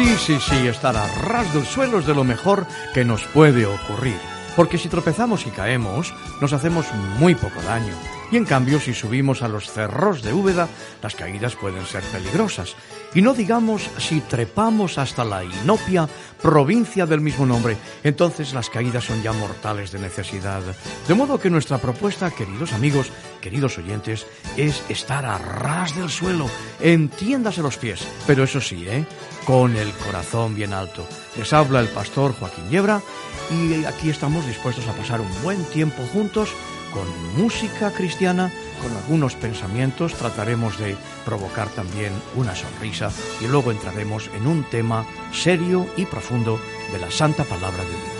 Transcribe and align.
Sí, 0.00 0.16
sí, 0.16 0.38
sí, 0.40 0.66
estar 0.66 0.96
a 0.96 1.06
ras 1.08 1.52
del 1.52 1.66
suelo 1.66 1.98
es 1.98 2.06
de 2.06 2.14
lo 2.14 2.24
mejor 2.24 2.66
que 2.94 3.04
nos 3.04 3.22
puede 3.24 3.66
ocurrir. 3.66 4.16
Porque 4.56 4.78
si 4.78 4.88
tropezamos 4.88 5.46
y 5.46 5.50
caemos, 5.50 6.14
nos 6.40 6.54
hacemos 6.54 6.86
muy 7.18 7.34
poco 7.34 7.60
daño. 7.60 7.92
Y 8.32 8.36
en 8.36 8.44
cambio, 8.44 8.78
si 8.78 8.94
subimos 8.94 9.42
a 9.42 9.48
los 9.48 9.70
cerros 9.70 10.22
de 10.22 10.32
Úbeda, 10.32 10.68
las 11.02 11.16
caídas 11.16 11.56
pueden 11.56 11.84
ser 11.84 12.02
peligrosas. 12.04 12.76
Y 13.12 13.22
no 13.22 13.34
digamos 13.34 13.90
si 13.98 14.20
trepamos 14.20 14.98
hasta 14.98 15.24
la 15.24 15.42
Inopia, 15.42 16.08
provincia 16.40 17.06
del 17.06 17.20
mismo 17.20 17.44
nombre, 17.44 17.76
entonces 18.04 18.54
las 18.54 18.70
caídas 18.70 19.04
son 19.04 19.22
ya 19.22 19.32
mortales 19.32 19.90
de 19.90 19.98
necesidad. 19.98 20.62
De 21.08 21.14
modo 21.14 21.40
que 21.40 21.50
nuestra 21.50 21.78
propuesta, 21.78 22.30
queridos 22.30 22.72
amigos, 22.72 23.10
queridos 23.40 23.78
oyentes, 23.78 24.26
es 24.56 24.82
estar 24.88 25.26
a 25.26 25.38
ras 25.38 25.96
del 25.96 26.08
suelo, 26.08 26.48
entiéndase 26.80 27.62
los 27.62 27.78
pies, 27.78 28.06
pero 28.28 28.44
eso 28.44 28.60
sí, 28.60 28.86
¿eh? 28.88 29.04
con 29.44 29.76
el 29.76 29.90
corazón 29.92 30.54
bien 30.54 30.72
alto. 30.72 31.04
Les 31.36 31.52
habla 31.52 31.80
el 31.80 31.88
pastor 31.88 32.32
Joaquín 32.38 32.70
Yebra 32.70 33.02
y 33.50 33.84
aquí 33.84 34.08
estamos 34.08 34.46
dispuestos 34.46 34.86
a 34.86 34.92
pasar 34.92 35.20
un 35.20 35.42
buen 35.42 35.64
tiempo 35.64 36.04
juntos 36.12 36.50
con 36.92 37.06
música 37.40 37.90
cristiana, 37.92 38.50
con 38.82 38.94
algunos 38.96 39.34
pensamientos, 39.34 40.14
trataremos 40.14 40.78
de 40.78 40.96
provocar 41.24 41.68
también 41.68 42.12
una 42.36 42.54
sonrisa 42.54 43.10
y 43.40 43.46
luego 43.46 43.70
entraremos 43.70 44.30
en 44.34 44.46
un 44.46 44.64
tema 44.64 45.06
serio 45.32 45.86
y 45.96 46.06
profundo 46.06 46.60
de 46.92 46.98
la 46.98 47.10
Santa 47.10 47.44
Palabra 47.44 47.84
de 47.84 47.90
Dios. 47.90 48.19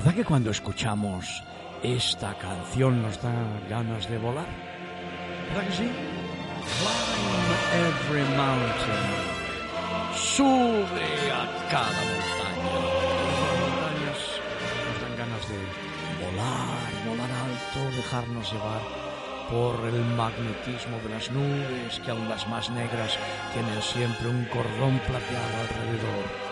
¿Verdad 0.00 0.14
que 0.14 0.24
cuando 0.24 0.50
escuchamos 0.50 1.44
esta 1.82 2.32
canción 2.38 3.02
nos 3.02 3.20
da 3.20 3.34
ganas 3.68 4.08
de 4.08 4.16
volar? 4.16 4.46
¿Verdad 5.48 5.66
que 5.68 5.72
sí? 5.76 5.90
Climb 6.80 7.50
every 7.84 8.24
mountain. 8.34 9.04
Sube 10.16 11.04
a 11.30 11.44
cada 11.68 12.00
montaña. 12.08 12.80
Las 12.80 13.60
montañas 13.60 14.20
nos 14.86 14.96
dan 15.02 15.16
ganas 15.18 15.44
de 15.50 15.58
volar, 16.24 16.80
volar 17.06 17.32
alto, 17.44 17.94
dejarnos 17.94 18.52
llevar 18.52 18.80
por 19.50 19.86
el 19.86 20.00
magnetismo 20.16 20.96
de 21.02 21.10
las 21.10 21.30
nubes, 21.30 22.00
que 22.02 22.10
aun 22.10 22.26
las 22.26 22.48
más 22.48 22.70
negras 22.70 23.18
tienen 23.52 23.82
siempre 23.82 24.28
un 24.30 24.46
cordón 24.46 24.98
plateado 25.00 25.60
alrededor. 25.60 26.49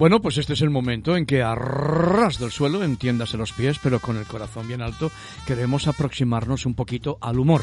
Bueno, 0.00 0.22
pues 0.22 0.38
este 0.38 0.54
es 0.54 0.62
el 0.62 0.70
momento 0.70 1.14
en 1.14 1.26
que 1.26 1.42
a 1.42 1.54
del 1.54 2.50
suelo, 2.50 2.82
entiéndase 2.82 3.36
los 3.36 3.52
pies, 3.52 3.78
pero 3.82 4.00
con 4.00 4.16
el 4.16 4.24
corazón 4.24 4.66
bien 4.66 4.80
alto, 4.80 5.12
queremos 5.46 5.88
aproximarnos 5.88 6.64
un 6.64 6.72
poquito 6.72 7.18
al 7.20 7.38
humor. 7.38 7.60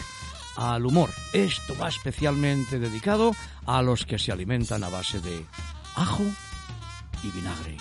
Al 0.56 0.86
humor. 0.86 1.10
Esto 1.34 1.76
va 1.82 1.90
especialmente 1.90 2.78
dedicado 2.78 3.32
a 3.66 3.82
los 3.82 4.06
que 4.06 4.20
se 4.20 4.32
alimentan 4.32 4.84
a 4.84 4.90
base 4.90 5.20
de 5.20 5.44
ajo 5.96 6.26
y 7.24 7.32
vinagre. 7.32 7.76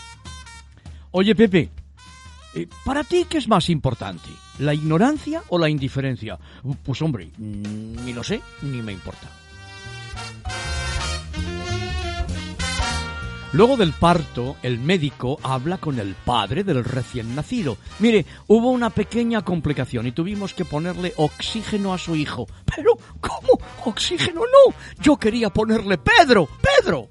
Oye, 1.11 1.35
Pepe, 1.35 1.69
eh, 2.55 2.67
¿para 2.83 3.05
ti 3.05 3.27
qué 3.29 3.37
es 3.37 3.49
más 3.49 3.69
importante? 3.69 4.31
¿La 4.59 4.73
ignorancia 4.73 5.43
o 5.51 5.59
la 5.59 5.69
indiferencia? 5.69 6.39
Pues 6.83 7.03
hombre, 7.03 7.31
ni 7.37 8.15
lo 8.15 8.25
sé, 8.25 8.41
ni 8.63 8.81
me 8.81 8.95
importa. 8.95 9.29
Luego 13.57 13.79
del 13.79 13.95
parto, 13.95 14.57
el 14.63 14.79
médico 14.79 15.39
habla 15.43 15.79
con 15.79 15.99
el 15.99 16.15
padre 16.15 16.63
del 16.63 16.85
recién 16.85 17.35
nacido. 17.35 17.79
Mire, 18.01 18.27
hubo 18.49 18.71
una 18.71 18.91
pequeña 18.91 19.41
complicación 19.41 20.07
y 20.07 20.13
tuvimos 20.13 20.53
que 20.53 20.67
ponerle 20.67 21.15
oxígeno 21.17 21.95
a 21.95 21.99
su 21.99 22.15
hijo. 22.15 22.47
Pero, 22.77 22.99
¿cómo? 23.19 23.59
¿Oxígeno 23.87 24.43
no? 24.43 24.75
Yo 25.01 25.17
quería 25.17 25.49
ponerle 25.49 25.97
Pedro, 25.97 26.51
Pedro. 26.61 27.09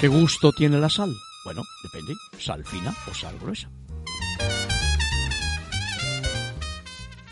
¿Qué 0.00 0.08
gusto 0.08 0.52
tiene 0.52 0.78
la 0.78 0.88
sal? 0.88 1.14
Bueno, 1.44 1.64
depende, 1.82 2.14
sal 2.38 2.64
fina 2.64 2.96
o 3.10 3.12
sal 3.12 3.38
gruesa. 3.38 3.70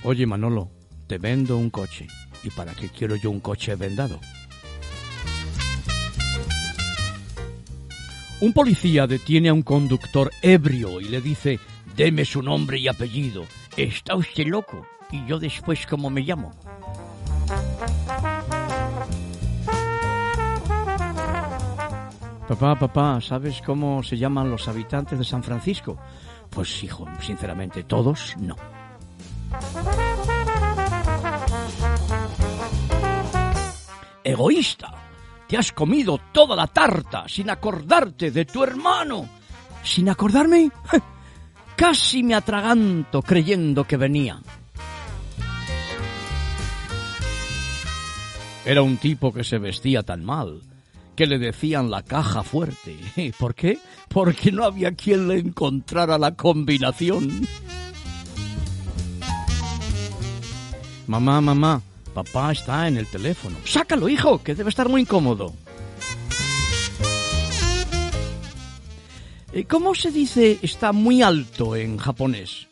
Oye, 0.04 0.26
Manolo, 0.26 0.68
te 1.06 1.16
vendo 1.16 1.56
un 1.56 1.70
coche. 1.70 2.06
¿Y 2.44 2.50
para 2.50 2.74
qué 2.74 2.88
quiero 2.88 3.16
yo 3.16 3.30
un 3.30 3.40
coche 3.40 3.74
vendado? 3.76 4.20
Un 8.40 8.52
policía 8.52 9.06
detiene 9.06 9.50
a 9.50 9.54
un 9.54 9.62
conductor 9.62 10.30
ebrio 10.42 11.00
y 11.00 11.04
le 11.04 11.20
dice, 11.20 11.60
deme 11.96 12.24
su 12.24 12.42
nombre 12.42 12.78
y 12.78 12.88
apellido. 12.88 13.44
¿Está 13.76 14.16
usted 14.16 14.46
loco? 14.46 14.84
¿Y 15.12 15.24
yo 15.26 15.38
después 15.38 15.86
cómo 15.86 16.10
me 16.10 16.22
llamo? 16.22 16.52
Papá, 22.48 22.78
papá, 22.78 23.20
¿sabes 23.20 23.62
cómo 23.62 24.02
se 24.02 24.18
llaman 24.18 24.50
los 24.50 24.66
habitantes 24.66 25.18
de 25.18 25.24
San 25.24 25.44
Francisco? 25.44 25.96
Pues 26.50 26.82
hijo, 26.82 27.06
sinceramente, 27.20 27.84
todos 27.84 28.34
no. 28.38 28.56
Egoísta, 34.24 34.94
te 35.48 35.56
has 35.56 35.72
comido 35.72 36.18
toda 36.32 36.56
la 36.56 36.66
tarta 36.66 37.24
sin 37.28 37.50
acordarte 37.50 38.30
de 38.30 38.44
tu 38.44 38.62
hermano. 38.62 39.28
¿Sin 39.82 40.08
acordarme? 40.08 40.70
Casi 41.76 42.22
me 42.22 42.34
atraganto 42.34 43.22
creyendo 43.22 43.84
que 43.84 43.96
venía. 43.96 44.40
Era 48.64 48.82
un 48.82 48.96
tipo 48.96 49.32
que 49.32 49.42
se 49.42 49.58
vestía 49.58 50.04
tan 50.04 50.24
mal 50.24 50.60
que 51.16 51.26
le 51.26 51.38
decían 51.38 51.90
la 51.90 52.02
caja 52.02 52.42
fuerte. 52.42 52.96
¿Por 53.38 53.54
qué? 53.54 53.78
Porque 54.08 54.52
no 54.52 54.64
había 54.64 54.92
quien 54.92 55.28
le 55.28 55.38
encontrara 55.38 56.18
la 56.18 56.34
combinación. 56.34 57.46
Mamá, 61.06 61.40
mamá, 61.40 61.82
papá 62.12 62.52
está 62.52 62.86
en 62.88 62.96
el 62.96 63.06
teléfono. 63.06 63.56
Sácalo, 63.64 64.08
hijo, 64.08 64.42
que 64.42 64.54
debe 64.54 64.70
estar 64.70 64.88
muy 64.88 65.02
incómodo. 65.02 65.52
Eh, 69.52 69.64
¿Cómo 69.64 69.94
se 69.94 70.10
dice 70.10 70.58
está 70.62 70.92
muy 70.92 71.22
alto 71.22 71.76
en 71.76 71.98
japonés? 71.98 72.68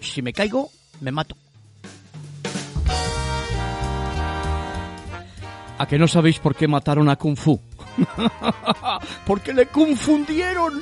Si 0.00 0.22
me 0.22 0.32
caigo, 0.32 0.70
me 1.00 1.12
mato. 1.12 1.36
¿A 5.78 5.86
que 5.86 5.98
no 5.98 6.06
sabéis 6.06 6.38
por 6.38 6.54
qué 6.54 6.68
mataron 6.68 7.08
a 7.08 7.16
Kung 7.16 7.36
Fu? 7.36 7.60
Porque 9.26 9.52
le 9.52 9.66
confundieron. 9.66 10.80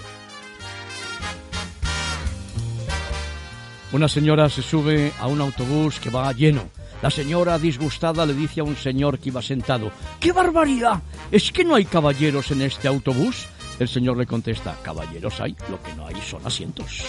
Una 3.92 4.08
señora 4.08 4.48
se 4.48 4.62
sube 4.62 5.12
a 5.18 5.26
un 5.26 5.40
autobús 5.40 5.98
que 5.98 6.10
va 6.10 6.32
lleno. 6.32 6.68
La 7.02 7.10
señora 7.10 7.58
disgustada 7.58 8.26
le 8.26 8.34
dice 8.34 8.60
a 8.60 8.64
un 8.64 8.76
señor 8.76 9.18
que 9.18 9.30
iba 9.30 9.40
sentado, 9.40 9.90
¡qué 10.20 10.32
barbaridad! 10.32 11.02
¿Es 11.32 11.50
que 11.50 11.64
no 11.64 11.74
hay 11.74 11.86
caballeros 11.86 12.50
en 12.50 12.60
este 12.60 12.88
autobús? 12.88 13.46
El 13.78 13.88
señor 13.88 14.18
le 14.18 14.26
contesta, 14.26 14.76
caballeros 14.82 15.40
hay, 15.40 15.56
lo 15.70 15.82
que 15.82 15.94
no 15.94 16.06
hay 16.06 16.16
son 16.20 16.46
asientos. 16.46 17.06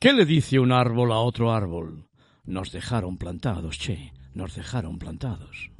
¿Qué 0.00 0.12
le 0.14 0.24
dice 0.24 0.58
un 0.58 0.72
árbol 0.72 1.12
a 1.12 1.18
otro 1.18 1.52
árbol? 1.52 2.08
Nos 2.44 2.72
dejaron 2.72 3.18
plantados, 3.18 3.78
che, 3.78 4.12
nos 4.32 4.54
dejaron 4.54 4.98
plantados. 4.98 5.70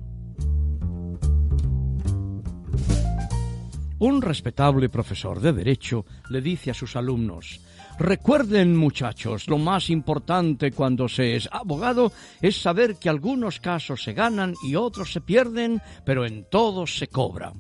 Un 3.99 4.21
respetable 4.21 4.91
profesor 4.91 5.41
de 5.41 5.55
Derecho 5.55 6.05
le 6.29 6.43
dice 6.43 6.71
a 6.71 6.75
sus 6.75 6.97
alumnos, 6.97 7.61
Recuerden, 7.99 8.77
muchachos, 8.77 9.49
lo 9.49 9.57
más 9.57 9.89
importante 9.89 10.71
cuando 10.71 11.09
se 11.09 11.35
es 11.35 11.49
abogado 11.51 12.13
es 12.43 12.61
saber 12.61 12.97
que 12.97 13.09
algunos 13.09 13.59
casos 13.59 14.03
se 14.03 14.13
ganan 14.13 14.55
y 14.63 14.75
otros 14.75 15.13
se 15.13 15.23
pierden, 15.23 15.81
pero 16.05 16.27
en 16.27 16.45
todos 16.51 16.99
se 16.99 17.09
cobra. 17.09 17.55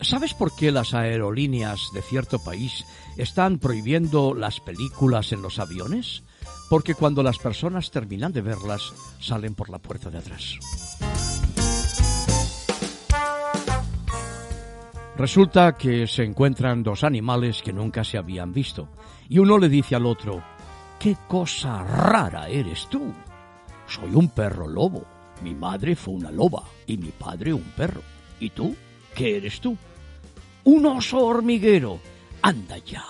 ¿Sabes 0.00 0.32
por 0.32 0.56
qué 0.56 0.72
las 0.72 0.94
aerolíneas 0.94 1.90
de 1.92 2.00
cierto 2.00 2.38
país 2.42 2.84
están 3.18 3.58
prohibiendo 3.58 4.34
las 4.34 4.58
películas 4.58 5.32
en 5.32 5.42
los 5.42 5.58
aviones? 5.58 6.22
Porque 6.70 6.94
cuando 6.94 7.22
las 7.22 7.38
personas 7.38 7.90
terminan 7.90 8.32
de 8.32 8.40
verlas, 8.40 8.92
salen 9.20 9.54
por 9.54 9.68
la 9.68 9.78
puerta 9.78 10.08
de 10.08 10.18
atrás. 10.18 10.58
Resulta 15.20 15.76
que 15.76 16.06
se 16.06 16.24
encuentran 16.24 16.82
dos 16.82 17.04
animales 17.04 17.60
que 17.60 17.74
nunca 17.74 18.04
se 18.04 18.16
habían 18.16 18.54
visto, 18.54 18.88
y 19.28 19.38
uno 19.38 19.58
le 19.58 19.68
dice 19.68 19.94
al 19.94 20.06
otro, 20.06 20.42
¡Qué 20.98 21.14
cosa 21.28 21.84
rara 21.84 22.48
eres 22.48 22.88
tú! 22.88 23.12
Soy 23.86 24.14
un 24.14 24.30
perro 24.30 24.66
lobo. 24.66 25.04
Mi 25.42 25.54
madre 25.54 25.94
fue 25.94 26.14
una 26.14 26.30
loba 26.30 26.62
y 26.86 26.96
mi 26.96 27.10
padre 27.10 27.52
un 27.52 27.64
perro. 27.76 28.00
¿Y 28.40 28.48
tú? 28.48 28.74
¿Qué 29.14 29.36
eres 29.36 29.60
tú? 29.60 29.76
Un 30.64 30.86
oso 30.86 31.18
hormiguero. 31.18 32.00
Anda 32.40 32.78
ya. 32.78 33.04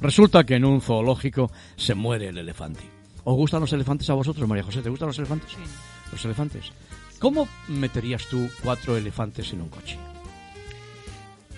Resulta 0.00 0.44
que 0.44 0.54
en 0.54 0.64
un 0.64 0.80
zoológico 0.80 1.50
se 1.74 1.96
muere 1.96 2.28
el 2.28 2.38
elefante. 2.38 2.84
¿Os 3.24 3.34
gustan 3.34 3.60
los 3.60 3.72
elefantes 3.72 4.08
a 4.08 4.14
vosotros, 4.14 4.48
María 4.48 4.62
José? 4.62 4.82
¿Te 4.82 4.88
gustan 4.88 5.08
los 5.08 5.18
elefantes? 5.18 5.50
Sí. 5.50 5.99
Los 6.12 6.24
elefantes. 6.24 6.72
¿Cómo 7.18 7.48
meterías 7.68 8.26
tú 8.26 8.48
cuatro 8.62 8.96
elefantes 8.96 9.52
en 9.52 9.60
un 9.60 9.68
coche? 9.68 9.98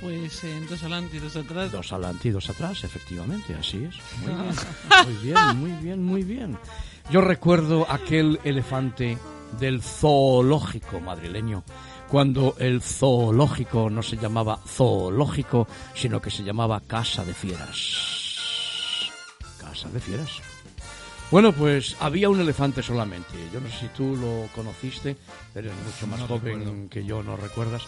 Pues 0.01 0.43
en 0.43 0.67
dos 0.67 0.83
adelante 0.83 1.17
y 1.17 1.21
dos 1.21 1.37
atrás. 1.37 1.71
Dos 1.71 1.93
adelante 1.93 2.29
y 2.29 2.31
dos 2.33 2.51
atrás, 2.51 2.83
efectivamente, 2.83 3.55
así 3.55 3.85
es. 3.85 3.95
Muy 4.27 5.15
bien, 5.23 5.57
muy 5.57 5.71
bien, 5.71 5.73
muy 5.73 5.73
bien, 5.73 6.03
muy 6.03 6.23
bien. 6.25 6.59
Yo 7.11 7.21
recuerdo 7.21 7.87
aquel 7.89 8.41
elefante 8.43 9.17
del 9.61 9.81
zoológico 9.81 10.99
madrileño, 10.99 11.63
cuando 12.09 12.57
el 12.59 12.83
zoológico 12.83 13.89
no 13.91 14.03
se 14.03 14.17
llamaba 14.17 14.59
zoológico, 14.67 15.69
sino 15.95 16.21
que 16.21 16.31
se 16.31 16.43
llamaba 16.43 16.81
Casa 16.81 17.25
de 17.25 17.35
Fieras. 17.35 19.11
Casa 19.59 19.89
de 19.89 20.01
Fieras. 20.01 20.52
Bueno, 21.33 21.53
pues 21.53 21.97
había 21.99 22.29
un 22.29 22.39
elefante 22.41 22.83
solamente. 22.83 23.33
Yo 23.55 23.59
no 23.59 23.69
sé 23.71 23.79
si 23.81 23.89
tú 23.89 24.15
lo 24.17 24.49
conociste, 24.55 25.17
eres 25.55 25.73
mucho 25.83 26.07
más 26.07 26.21
No 26.21 26.27
joven 26.29 26.59
recuerdo. 26.61 26.89
que 26.91 27.05
yo, 27.07 27.23
no 27.23 27.39
recuerdas. 27.39 27.83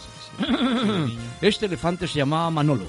Este 1.41 1.67
elefante 1.67 2.07
se 2.07 2.17
llamaba 2.17 2.49
Manolo. 2.49 2.87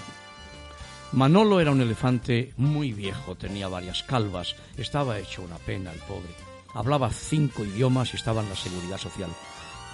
Manolo 1.13 1.61
era 1.61 1.73
un 1.73 1.83
elefante 1.83 2.55
muy 2.57 2.93
viejo, 2.93 3.35
tenía 3.35 3.69
varias 3.69 4.03
calvas, 4.03 4.57
estaba 4.79 5.19
hecho 5.19 5.43
una 5.43 5.57
pena 5.59 5.93
el 5.93 6.01
pobre. 6.01 6.35
Hablaba 6.73 7.11
cinco 7.11 7.63
idiomas 7.63 8.15
y 8.15 8.17
estaba 8.17 8.43
en 8.43 8.49
la 8.49 8.57
seguridad 8.57 8.97
social. 8.97 9.31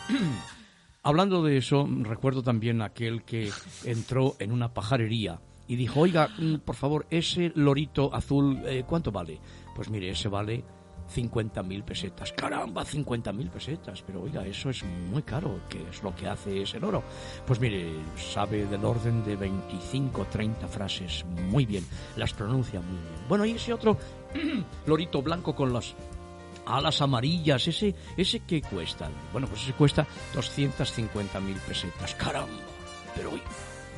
Hablando 1.02 1.42
de 1.42 1.56
eso, 1.56 1.88
recuerdo 2.02 2.44
también 2.44 2.82
aquel 2.82 3.24
que 3.24 3.50
entró 3.84 4.36
en 4.38 4.52
una 4.52 4.72
pajarería 4.72 5.40
y 5.66 5.74
dijo, 5.74 6.00
oiga, 6.00 6.28
mm, 6.38 6.56
por 6.58 6.76
favor, 6.76 7.06
ese 7.10 7.50
lorito 7.56 8.14
azul, 8.14 8.60
eh, 8.64 8.84
¿cuánto 8.86 9.10
vale? 9.10 9.40
Pues 9.82 9.90
mire, 9.90 10.10
ese 10.10 10.28
vale 10.28 10.62
50.000 11.12 11.82
pesetas. 11.82 12.32
Caramba, 12.34 12.84
50.000 12.84 13.50
pesetas. 13.50 14.00
Pero 14.06 14.22
oiga, 14.22 14.46
eso 14.46 14.70
es 14.70 14.84
muy 14.84 15.24
caro. 15.24 15.58
¿Qué 15.68 15.82
es 15.90 16.04
lo 16.04 16.14
que 16.14 16.28
hace 16.28 16.62
ese 16.62 16.78
loro? 16.78 17.02
Pues 17.44 17.58
mire, 17.58 17.90
sabe 18.16 18.64
del 18.66 18.84
orden 18.84 19.24
de 19.24 19.34
25, 19.34 20.26
30 20.30 20.68
frases 20.68 21.24
muy 21.50 21.66
bien. 21.66 21.84
Las 22.14 22.32
pronuncia 22.32 22.80
muy 22.80 22.96
bien. 22.96 23.28
Bueno, 23.28 23.44
y 23.44 23.50
ese 23.50 23.72
otro 23.72 23.98
lorito 24.86 25.20
blanco 25.20 25.52
con 25.52 25.72
las 25.72 25.96
alas 26.64 27.02
amarillas, 27.02 27.66
ese, 27.66 27.92
ese 28.16 28.38
que 28.46 28.62
cuesta. 28.62 29.10
Bueno, 29.32 29.48
pues 29.48 29.62
ese 29.62 29.72
cuesta 29.72 30.06
250.000 30.32 31.58
pesetas. 31.66 32.14
Caramba. 32.14 32.52
Pero 33.16 33.32
oiga, 33.32 33.42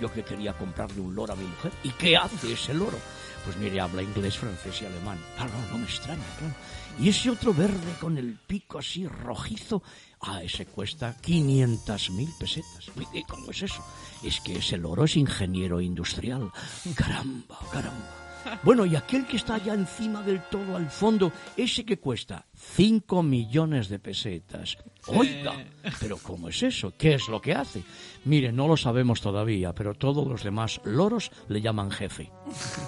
yo 0.01 0.13
que 0.13 0.23
quería 0.23 0.53
comprarle 0.53 1.01
un 1.01 1.15
loro 1.15 1.33
a 1.33 1.37
mi 1.37 1.45
mujer. 1.45 1.73
¿Y 1.83 1.91
qué 1.91 2.17
hace 2.17 2.53
ese 2.53 2.75
loro? 2.75 2.99
Pues 3.45 3.57
mire, 3.59 3.81
habla 3.81 4.03
inglés, 4.03 4.39
francés 4.39 4.83
y 4.83 4.87
alemán. 4.87 5.19
Claro, 5.37 5.53
no, 5.53 5.73
no 5.73 5.79
me 5.79 5.85
extraña, 5.85 6.25
claro. 6.39 6.55
Y 6.99 7.09
ese 7.09 7.31
otro 7.31 7.53
verde 7.53 7.95
con 8.01 8.17
el 8.17 8.39
pico 8.47 8.79
así 8.79 9.07
rojizo, 9.07 9.83
ah, 10.21 10.43
ese 10.43 10.67
cuesta 10.67 11.17
500.000 11.21 12.39
pesetas. 12.39 12.91
¿Y 13.13 13.23
cómo 13.25 13.51
es 13.51 13.63
eso? 13.63 13.85
Es 14.23 14.41
que 14.41 14.57
ese 14.59 14.77
loro 14.77 15.05
es 15.05 15.17
ingeniero 15.17 15.81
industrial. 15.81 16.51
Caramba, 16.95 17.59
caramba. 17.71 18.24
Bueno, 18.63 18.87
y 18.87 18.97
aquel 18.97 19.27
que 19.27 19.37
está 19.37 19.55
allá 19.55 19.75
encima 19.75 20.23
del 20.23 20.43
todo 20.51 20.77
al 20.77 20.91
fondo, 20.91 21.33
ese 21.57 21.85
que 21.85 21.99
cuesta 21.99 22.47
5 22.55 23.23
millones 23.23 23.89
de 23.89 23.99
pesetas. 23.99 24.79
Oiga, 25.07 25.55
pero 26.01 26.17
¿cómo 26.19 26.49
es 26.49 26.63
eso? 26.63 26.93
¿Qué 26.97 27.15
es 27.15 27.29
lo 27.29 27.41
que 27.41 27.55
hace? 27.55 27.83
Mire, 28.25 28.53
no 28.53 28.69
lo 28.69 28.77
sabemos 28.77 29.21
todavía, 29.21 29.75
pero 29.75 29.95
todos 29.95 30.27
los 30.27 30.43
demás 30.43 30.81
loros 30.85 31.31
le 31.49 31.61
llaman 31.61 31.91
jefe. 31.91 32.31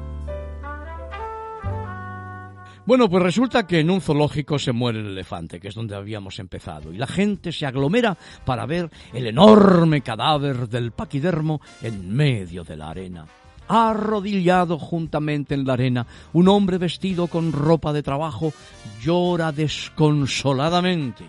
Bueno, 2.86 3.10
pues 3.10 3.24
resulta 3.24 3.66
que 3.66 3.80
en 3.80 3.90
un 3.90 4.00
zoológico 4.00 4.60
se 4.60 4.72
muere 4.72 5.00
el 5.00 5.08
elefante, 5.08 5.60
que 5.60 5.70
es 5.70 5.74
donde 5.74 5.96
habíamos 5.96 6.38
empezado, 6.38 6.94
y 6.94 6.98
la 6.98 7.08
gente 7.08 7.52
se 7.52 7.66
aglomera 7.66 8.16
para 8.46 8.68
ver 8.68 8.92
el 9.12 9.26
enorme 9.26 10.02
cadáver 10.02 10.70
del 10.70 10.92
paquidermo 10.92 11.62
en 11.82 12.16
medio 12.16 12.64
de 12.64 12.78
la 12.78 12.92
arena. 12.92 13.26
Arrodillado 13.68 14.78
juntamente 14.78 15.56
en 15.56 15.66
la 15.66 15.74
arena, 15.74 16.08
un 16.34 16.48
hombre 16.48 16.78
vestido 16.78 17.28
con 17.28 17.52
ropa 17.52 17.94
de 17.94 18.04
trabajo 18.04 18.54
llora 19.02 19.52
desconsoladamente. 19.52 21.26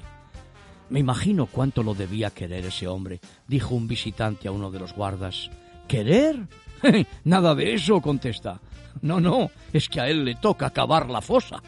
Me 0.91 1.01
imagino 1.01 1.47
cuánto 1.47 1.83
lo 1.83 1.95
debía 1.95 2.31
querer 2.31 2.67
ese 2.67 2.87
hombre, 2.87 3.21
dijo 3.49 3.75
un 3.75 3.89
visitante 3.89 4.49
a 4.49 4.53
uno 4.53 4.71
de 4.71 4.79
los 4.79 4.95
guardas. 4.95 5.51
¿Querer? 5.89 6.47
Nada 7.25 7.55
de 7.55 7.75
eso, 7.75 8.01
contesta. 8.01 8.61
No, 9.03 9.21
no, 9.21 9.51
es 9.73 9.89
que 9.89 10.01
a 10.01 10.09
él 10.09 10.25
le 10.25 10.37
toca 10.37 10.71
cavar 10.71 11.11
la 11.11 11.21
fosa. 11.21 11.63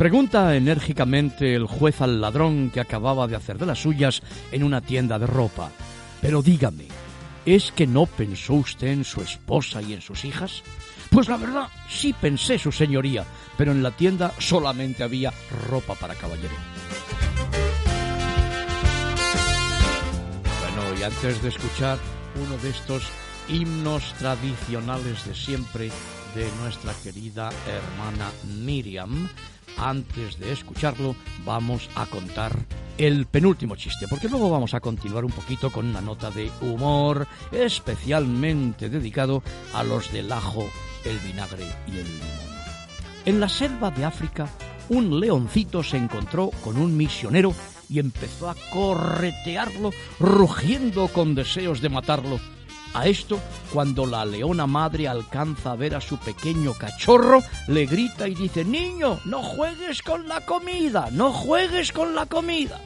Pregunta 0.00 0.56
enérgicamente 0.56 1.54
el 1.54 1.66
juez 1.66 2.00
al 2.00 2.22
ladrón 2.22 2.70
que 2.70 2.80
acababa 2.80 3.26
de 3.26 3.36
hacer 3.36 3.58
de 3.58 3.66
las 3.66 3.82
suyas 3.82 4.22
en 4.50 4.62
una 4.62 4.80
tienda 4.80 5.18
de 5.18 5.26
ropa. 5.26 5.70
Pero 6.22 6.40
dígame, 6.40 6.86
¿es 7.44 7.70
que 7.70 7.86
no 7.86 8.06
pensó 8.06 8.54
usted 8.54 8.86
en 8.86 9.04
su 9.04 9.20
esposa 9.20 9.82
y 9.82 9.92
en 9.92 10.00
sus 10.00 10.24
hijas? 10.24 10.62
Pues 11.10 11.28
la 11.28 11.36
verdad, 11.36 11.68
sí 11.86 12.14
pensé, 12.14 12.58
su 12.58 12.72
señoría, 12.72 13.26
pero 13.58 13.72
en 13.72 13.82
la 13.82 13.90
tienda 13.90 14.32
solamente 14.38 15.02
había 15.02 15.34
ropa 15.68 15.94
para 15.94 16.14
caballero. 16.14 16.54
Bueno, 20.62 20.98
y 20.98 21.02
antes 21.02 21.42
de 21.42 21.50
escuchar 21.50 21.98
uno 22.42 22.56
de 22.62 22.70
estos 22.70 23.02
himnos 23.50 24.14
tradicionales 24.14 25.26
de 25.26 25.34
siempre 25.34 25.90
de 26.34 26.48
nuestra 26.62 26.94
querida 27.02 27.50
hermana 27.66 28.30
Miriam. 28.62 29.28
Antes 29.76 30.38
de 30.38 30.52
escucharlo, 30.52 31.16
vamos 31.44 31.88
a 31.94 32.06
contar 32.06 32.52
el 32.98 33.26
penúltimo 33.26 33.76
chiste, 33.76 34.06
porque 34.08 34.28
luego 34.28 34.50
vamos 34.50 34.74
a 34.74 34.80
continuar 34.80 35.24
un 35.24 35.32
poquito 35.32 35.70
con 35.70 35.86
una 35.86 36.00
nota 36.00 36.30
de 36.30 36.50
humor 36.60 37.26
especialmente 37.50 38.90
dedicado 38.90 39.42
a 39.72 39.82
los 39.82 40.12
del 40.12 40.30
ajo, 40.32 40.68
el 41.04 41.18
vinagre 41.20 41.64
y 41.86 41.92
el 41.92 42.04
limón. 42.04 42.50
En 43.24 43.40
la 43.40 43.48
selva 43.48 43.90
de 43.90 44.04
África, 44.04 44.48
un 44.90 45.20
leoncito 45.20 45.82
se 45.82 45.96
encontró 45.96 46.50
con 46.62 46.76
un 46.76 46.96
misionero 46.96 47.54
y 47.88 47.98
empezó 47.98 48.50
a 48.50 48.56
corretearlo, 48.70 49.90
rugiendo 50.18 51.08
con 51.08 51.34
deseos 51.34 51.80
de 51.80 51.88
matarlo. 51.88 52.38
A 52.92 53.06
esto, 53.06 53.38
cuando 53.72 54.04
la 54.04 54.24
leona 54.24 54.66
madre 54.66 55.06
alcanza 55.06 55.72
a 55.72 55.76
ver 55.76 55.94
a 55.94 56.00
su 56.00 56.18
pequeño 56.18 56.74
cachorro, 56.74 57.42
le 57.68 57.86
grita 57.86 58.26
y 58.26 58.34
dice, 58.34 58.64
Niño, 58.64 59.20
no 59.26 59.42
juegues 59.42 60.02
con 60.02 60.26
la 60.26 60.40
comida, 60.40 61.08
no 61.12 61.32
juegues 61.32 61.92
con 61.92 62.14
la 62.16 62.26
comida. 62.26 62.80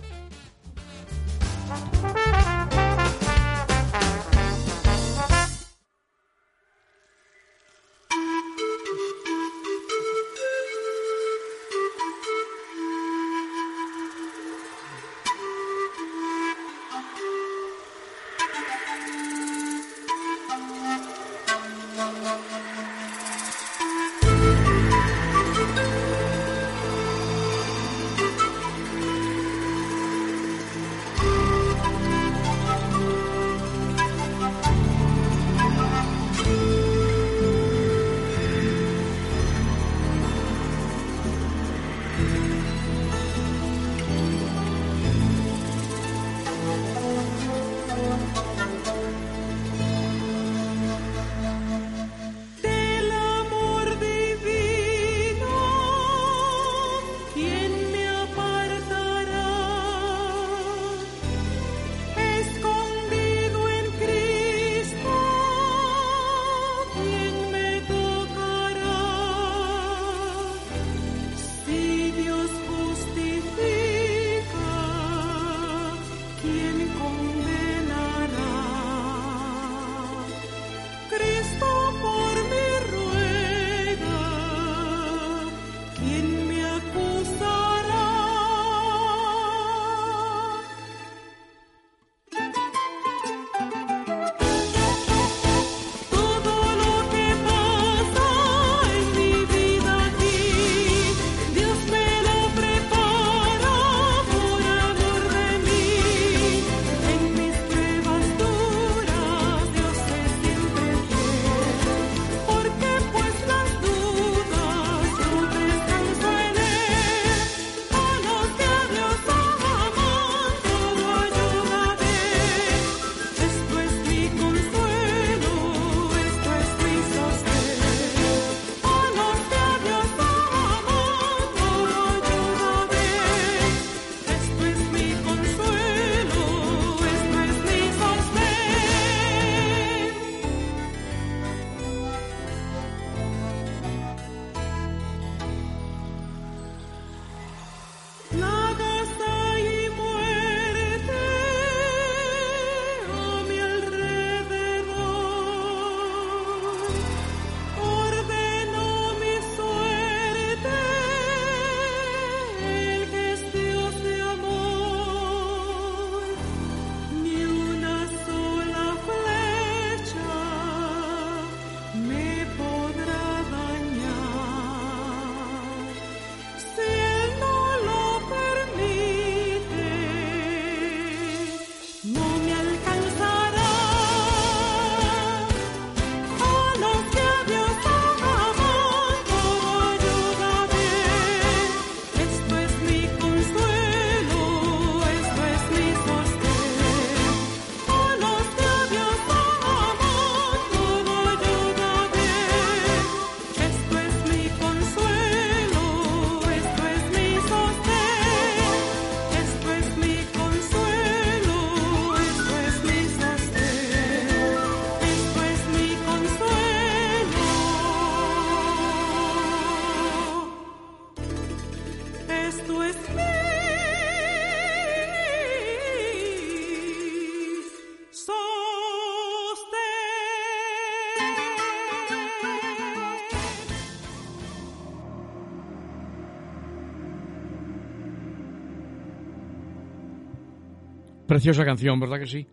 Preciosa 241.34 241.64
canción, 241.64 241.98
¿verdad 241.98 242.20
que 242.20 242.28
sí? 242.28 242.46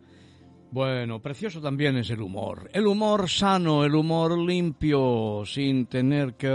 Bueno, 0.71 1.21
precioso 1.21 1.61
también 1.61 1.97
es 1.97 2.09
el 2.09 2.19
humor. 2.19 2.67
El 2.73 2.87
humor 2.87 3.29
sano, 3.29 3.85
el 3.85 3.93
humor 3.93 4.35
limpio, 4.35 5.43
sin 5.45 5.85
tener 5.85 6.33
que 6.33 6.49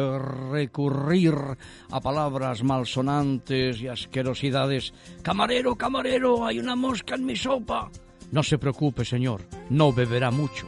recurrir 0.50 1.36
a 1.88 2.00
palabras 2.00 2.64
malsonantes 2.64 3.80
y 3.80 3.86
asquerosidades. 3.86 4.92
Camarero, 5.22 5.76
camarero, 5.76 6.44
hay 6.44 6.58
una 6.58 6.74
mosca 6.74 7.14
en 7.14 7.26
mi 7.26 7.36
sopa. 7.36 7.92
No 8.32 8.42
se 8.42 8.58
preocupe, 8.58 9.04
señor, 9.04 9.42
no 9.70 9.92
beberá 9.92 10.32
mucho. 10.32 10.66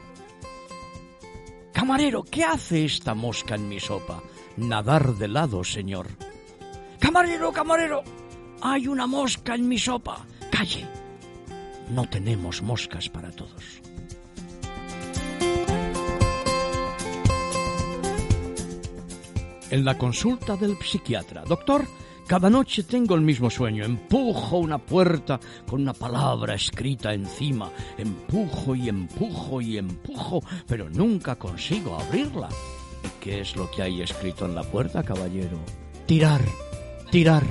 Camarero, 1.72 2.22
¿qué 2.22 2.44
hace 2.44 2.84
esta 2.84 3.16
mosca 3.16 3.56
en 3.56 3.68
mi 3.68 3.80
sopa? 3.80 4.22
Nadar 4.58 5.16
de 5.16 5.26
lado, 5.26 5.64
señor. 5.64 6.06
Camarero, 7.00 7.50
camarero, 7.50 8.04
hay 8.62 8.86
una 8.86 9.08
mosca 9.08 9.56
en 9.56 9.66
mi 9.66 9.76
sopa. 9.76 10.24
Calle 10.52 10.86
no 11.90 12.08
tenemos 12.08 12.62
moscas 12.62 13.08
para 13.08 13.30
todos. 13.30 13.80
En 19.70 19.84
la 19.84 19.98
consulta 19.98 20.56
del 20.56 20.78
psiquiatra, 20.78 21.44
doctor, 21.44 21.84
cada 22.26 22.50
noche 22.50 22.82
tengo 22.82 23.14
el 23.14 23.22
mismo 23.22 23.48
sueño. 23.48 23.84
Empujo 23.84 24.58
una 24.58 24.78
puerta 24.78 25.40
con 25.66 25.82
una 25.82 25.94
palabra 25.94 26.54
escrita 26.54 27.14
encima. 27.14 27.70
Empujo 27.96 28.74
y 28.74 28.88
empujo 28.88 29.60
y 29.62 29.78
empujo, 29.78 30.42
pero 30.66 30.90
nunca 30.90 31.36
consigo 31.36 31.98
abrirla. 31.98 32.50
¿Y 33.04 33.24
qué 33.24 33.40
es 33.40 33.56
lo 33.56 33.70
que 33.70 33.82
hay 33.82 34.02
escrito 34.02 34.44
en 34.44 34.54
la 34.54 34.62
puerta, 34.62 35.02
caballero? 35.02 35.58
Tirar, 36.06 36.42
tirar, 37.10 37.44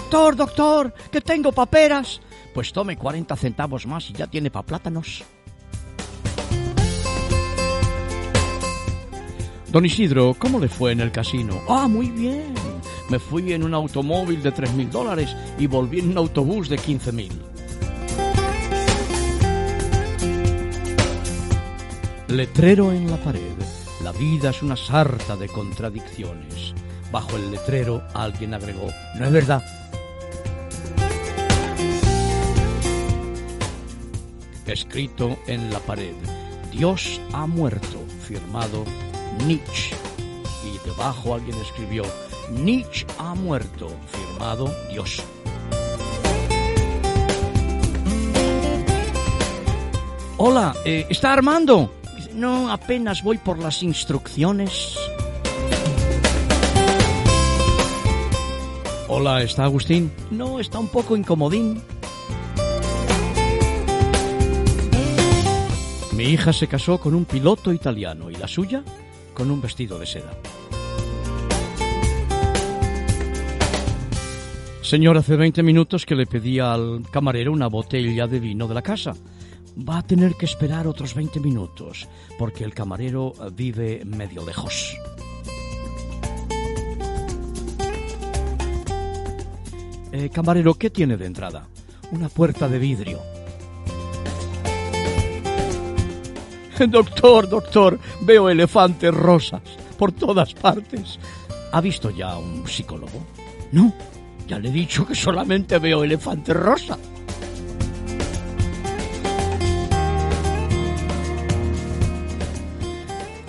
Doctor, 0.00 0.34
doctor, 0.34 0.94
que 1.12 1.20
tengo 1.20 1.52
paperas. 1.52 2.22
Pues 2.54 2.72
tome 2.72 2.96
40 2.96 3.36
centavos 3.36 3.86
más 3.86 4.08
y 4.08 4.14
ya 4.14 4.26
tiene 4.26 4.50
pa' 4.50 4.62
plátanos. 4.62 5.22
Don 9.68 9.84
Isidro, 9.84 10.34
¿cómo 10.38 10.58
le 10.58 10.68
fue 10.68 10.92
en 10.92 11.00
el 11.00 11.12
casino? 11.12 11.60
Ah, 11.68 11.86
muy 11.86 12.08
bien. 12.08 12.54
Me 13.10 13.18
fui 13.18 13.52
en 13.52 13.62
un 13.62 13.74
automóvil 13.74 14.42
de 14.42 14.52
tres 14.52 14.72
mil 14.72 14.90
dólares 14.90 15.36
y 15.58 15.66
volví 15.66 15.98
en 15.98 16.12
un 16.12 16.16
autobús 16.16 16.70
de 16.70 16.78
15 16.78 17.12
mil. 17.12 17.42
Letrero 22.28 22.90
en 22.90 23.10
la 23.10 23.18
pared. 23.18 23.58
La 24.02 24.12
vida 24.12 24.48
es 24.48 24.62
una 24.62 24.76
sarta 24.76 25.36
de 25.36 25.46
contradicciones. 25.48 26.72
Bajo 27.12 27.36
el 27.36 27.50
letrero 27.50 28.02
alguien 28.14 28.54
agregó, 28.54 28.88
no 29.18 29.26
es 29.26 29.32
verdad, 29.32 29.62
escrito 34.66 35.38
en 35.46 35.72
la 35.72 35.78
pared. 35.80 36.14
Dios 36.70 37.20
ha 37.32 37.46
muerto, 37.46 37.98
firmado 38.20 38.84
Nietzsche. 39.46 39.94
Y 40.64 40.86
debajo 40.86 41.34
alguien 41.34 41.56
escribió, 41.58 42.04
Nietzsche 42.50 43.06
ha 43.18 43.34
muerto, 43.34 43.88
firmado 44.06 44.72
Dios. 44.90 45.22
Hola, 50.36 50.74
eh, 50.84 51.06
¿está 51.10 51.32
Armando? 51.32 51.92
No, 52.32 52.72
apenas 52.72 53.22
voy 53.22 53.36
por 53.38 53.58
las 53.58 53.82
instrucciones. 53.82 54.96
Hola, 59.08 59.42
¿está 59.42 59.64
Agustín? 59.64 60.10
No, 60.30 60.60
está 60.60 60.78
un 60.78 60.88
poco 60.88 61.16
incomodín. 61.16 61.82
Mi 66.20 66.26
hija 66.26 66.52
se 66.52 66.66
casó 66.66 67.00
con 67.00 67.14
un 67.14 67.24
piloto 67.24 67.72
italiano 67.72 68.30
y 68.30 68.34
la 68.34 68.46
suya 68.46 68.84
con 69.32 69.50
un 69.50 69.58
vestido 69.58 69.98
de 69.98 70.04
seda. 70.04 70.36
Señor, 74.82 75.16
hace 75.16 75.36
20 75.36 75.62
minutos 75.62 76.04
que 76.04 76.14
le 76.14 76.26
pedí 76.26 76.58
al 76.58 77.04
camarero 77.10 77.52
una 77.52 77.68
botella 77.68 78.26
de 78.26 78.38
vino 78.38 78.68
de 78.68 78.74
la 78.74 78.82
casa. 78.82 79.14
Va 79.78 79.96
a 79.96 80.02
tener 80.02 80.34
que 80.34 80.44
esperar 80.44 80.86
otros 80.86 81.14
20 81.14 81.40
minutos 81.40 82.06
porque 82.38 82.64
el 82.64 82.74
camarero 82.74 83.32
vive 83.54 84.02
medio 84.04 84.44
lejos. 84.44 84.98
Eh, 90.12 90.28
camarero, 90.28 90.74
¿qué 90.74 90.90
tiene 90.90 91.16
de 91.16 91.24
entrada? 91.24 91.66
Una 92.12 92.28
puerta 92.28 92.68
de 92.68 92.78
vidrio. 92.78 93.39
Doctor, 96.88 97.46
doctor, 97.46 97.98
veo 98.22 98.48
elefantes 98.48 99.12
rosas 99.12 99.60
por 99.98 100.12
todas 100.12 100.54
partes. 100.54 101.18
¿Ha 101.72 101.80
visto 101.82 102.08
ya 102.10 102.38
un 102.38 102.66
psicólogo? 102.66 103.26
No, 103.72 103.92
ya 104.48 104.58
le 104.58 104.70
he 104.70 104.72
dicho 104.72 105.06
que 105.06 105.14
solamente 105.14 105.78
veo 105.78 106.04
elefantes 106.04 106.56
rosas. 106.56 106.98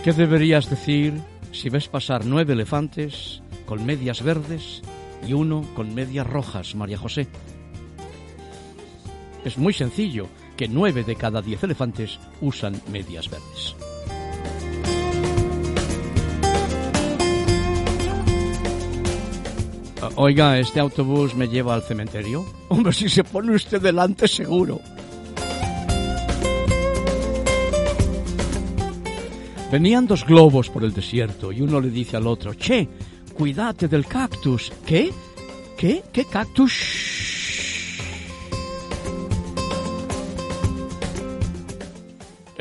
¿Qué 0.03 0.11
deberías 0.11 0.69
decir 0.69 1.13
si 1.53 1.69
ves 1.69 1.87
pasar 1.87 2.25
nueve 2.25 2.51
elefantes 2.51 3.41
con 3.65 3.85
medias 3.85 4.23
verdes 4.23 4.81
y 5.25 5.31
uno 5.31 5.65
con 5.73 5.95
medias 5.95 6.27
rojas, 6.27 6.75
María 6.75 6.97
José? 6.97 7.27
Es 9.45 9.57
muy 9.57 9.73
sencillo 9.73 10.27
que 10.61 10.67
nueve 10.67 11.03
de 11.03 11.15
cada 11.15 11.41
diez 11.41 11.63
elefantes 11.63 12.19
usan 12.39 12.79
medias 12.91 13.27
verdes. 13.31 13.75
Oiga, 20.17 20.59
¿este 20.59 20.79
autobús 20.79 21.33
me 21.33 21.47
lleva 21.47 21.73
al 21.73 21.81
cementerio? 21.81 22.45
Hombre, 22.69 22.93
si 22.93 23.09
se 23.09 23.23
pone 23.23 23.55
usted 23.55 23.81
delante, 23.81 24.27
seguro. 24.27 24.79
Venían 29.71 30.05
dos 30.05 30.23
globos 30.23 30.69
por 30.69 30.83
el 30.83 30.93
desierto 30.93 31.51
y 31.51 31.61
uno 31.61 31.81
le 31.81 31.89
dice 31.89 32.17
al 32.17 32.27
otro, 32.27 32.53
Che, 32.53 32.87
cuídate 33.33 33.87
del 33.87 34.05
cactus. 34.05 34.71
¿Qué? 34.85 35.11
¿Qué? 35.75 36.03
¿Qué 36.13 36.25
cactus? 36.25 37.10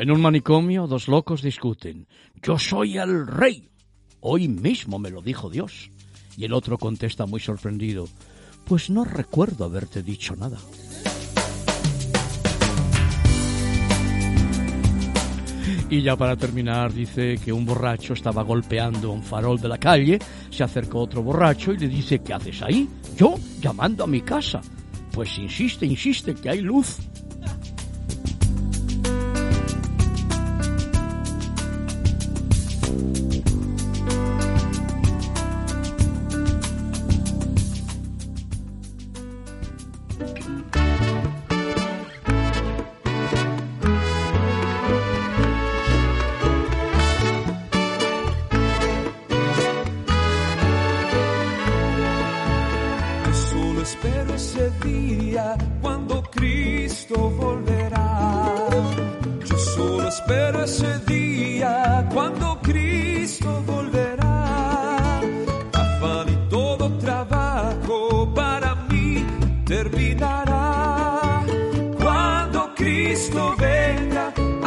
En 0.01 0.09
un 0.09 0.19
manicomio 0.19 0.87
dos 0.87 1.07
locos 1.07 1.43
discuten. 1.43 2.07
Yo 2.41 2.57
soy 2.57 2.97
el 2.97 3.27
rey. 3.27 3.69
Hoy 4.21 4.47
mismo 4.47 4.97
me 4.97 5.11
lo 5.11 5.21
dijo 5.21 5.47
Dios. 5.47 5.91
Y 6.35 6.43
el 6.43 6.53
otro 6.53 6.79
contesta 6.79 7.27
muy 7.27 7.39
sorprendido. 7.39 8.07
Pues 8.65 8.89
no 8.89 9.05
recuerdo 9.05 9.65
haberte 9.65 10.01
dicho 10.01 10.35
nada. 10.35 10.57
Y 15.91 16.01
ya 16.01 16.15
para 16.15 16.35
terminar 16.35 16.91
dice 16.91 17.37
que 17.37 17.53
un 17.53 17.67
borracho 17.67 18.13
estaba 18.13 18.41
golpeando 18.41 19.11
un 19.11 19.21
farol 19.21 19.61
de 19.61 19.67
la 19.67 19.77
calle, 19.77 20.17
se 20.49 20.63
acercó 20.63 21.01
otro 21.01 21.21
borracho 21.21 21.73
y 21.73 21.77
le 21.77 21.87
dice, 21.87 22.23
¿qué 22.23 22.33
haces 22.33 22.63
ahí? 22.63 22.89
Yo 23.15 23.35
llamando 23.61 24.05
a 24.05 24.07
mi 24.07 24.21
casa. 24.21 24.61
Pues 25.11 25.37
insiste, 25.37 25.85
insiste 25.85 26.33
que 26.33 26.49
hay 26.49 26.61
luz. 26.61 26.97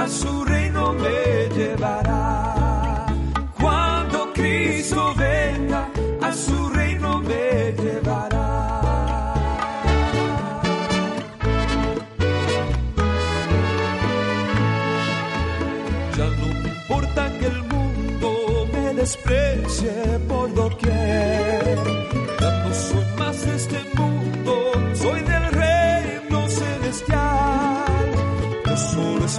a 0.05 0.09
su 0.09 0.45
reino 0.45 0.93
me 0.93 1.49
llevará. 1.57 3.07
Cuando 3.59 4.33
Cristo 4.35 5.15
venga, 5.17 5.89
a 6.21 6.33
su 6.33 6.69
reino 6.69 7.21
me 7.21 7.73
llevará. 7.73 8.45
Ya 16.17 16.27
no 16.39 16.47
importa 16.69 17.39
que 17.39 17.47
el 17.47 17.63
mundo 17.63 18.29
me 18.75 18.95
desprecie 18.95 19.54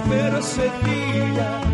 espero 0.06 0.38
ese 0.38 0.70
día 0.84 1.65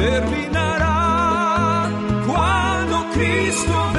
terminará. 0.00 1.90
Cuando 2.26 3.04
Cristo 3.12 3.89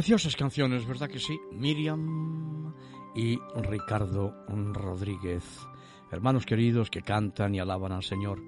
Preciosas 0.00 0.34
canciones, 0.34 0.86
¿verdad 0.86 1.10
que 1.10 1.18
sí? 1.18 1.38
Miriam 1.52 2.72
y 3.14 3.38
Ricardo 3.54 4.34
Rodríguez, 4.48 5.44
hermanos 6.10 6.46
queridos 6.46 6.88
que 6.88 7.02
cantan 7.02 7.54
y 7.54 7.60
alaban 7.60 7.92
al 7.92 8.02
Señor. 8.02 8.40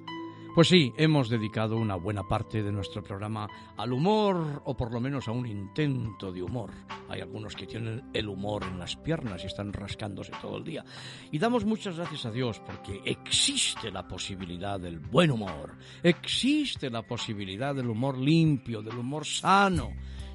Pues 0.55 0.69
sí, 0.69 0.95
hemos 0.97 1.29
dedicado 1.29 1.77
una 1.77 1.97
buena 1.97 2.23
parte 2.23 2.63
de 2.63 2.73
nuestro 2.73 3.03
programa 3.03 3.51
al 3.77 3.93
humor, 3.93 4.63
o 4.65 4.75
por 4.75 4.91
lo 4.95 4.99
menos 4.99 5.29
a 5.29 5.33
un 5.33 5.47
intento 5.47 6.33
de 6.33 6.43
humor. 6.43 6.71
Hay 7.11 7.21
algunos 7.21 7.55
que 7.55 7.67
tienen 7.67 8.03
el 8.15 8.31
humor 8.31 8.63
en 8.65 8.79
las 8.79 8.97
piernas 8.97 9.45
y 9.45 9.49
están 9.49 9.75
rascándose 9.75 10.33
todo 10.41 10.57
el 10.57 10.65
día. 10.65 10.87
Y 11.31 11.39
damos 11.39 11.67
muchas 11.67 11.99
gracias 11.99 12.25
a 12.25 12.31
Dios 12.31 12.61
porque 12.61 13.03
existe 13.05 13.91
la 13.91 14.09
posibilidad 14.09 14.81
del 14.81 15.01
buen 15.01 15.31
humor, 15.31 15.77
existe 16.03 16.89
la 16.89 17.03
posibilidad 17.03 17.75
del 17.75 17.91
humor 17.91 18.17
limpio, 18.17 18.81
del 18.81 18.97
humor 18.97 19.27
sano. 19.27 19.91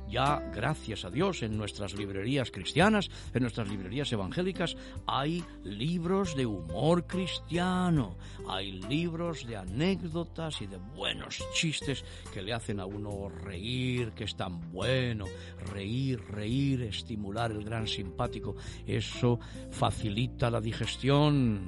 Ya, 0.10 0.40
gracias 0.54 1.04
a 1.04 1.10
Dios, 1.10 1.44
en 1.44 1.58
nuestras 1.58 1.94
librerías 1.94 2.50
cristianas, 2.50 3.10
en 3.34 3.42
nuestras 3.42 3.68
librerías 3.70 4.12
evangélicas, 4.14 4.78
hay 5.06 5.44
libros 5.64 6.36
de 6.36 6.46
humor 6.46 7.06
cristiano, 7.06 8.16
hay 8.48 8.72
libros 8.84 9.46
de 9.46 9.58
anécdotas 9.58 10.62
y 10.62 10.68
de 10.68 10.78
buenos 10.78 11.44
chistes 11.54 12.06
que 12.34 12.42
le 12.42 12.54
hacen 12.54 12.80
a 12.80 12.86
uno 12.86 13.28
reír, 13.28 14.12
que 14.12 14.24
es 14.24 14.36
tan 14.36 14.72
bueno, 14.72 15.26
reír, 15.74 16.22
reír, 16.30 16.84
estimular 16.84 17.52
el 17.52 17.66
gran 17.66 17.86
simpático, 17.86 18.56
eso 18.86 19.40
facilita 19.72 20.50
la 20.50 20.62
digestión. 20.62 21.68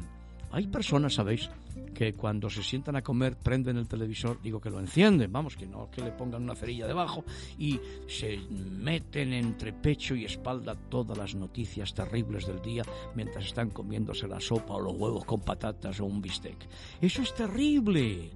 Hay 0.52 0.68
personas, 0.68 1.14
¿sabéis?, 1.14 1.50
que 1.94 2.14
cuando 2.14 2.50
se 2.50 2.64
sientan 2.64 2.96
a 2.96 3.02
comer 3.02 3.36
prenden 3.36 3.78
el 3.78 3.88
televisor, 3.88 4.42
digo 4.42 4.62
que 4.62 4.70
lo 4.70 4.80
encienden, 4.80 5.32
vamos, 5.32 5.56
que 5.56 5.66
no 5.66 5.90
que 5.92 6.02
le 6.02 6.12
pongan 6.12 6.44
una 6.44 6.56
cerilla 6.56 6.88
debajo 6.88 7.24
y 7.58 7.80
se 8.08 8.40
meten 8.50 9.34
entre 9.34 9.74
pecho 9.74 10.16
y 10.16 10.26
espalda 10.26 10.76
todas 10.76 11.18
las 11.18 11.36
noticias 11.36 11.94
terribles 11.94 12.48
del 12.48 12.62
día 12.62 12.84
mientras 13.16 13.46
están 13.46 13.70
comiéndose 13.70 14.28
la 14.28 14.40
sopa 14.40 14.76
o 14.76 14.80
los 14.80 14.96
huevos 14.96 15.26
con 15.26 15.42
patatas 15.42 16.00
o 16.00 16.06
un 16.06 16.22
bistec. 16.22 16.58
Eso 17.02 17.22
es 17.22 17.34
terrible. 17.34 18.32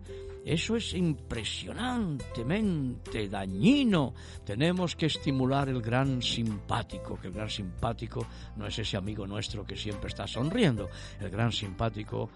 Eso 0.45 0.75
es 0.75 0.93
impresionantemente 0.93 3.29
dañino. 3.29 4.13
Tenemos 4.43 4.97
que 4.97 5.05
estimular 5.05 5.69
el 5.69 5.81
gran 5.81 6.21
simpático, 6.21 7.17
que 7.17 7.27
el 7.27 7.33
gran 7.33 7.49
simpático 7.49 8.27
no 8.57 8.67
es 8.67 8.77
ese 8.77 8.97
amigo 8.97 9.25
nuestro 9.25 9.65
que 9.65 9.77
siempre 9.77 10.09
está 10.09 10.27
sonriendo. 10.27 10.89
El 11.21 11.29
gran 11.29 11.53
simpático 11.53 12.29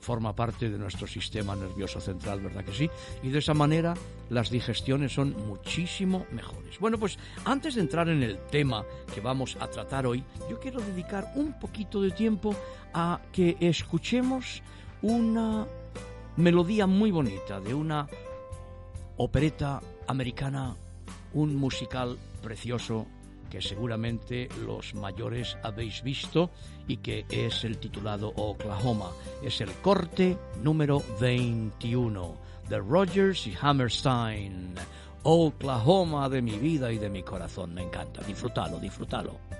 forma 0.00 0.34
parte 0.34 0.70
de 0.70 0.78
nuestro 0.78 1.06
sistema 1.06 1.56
nervioso 1.56 2.00
central, 2.00 2.40
¿verdad 2.40 2.64
que 2.64 2.72
sí? 2.72 2.90
Y 3.22 3.30
de 3.30 3.38
esa 3.38 3.54
manera 3.54 3.94
las 4.28 4.50
digestiones 4.50 5.12
son 5.12 5.34
muchísimo 5.46 6.26
mejores. 6.32 6.78
Bueno, 6.78 6.98
pues 6.98 7.18
antes 7.44 7.74
de 7.74 7.80
entrar 7.80 8.08
en 8.08 8.22
el 8.22 8.38
tema 8.50 8.84
que 9.12 9.20
vamos 9.20 9.56
a 9.60 9.68
tratar 9.68 10.06
hoy, 10.06 10.24
yo 10.48 10.60
quiero 10.60 10.80
dedicar 10.80 11.32
un 11.34 11.58
poquito 11.58 12.00
de 12.00 12.10
tiempo 12.10 12.54
a 12.94 13.20
que 13.32 13.56
escuchemos 13.60 14.62
una 15.02 15.66
melodía 16.36 16.86
muy 16.86 17.10
bonita 17.10 17.60
de 17.60 17.74
una 17.74 18.06
opereta 19.16 19.80
americana, 20.06 20.76
un 21.32 21.56
musical 21.56 22.18
precioso 22.42 23.06
que 23.50 23.60
seguramente 23.60 24.48
los 24.64 24.94
mayores 24.94 25.58
habéis 25.62 26.02
visto 26.02 26.50
y 26.88 26.98
que 26.98 27.26
es 27.28 27.64
el 27.64 27.78
titulado 27.78 28.32
Oklahoma. 28.36 29.10
Es 29.42 29.60
el 29.60 29.72
corte 29.82 30.38
número 30.62 31.02
21 31.20 32.36
de 32.68 32.78
Rogers 32.78 33.46
y 33.46 33.54
Hammerstein. 33.60 34.74
Oklahoma 35.22 36.30
de 36.30 36.40
mi 36.40 36.58
vida 36.58 36.90
y 36.92 36.98
de 36.98 37.10
mi 37.10 37.22
corazón. 37.22 37.74
Me 37.74 37.82
encanta. 37.82 38.22
Disfrútalo, 38.22 38.78
disfrútalo. 38.78 39.59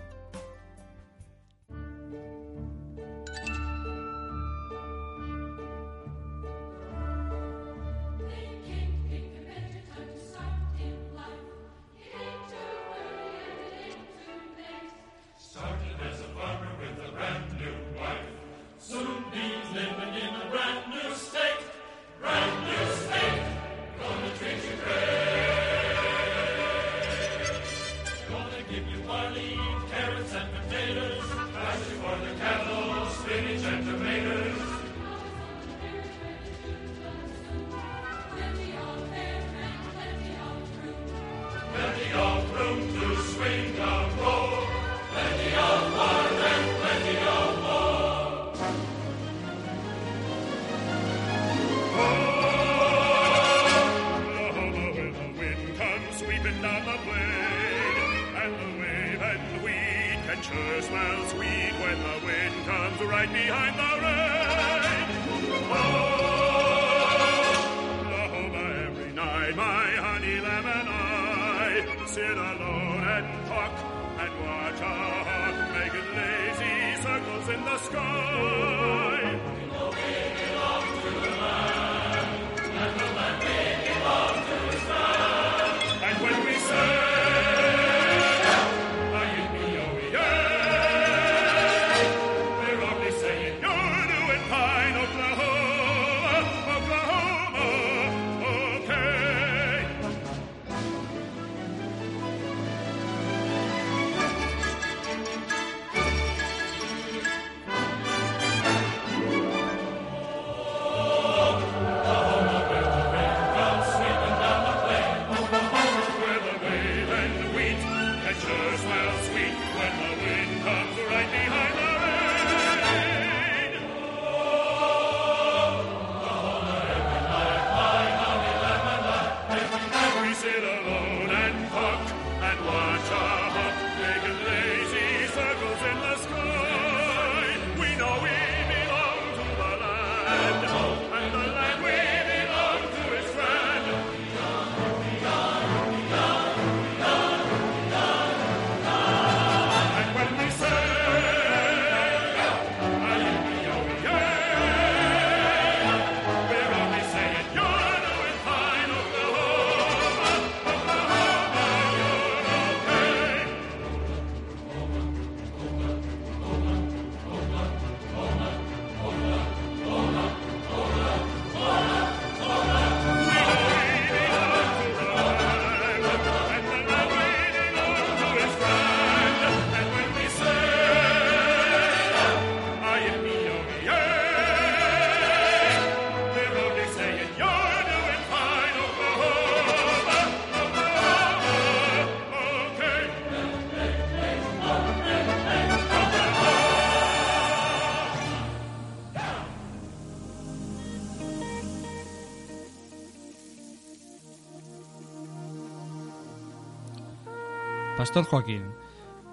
Pastor 208.00 208.24
Joaquín, 208.24 208.62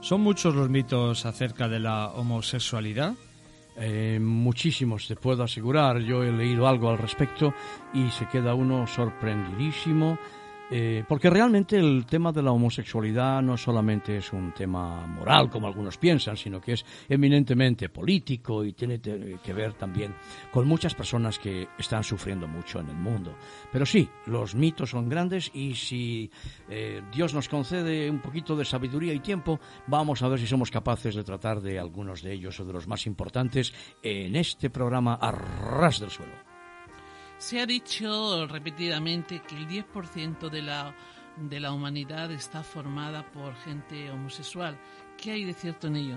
¿son 0.01 0.19
muchos 0.19 0.53
los 0.53 0.69
mitos 0.69 1.25
acerca 1.25 1.69
de 1.69 1.79
la 1.79 2.07
homosexualidad? 2.09 3.13
Eh, 3.77 4.19
muchísimos, 4.21 5.07
te 5.07 5.15
puedo 5.15 5.41
asegurar. 5.41 5.99
Yo 5.99 6.21
he 6.21 6.33
leído 6.33 6.67
algo 6.67 6.89
al 6.89 6.97
respecto 6.97 7.53
y 7.93 8.09
se 8.09 8.27
queda 8.27 8.55
uno 8.55 8.85
sorprendidísimo 8.85 10.19
eh, 10.69 11.03
porque 11.07 11.29
realmente 11.29 11.77
el 11.77 12.05
tema 12.05 12.31
de 12.31 12.41
la 12.41 12.51
homosexualidad 12.51 13.41
no 13.41 13.55
solamente 13.55 14.17
es 14.17 14.33
un 14.33 14.51
tema 14.51 15.07
moral, 15.07 15.49
como 15.49 15.67
algunos 15.67 15.97
piensan, 15.97 16.35
sino 16.35 16.59
que 16.59 16.73
es 16.73 16.85
eminentemente 17.07 17.89
político 17.89 18.65
y 18.65 18.73
tiene 18.73 18.99
que 18.99 19.53
ver 19.53 19.73
también 19.73 20.13
con 20.51 20.67
muchas 20.67 20.93
personas 20.93 21.39
que 21.39 21.69
están 21.77 22.03
sufriendo 22.03 22.47
mucho 22.47 22.79
en 22.79 22.89
el 22.89 22.95
mundo. 22.95 23.35
Pero 23.71 23.85
sí, 23.85 24.09
los 24.25 24.55
mitos 24.55 24.89
son 24.89 25.07
grandes 25.07 25.49
y 25.53 25.73
si 25.75 26.29
eh, 26.69 27.01
Dios 27.13 27.33
nos 27.33 27.47
concede 27.47 28.09
un 28.09 28.19
poquito 28.19 28.55
de 28.55 28.65
sabiduría 28.65 29.13
y 29.13 29.19
tiempo, 29.19 29.59
vamos 29.87 30.21
a 30.21 30.27
ver 30.27 30.39
si 30.39 30.47
somos 30.47 30.69
capaces 30.69 31.15
de 31.15 31.23
tratar 31.23 31.61
de 31.61 31.79
algunos 31.79 32.21
de 32.21 32.33
ellos 32.33 32.59
o 32.59 32.65
de 32.65 32.73
los 32.73 32.87
más 32.87 33.07
importantes 33.07 33.73
en 34.03 34.35
este 34.35 34.69
programa 34.69 35.13
a 35.15 35.31
ras 35.31 35.99
del 35.99 36.09
suelo. 36.09 36.46
Se 37.37 37.59
ha 37.61 37.65
dicho 37.67 38.47
repetidamente 38.47 39.41
que 39.47 39.55
el 39.55 39.67
10% 39.67 40.49
de 40.49 40.61
la, 40.63 40.95
de 41.37 41.59
la 41.59 41.71
humanidad 41.71 42.31
está 42.31 42.63
formada 42.63 43.31
por 43.31 43.55
gente 43.57 44.09
homosexual. 44.09 44.77
¿Qué 45.17 45.31
hay 45.31 45.45
de 45.45 45.53
cierto 45.53 45.87
en 45.87 45.97
ello? 45.97 46.15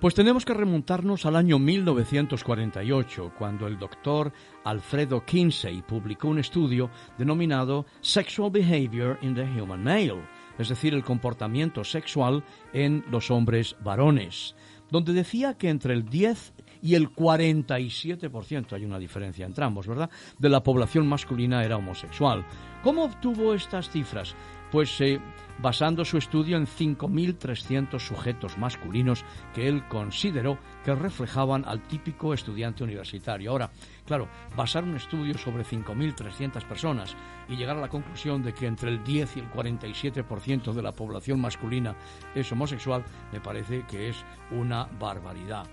Pues 0.00 0.14
tenemos 0.14 0.44
que 0.44 0.52
remontarnos 0.52 1.24
al 1.24 1.36
año 1.36 1.58
1948, 1.58 3.32
cuando 3.38 3.66
el 3.66 3.78
doctor 3.78 4.34
Alfredo 4.64 5.24
Kinsey 5.24 5.80
publicó 5.80 6.28
un 6.28 6.38
estudio 6.38 6.90
denominado 7.16 7.86
Sexual 8.02 8.50
Behavior 8.50 9.18
in 9.22 9.34
the 9.34 9.44
Human 9.44 9.82
Male, 9.82 10.20
es 10.58 10.68
decir, 10.68 10.92
el 10.92 11.04
comportamiento 11.04 11.84
sexual 11.84 12.44
en 12.74 13.02
los 13.10 13.30
hombres 13.30 13.76
varones, 13.82 14.54
donde 14.90 15.14
decía 15.14 15.54
que 15.54 15.70
entre 15.70 15.94
el 15.94 16.04
10 16.04 16.53
y 16.84 16.94
el 16.94 17.10
47%, 17.10 18.74
hay 18.74 18.84
una 18.84 18.98
diferencia 18.98 19.46
entre 19.46 19.64
ambos, 19.64 19.86
¿verdad?, 19.86 20.10
de 20.38 20.50
la 20.50 20.62
población 20.62 21.06
masculina 21.06 21.64
era 21.64 21.78
homosexual. 21.78 22.44
¿Cómo 22.82 23.04
obtuvo 23.04 23.54
estas 23.54 23.88
cifras? 23.88 24.36
Pues 24.70 25.00
eh, 25.00 25.18
basando 25.62 26.04
su 26.04 26.18
estudio 26.18 26.58
en 26.58 26.66
5.300 26.66 27.98
sujetos 27.98 28.58
masculinos 28.58 29.24
que 29.54 29.66
él 29.66 29.88
consideró 29.88 30.58
que 30.84 30.94
reflejaban 30.94 31.64
al 31.66 31.80
típico 31.88 32.34
estudiante 32.34 32.84
universitario. 32.84 33.52
Ahora, 33.52 33.70
claro, 34.04 34.28
basar 34.54 34.84
un 34.84 34.96
estudio 34.96 35.38
sobre 35.38 35.64
5.300 35.64 36.68
personas 36.68 37.16
y 37.48 37.56
llegar 37.56 37.78
a 37.78 37.80
la 37.80 37.88
conclusión 37.88 38.42
de 38.42 38.52
que 38.52 38.66
entre 38.66 38.90
el 38.90 39.02
10 39.02 39.38
y 39.38 39.40
el 39.40 39.50
47% 39.50 40.74
de 40.74 40.82
la 40.82 40.92
población 40.92 41.40
masculina 41.40 41.96
es 42.34 42.52
homosexual, 42.52 43.02
me 43.32 43.40
parece 43.40 43.86
que 43.86 44.10
es 44.10 44.22
una 44.50 44.84
barbaridad 44.84 45.64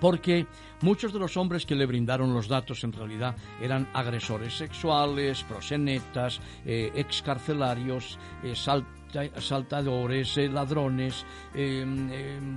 porque 0.00 0.46
muchos 0.80 1.12
de 1.12 1.18
los 1.18 1.36
hombres 1.36 1.66
que 1.66 1.74
le 1.74 1.86
brindaron 1.86 2.34
los 2.34 2.48
datos 2.48 2.82
en 2.84 2.92
realidad 2.92 3.36
eran 3.60 3.88
agresores 3.92 4.56
sexuales, 4.56 5.42
prosenetas, 5.44 6.40
eh, 6.64 6.90
excarcelarios, 6.94 8.18
eh, 8.42 8.54
saltadores, 9.38 10.36
eh, 10.38 10.48
ladrones, 10.48 11.24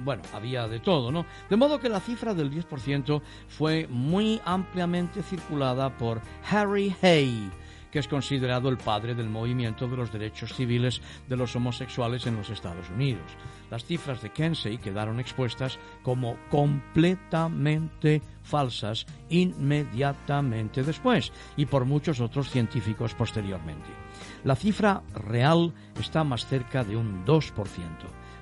bueno, 0.04 0.22
había 0.34 0.68
de 0.68 0.80
todo, 0.80 1.12
¿no? 1.12 1.26
De 1.50 1.56
modo 1.56 1.80
que 1.80 1.90
la 1.90 2.00
cifra 2.00 2.34
del 2.34 2.52
10% 2.52 3.22
fue 3.48 3.88
muy 3.90 4.40
ampliamente 4.46 5.24
circulada 5.24 5.98
por 5.98 6.22
Harry 6.50 6.96
Hay, 7.02 7.52
que 7.94 8.00
es 8.00 8.08
considerado 8.08 8.70
el 8.70 8.78
padre 8.78 9.14
del 9.14 9.30
movimiento 9.30 9.88
de 9.88 9.96
los 9.96 10.12
derechos 10.12 10.56
civiles 10.56 11.00
de 11.30 11.38
los 11.38 11.56
homosexuales 11.56 12.26
en 12.26 12.36
los 12.36 12.50
Estados 12.50 12.90
Unidos. 12.90 13.22
Las 13.70 13.86
cifras 13.86 14.20
de 14.24 14.32
Kensey 14.32 14.80
quedaron 14.80 15.20
expuestas 15.20 15.78
como 16.02 16.36
completamente 16.50 18.24
falsas 18.42 19.06
inmediatamente 19.30 20.82
después 20.82 21.32
y 21.56 21.68
por 21.68 21.86
muchos 21.86 22.20
otros 22.20 22.50
científicos 22.50 23.14
posteriormente. 23.14 23.90
La 24.44 24.56
cifra 24.56 25.04
real 25.14 25.72
está 26.00 26.24
más 26.24 26.48
cerca 26.48 26.84
de 26.84 26.98
un 26.98 27.24
2% 27.24 27.54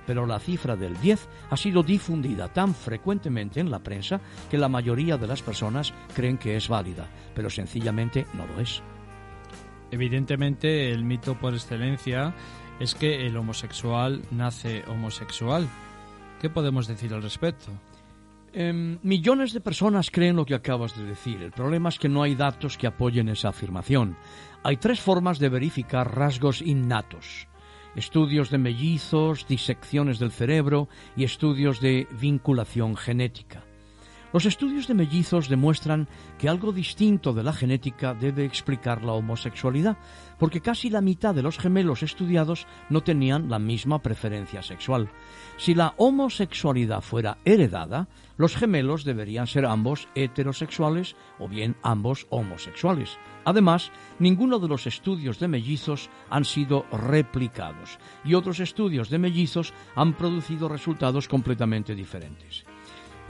pero 0.07 0.25
la 0.25 0.39
cifra 0.39 0.75
del 0.75 0.99
10 0.99 1.29
ha 1.51 1.55
sido 1.55 1.83
difundida 1.83 2.51
tan 2.51 2.73
frecuentemente 2.73 3.59
en 3.59 3.69
la 3.69 3.79
prensa 3.79 4.19
que 4.49 4.57
la 4.57 4.67
mayoría 4.67 5.15
de 5.15 5.27
las 5.27 5.41
personas 5.41 5.93
creen 6.15 6.37
que 6.37 6.57
es 6.57 6.67
válida, 6.67 7.07
pero 7.35 7.49
sencillamente 7.49 8.25
no 8.33 8.47
lo 8.47 8.59
es. 8.59 8.81
Evidentemente, 9.91 10.91
el 10.91 11.03
mito 11.03 11.35
por 11.35 11.53
excelencia 11.53 12.33
es 12.79 12.95
que 12.95 13.27
el 13.27 13.37
homosexual 13.37 14.21
nace 14.31 14.83
homosexual. 14.87 15.67
¿Qué 16.39 16.49
podemos 16.49 16.87
decir 16.87 17.13
al 17.13 17.21
respecto? 17.21 17.71
Em, 18.53 18.99
millones 19.03 19.53
de 19.53 19.61
personas 19.61 20.09
creen 20.09 20.35
lo 20.35 20.45
que 20.45 20.55
acabas 20.55 20.97
de 20.97 21.05
decir. 21.05 21.41
El 21.41 21.51
problema 21.51 21.89
es 21.89 21.99
que 21.99 22.09
no 22.09 22.23
hay 22.23 22.35
datos 22.35 22.77
que 22.77 22.87
apoyen 22.87 23.29
esa 23.29 23.49
afirmación. 23.49 24.17
Hay 24.63 24.77
tres 24.77 24.99
formas 24.99 25.39
de 25.39 25.49
verificar 25.49 26.15
rasgos 26.15 26.61
innatos 26.61 27.47
estudios 27.95 28.49
de 28.49 28.57
mellizos, 28.57 29.47
disecciones 29.47 30.19
del 30.19 30.31
cerebro 30.31 30.87
y 31.15 31.23
estudios 31.23 31.81
de 31.81 32.07
vinculación 32.11 32.95
genética. 32.95 33.63
Los 34.33 34.45
estudios 34.45 34.87
de 34.87 34.93
mellizos 34.93 35.49
demuestran 35.49 36.07
que 36.37 36.47
algo 36.47 36.71
distinto 36.71 37.33
de 37.33 37.43
la 37.43 37.51
genética 37.51 38.13
debe 38.13 38.45
explicar 38.45 39.03
la 39.03 39.11
homosexualidad, 39.11 39.97
porque 40.39 40.61
casi 40.61 40.89
la 40.89 41.01
mitad 41.01 41.35
de 41.35 41.41
los 41.41 41.57
gemelos 41.57 42.01
estudiados 42.01 42.65
no 42.89 43.01
tenían 43.01 43.49
la 43.49 43.59
misma 43.59 44.01
preferencia 44.01 44.63
sexual. 44.63 45.09
Si 45.57 45.75
la 45.75 45.93
homosexualidad 45.97 47.01
fuera 47.01 47.39
heredada, 47.43 48.07
los 48.37 48.55
gemelos 48.55 49.03
deberían 49.03 49.47
ser 49.47 49.65
ambos 49.65 50.07
heterosexuales 50.15 51.17
o 51.37 51.49
bien 51.49 51.75
ambos 51.83 52.25
homosexuales. 52.29 53.17
Además, 53.43 53.91
ninguno 54.17 54.59
de 54.59 54.69
los 54.69 54.87
estudios 54.87 55.39
de 55.39 55.49
mellizos 55.49 56.09
han 56.29 56.45
sido 56.45 56.85
replicados 56.91 57.99
y 58.23 58.35
otros 58.35 58.61
estudios 58.61 59.09
de 59.09 59.19
mellizos 59.19 59.73
han 59.93 60.13
producido 60.13 60.69
resultados 60.69 61.27
completamente 61.27 61.95
diferentes. 61.95 62.65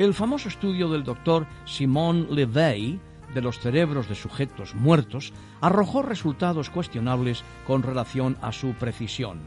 El 0.02 0.16
famoso 0.16 0.50
estudio 0.50 0.90
del 0.90 1.04
doctor 1.04 1.46
Simon 1.64 2.26
Levey 2.32 3.00
de 3.36 3.42
los 3.42 3.60
cerebros 3.60 4.10
de 4.10 4.16
sujetos 4.16 4.74
muertos 4.74 5.32
arrojó 5.62 6.02
resultados 6.02 6.72
cuestionables 6.72 7.44
con 7.68 7.84
relación 7.84 8.36
a 8.42 8.52
su 8.52 8.74
precisión. 8.74 9.40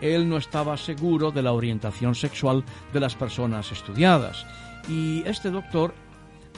Él 0.00 0.28
no 0.28 0.36
estaba 0.36 0.76
seguro 0.76 1.32
de 1.32 1.42
la 1.42 1.52
orientación 1.52 2.14
sexual 2.14 2.62
de 2.92 3.00
las 3.00 3.16
personas 3.16 3.72
estudiadas 3.72 4.46
y 4.88 5.24
este 5.26 5.50
doctor 5.50 5.92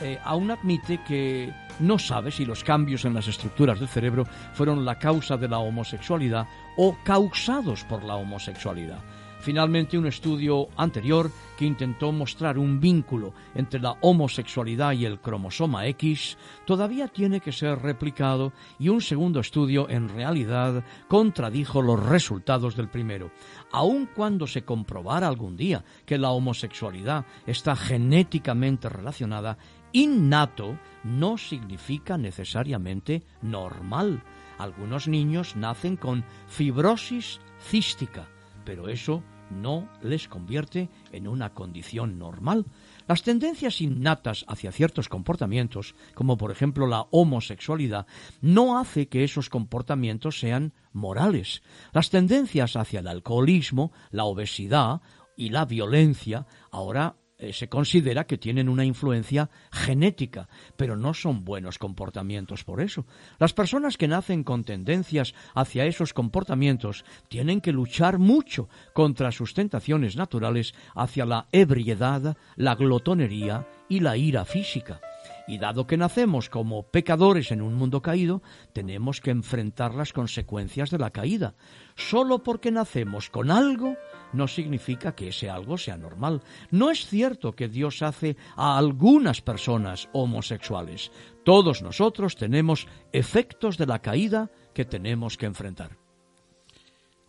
eh, 0.03 0.19
aún 0.25 0.51
admite 0.51 1.01
que 1.09 1.51
no 1.81 1.99
sabe 1.99 2.31
si 2.31 2.45
los 2.45 2.63
cambios 2.63 3.07
en 3.07 3.15
las 3.15 3.29
estructuras 3.29 3.81
del 3.81 3.89
cerebro 3.89 4.27
fueron 4.53 4.85
la 4.85 4.99
causa 4.99 5.39
de 5.39 5.49
la 5.49 5.59
homosexualidad 5.59 6.47
o 6.77 6.99
causados 7.03 7.83
por 7.85 8.05
la 8.05 8.17
homosexualidad. 8.17 9.01
Finalmente, 9.41 9.97
un 9.97 10.07
estudio 10.07 10.69
anterior 10.77 11.31
que 11.57 11.65
intentó 11.65 12.11
mostrar 12.11 12.59
un 12.59 12.81
vínculo 12.81 13.33
entre 13.55 13.81
la 13.81 13.93
homosexualidad 14.01 14.93
y 14.93 15.05
el 15.05 15.21
cromosoma 15.21 15.87
X 15.87 16.37
todavía 16.67 17.09
tiene 17.09 17.41
que 17.41 17.53
ser 17.53 17.79
replicado 17.79 18.53
y 18.79 18.89
un 18.89 19.01
segundo 19.01 19.41
estudio 19.41 19.89
en 19.89 20.09
realidad 20.09 20.83
contradijo 21.07 21.83
los 21.83 22.05
resultados 22.05 22.77
del 22.77 22.89
primero. 22.89 23.31
Aun 23.71 24.07
cuando 24.07 24.47
se 24.47 24.63
comprobara 24.63 25.29
algún 25.29 25.57
día 25.57 25.85
que 26.05 26.19
la 26.19 26.31
homosexualidad 26.31 27.25
está 27.47 27.77
genéticamente 27.77 28.89
relacionada, 28.89 29.57
innato 29.93 30.77
no 31.05 31.39
significa 31.39 32.19
necesariamente 32.19 33.23
normal. 33.41 34.23
Algunos 34.59 35.07
niños 35.07 35.55
nacen 35.55 35.97
con 35.97 36.25
fibrosis 36.49 37.41
cística 37.61 38.27
pero 38.69 38.91
eso 38.91 39.23
no 39.51 39.89
les 40.03 40.29
convierte 40.29 40.91
en 41.11 41.27
una 41.27 41.55
condición 41.55 42.19
normal. 42.19 42.67
Las 43.07 43.23
tendencias 43.23 43.81
innatas 43.81 44.45
hacia 44.47 44.73
ciertos 44.73 45.09
comportamientos, 45.09 45.95
como 46.13 46.37
por 46.37 46.51
ejemplo 46.51 46.87
la 46.87 47.07
homosexualidad, 47.11 48.07
no 48.43 48.79
hace 48.79 49.09
que 49.09 49.25
esos 49.25 49.49
comportamientos 49.49 50.39
sean 50.39 50.75
morales. 50.93 51.63
Las 51.95 52.11
tendencias 52.11 52.77
hacia 52.77 53.01
el 53.01 53.09
alcoholismo, 53.09 53.91
la 54.11 54.25
obesidad 54.25 55.01
y 55.35 55.49
la 55.49 55.65
violencia 55.65 56.47
ahora 56.71 57.17
eh, 57.39 57.53
se 57.53 57.69
considera 57.69 58.27
que 58.27 58.37
tienen 58.37 58.69
una 58.69 58.85
influencia 58.85 59.49
genética, 59.71 60.49
pero 60.77 60.97
no 60.97 61.15
son 61.15 61.45
buenos 61.45 61.79
comportamientos 61.79 62.65
por 62.65 62.81
eso. 62.81 63.07
Las 63.39 63.53
personas 63.53 63.97
que 63.97 64.09
nacen 64.09 64.43
con 64.43 64.65
tendencias 64.65 65.35
hacia 65.55 65.87
esos 65.87 66.13
comportamientos 66.13 67.05
tienen 67.29 67.61
que 67.61 67.73
luchar 67.73 68.19
mucho 68.19 68.69
contra 68.93 69.31
sus 69.31 69.55
tentaciones 69.55 70.17
naturales 70.17 70.75
hacia 70.97 71.27
la 71.27 71.47
ebriedad, 71.53 72.37
la 72.57 72.75
glotonería 72.75 73.69
y 73.89 74.01
la 74.01 74.17
ira 74.17 74.45
física. 74.45 75.01
Y 75.49 75.57
dado 75.57 75.87
que 75.87 75.97
nacemos 75.97 76.51
como 76.51 76.83
pecadores 76.83 77.51
en 77.51 77.63
un 77.63 77.75
mundo 77.75 78.03
caído, 78.03 78.43
tenemos 78.75 79.23
que 79.23 79.31
enfrentar 79.31 79.95
las 79.95 80.13
consecuencias 80.13 80.91
de 80.91 80.99
la 80.99 81.11
caída. 81.11 81.55
Solo 81.97 82.43
porque 82.43 82.71
nacemos 82.71 83.31
con 83.31 83.51
algo 83.51 83.97
no 84.35 84.47
significa 84.47 85.15
que 85.15 85.29
ese 85.29 85.49
algo 85.49 85.79
sea 85.79 85.97
normal. 85.97 86.43
No 86.71 86.91
es 86.91 87.07
cierto 87.07 87.53
que 87.53 87.69
Dios 87.69 88.03
hace 88.03 88.37
a 88.57 88.77
algunas 88.77 89.41
personas 89.41 90.11
homosexuales. 90.13 91.11
Todos 91.45 91.81
nosotros 91.81 92.37
tenemos 92.37 92.87
efectos 93.13 93.79
de 93.79 93.87
la 93.87 94.01
caída 94.01 94.51
que 94.75 94.85
tenemos 94.85 95.39
que 95.39 95.47
enfrentar. 95.47 95.97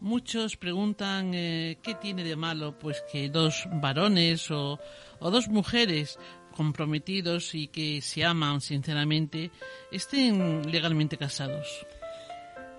Muchos 0.02 0.56
preguntan 0.56 1.34
eh, 1.34 1.78
qué 1.84 1.94
tiene 1.94 2.24
de 2.24 2.38
malo 2.38 2.80
pues 2.80 3.04
que 3.12 3.30
dos 3.30 3.68
varones 3.82 4.50
o, 4.50 4.80
o 5.20 5.32
dos 5.32 5.50
mujeres 5.50 6.18
comprometidos 6.60 7.56
y 7.56 7.70
que 7.70 8.02
se 8.02 8.26
aman 8.26 8.60
sinceramente 8.60 9.50
estén 9.94 10.70
legalmente 10.70 11.16
casados? 11.16 11.88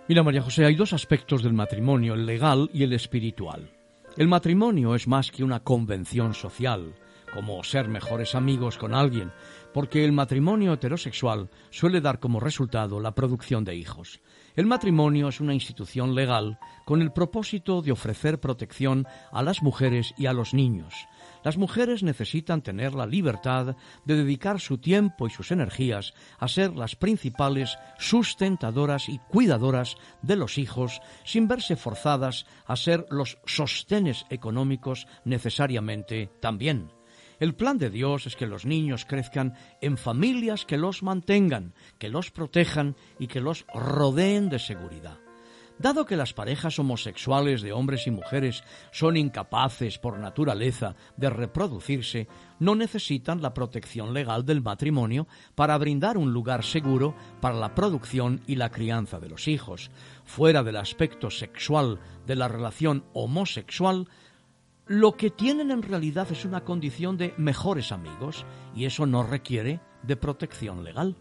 Mira, 0.07 0.23
María 0.23 0.43
José, 0.43 0.67
hay 0.67 0.75
dos 0.75 0.93
aspectos 0.93 1.43
del 1.43 1.55
matrimonio, 1.55 2.13
el 2.13 2.27
legal 2.27 2.69
y 2.75 2.83
el 2.83 2.93
espiritual. 2.93 3.71
El 4.19 4.29
matrimonio 4.29 4.95
es 4.95 5.09
más 5.09 5.31
que 5.31 5.43
una 5.43 5.61
convención 5.61 6.35
social, 6.35 6.95
como 7.33 7.65
ser 7.65 7.89
mejores 7.89 8.35
amigos 8.35 8.77
con 8.77 8.93
alguien, 8.93 9.33
porque 9.73 10.05
el 10.05 10.13
matrimonio 10.13 10.75
heterosexual 10.75 11.49
suele 11.71 12.03
dar 12.03 12.19
como 12.21 12.39
resultado 12.39 13.01
la 13.01 13.15
producción 13.15 13.65
de 13.65 13.77
hijos. 13.77 14.21
El 14.57 14.67
matrimonio 14.67 15.29
es 15.29 15.41
una 15.41 15.55
institución 15.55 16.15
legal 16.15 16.59
con 16.85 17.01
el 17.01 17.13
propósito 17.13 17.81
de 17.81 17.93
ofrecer 17.93 18.41
protección 18.41 19.07
a 19.33 19.43
las 19.43 19.63
mujeres 19.63 20.13
y 20.19 20.27
a 20.27 20.35
los 20.35 20.53
niños. 20.53 20.93
Las 21.43 21.57
mujeres 21.57 22.03
necesitan 22.03 22.63
tener 22.63 22.95
la 22.95 23.07
libertad 23.07 23.77
de 24.05 24.15
dedicar 24.15 24.61
su 24.61 24.79
tiempo 24.79 25.27
y 25.27 25.31
sus 25.31 25.51
energías 25.51 26.13
a 26.39 26.49
ser 26.49 26.77
las 26.77 26.97
principales 26.97 27.79
sustentadoras 27.99 29.09
y 29.09 29.19
cuidadoras 29.19 29.97
de 30.23 30.37
los 30.37 30.59
hijos 30.59 31.01
sin 31.25 31.49
verse 31.49 31.77
forzadas 31.77 32.47
a 32.67 32.77
ser 32.77 33.07
los 33.11 33.39
sostenes 33.47 34.27
económicos 34.29 35.07
necesariamente 35.25 36.31
también. 36.41 36.93
El 37.39 37.55
plan 37.55 37.79
de 37.79 37.89
Dios 37.89 38.27
es 38.27 38.37
que 38.37 38.47
los 38.47 38.67
niños 38.67 39.07
crezcan 39.07 39.55
en 39.81 39.97
familias 39.97 40.67
que 40.67 40.77
los 40.77 41.03
mantengan, 41.03 41.73
que 41.99 42.11
los 42.11 42.31
protejan 42.31 42.97
y 43.19 43.29
que 43.29 43.41
los 43.41 43.65
rodeen 43.73 44.51
de 44.51 44.59
seguridad. 44.59 45.30
Dado 45.81 46.05
que 46.05 46.15
las 46.15 46.35
parejas 46.35 46.79
homosexuales 46.79 47.63
de 47.63 47.73
hombres 47.73 48.07
y 48.07 48.11
mujeres 48.11 48.65
son 48.93 49.17
incapaces 49.17 49.97
por 49.97 50.19
naturaleza 50.19 50.95
de 51.17 51.31
reproducirse, 51.31 52.29
no 52.59 52.75
necesitan 52.75 53.41
la 53.41 53.55
protección 53.55 54.13
legal 54.13 54.45
del 54.45 54.61
matrimonio 54.61 55.27
para 55.55 55.79
brindar 55.79 56.19
un 56.19 56.35
lugar 56.35 56.65
seguro 56.65 57.15
para 57.41 57.55
la 57.55 57.75
producción 57.75 58.43
y 58.47 58.57
la 58.57 58.69
crianza 58.69 59.19
de 59.21 59.31
los 59.31 59.49
hijos. 59.49 59.91
Fuera 60.27 60.63
del 60.63 60.77
aspecto 60.77 61.31
sexual 61.31 61.99
de 62.27 62.37
la 62.37 62.49
relación 62.49 63.07
homosexual, 63.15 64.07
lo 64.85 65.17
que 65.17 65.31
tienen 65.31 65.71
en 65.71 65.81
realidad 65.81 66.31
es 66.31 66.45
una 66.45 66.63
condición 66.63 67.17
de 67.17 67.33
mejores 67.39 67.91
amigos 67.91 68.45
y 68.77 68.85
eso 68.85 69.07
no 69.07 69.23
requiere 69.23 69.81
de 70.03 70.17
protección 70.17 70.85
legal. 70.85 71.17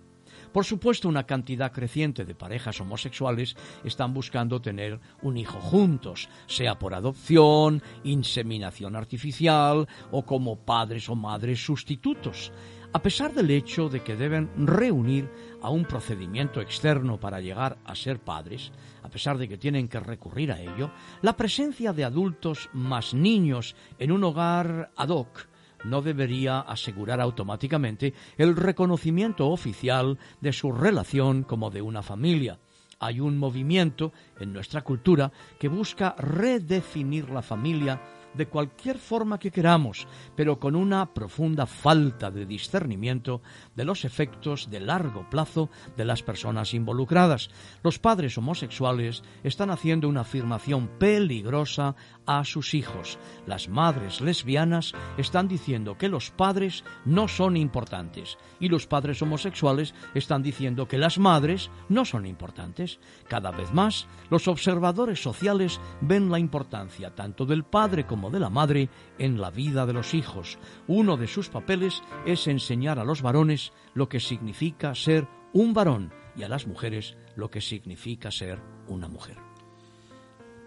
Por 0.51 0.65
supuesto, 0.65 1.07
una 1.07 1.25
cantidad 1.25 1.71
creciente 1.71 2.25
de 2.25 2.33
parejas 2.33 2.81
homosexuales 2.81 3.55
están 3.83 4.13
buscando 4.13 4.61
tener 4.61 4.99
un 5.21 5.37
hijo 5.37 5.59
juntos, 5.59 6.27
sea 6.47 6.79
por 6.79 6.93
adopción, 6.93 7.83
inseminación 8.03 8.95
artificial 8.95 9.87
o 10.11 10.25
como 10.25 10.57
padres 10.57 11.07
o 11.09 11.15
madres 11.15 11.63
sustitutos. 11.63 12.51
A 12.91 13.03
pesar 13.03 13.33
del 13.35 13.51
hecho 13.51 13.87
de 13.87 14.01
que 14.01 14.15
deben 14.15 14.49
reunir 14.65 15.29
a 15.61 15.69
un 15.69 15.85
procedimiento 15.85 16.59
externo 16.59 17.19
para 17.19 17.39
llegar 17.39 17.77
a 17.85 17.93
ser 17.93 18.19
padres, 18.19 18.71
a 19.03 19.09
pesar 19.09 19.37
de 19.37 19.47
que 19.47 19.59
tienen 19.59 19.87
que 19.87 19.99
recurrir 19.99 20.51
a 20.51 20.59
ello, 20.59 20.89
la 21.21 21.37
presencia 21.37 21.93
de 21.93 22.03
adultos 22.03 22.67
más 22.73 23.13
niños 23.13 23.75
en 23.99 24.11
un 24.11 24.23
hogar 24.23 24.91
ad 24.95 25.09
hoc 25.09 25.48
no 25.83 26.01
debería 26.01 26.59
asegurar 26.59 27.21
automáticamente 27.21 28.13
el 28.37 28.55
reconocimiento 28.55 29.49
oficial 29.49 30.17
de 30.41 30.53
su 30.53 30.71
relación 30.71 31.43
como 31.43 31.69
de 31.69 31.81
una 31.81 32.01
familia. 32.01 32.59
Hay 32.99 33.21
un 33.21 33.37
movimiento 33.37 34.11
en 34.39 34.51
nuestra 34.51 34.81
cultura 34.81 35.31
que 35.57 35.69
busca 35.69 36.15
redefinir 36.17 37.29
la 37.29 37.41
familia 37.41 38.01
de 38.33 38.47
cualquier 38.47 38.97
forma 38.97 39.39
que 39.39 39.51
queramos, 39.51 40.07
pero 40.35 40.59
con 40.59 40.75
una 40.75 41.13
profunda 41.13 41.65
falta 41.65 42.29
de 42.29 42.45
discernimiento 42.45 43.41
de 43.75 43.85
los 43.85 44.05
efectos 44.05 44.69
de 44.69 44.79
largo 44.79 45.29
plazo 45.29 45.69
de 45.97 46.05
las 46.05 46.23
personas 46.23 46.73
involucradas. 46.73 47.49
Los 47.83 47.99
padres 47.99 48.37
homosexuales 48.37 49.23
están 49.43 49.71
haciendo 49.71 50.07
una 50.07 50.21
afirmación 50.21 50.87
peligrosa 50.99 51.95
a 52.29 52.45
sus 52.45 52.75
hijos. 52.75 53.17
Las 53.47 53.69
madres 53.69 54.21
lesbianas 54.21 54.93
están 55.17 55.47
diciendo 55.47 55.97
que 55.97 56.09
los 56.09 56.29
padres 56.29 56.83
no 57.03 57.27
son 57.27 57.57
importantes 57.57 58.37
y 58.59 58.69
los 58.69 58.85
padres 58.85 59.19
homosexuales 59.23 59.95
están 60.13 60.43
diciendo 60.43 60.87
que 60.87 60.99
las 60.99 61.17
madres 61.17 61.71
no 61.89 62.05
son 62.05 62.27
importantes. 62.27 62.99
Cada 63.27 63.49
vez 63.49 63.73
más, 63.73 64.05
los 64.29 64.47
observadores 64.47 65.23
sociales 65.23 65.81
ven 66.01 66.29
la 66.29 66.37
importancia 66.37 67.15
tanto 67.15 67.47
del 67.47 67.63
padre 67.63 68.05
como 68.05 68.29
de 68.29 68.39
la 68.39 68.51
madre 68.51 68.89
en 69.17 69.41
la 69.41 69.49
vida 69.49 69.87
de 69.87 69.93
los 69.93 70.13
hijos. 70.13 70.59
Uno 70.85 71.17
de 71.17 71.25
sus 71.25 71.49
papeles 71.49 72.03
es 72.27 72.45
enseñar 72.45 72.99
a 72.99 73.05
los 73.05 73.23
varones 73.23 73.73
lo 73.95 74.07
que 74.07 74.19
significa 74.19 74.93
ser 74.93 75.27
un 75.51 75.73
varón 75.73 76.13
y 76.35 76.43
a 76.43 76.47
las 76.47 76.67
mujeres 76.67 77.17
lo 77.35 77.49
que 77.49 77.59
significa 77.59 78.29
ser 78.29 78.61
una 78.87 79.07
mujer. 79.07 79.48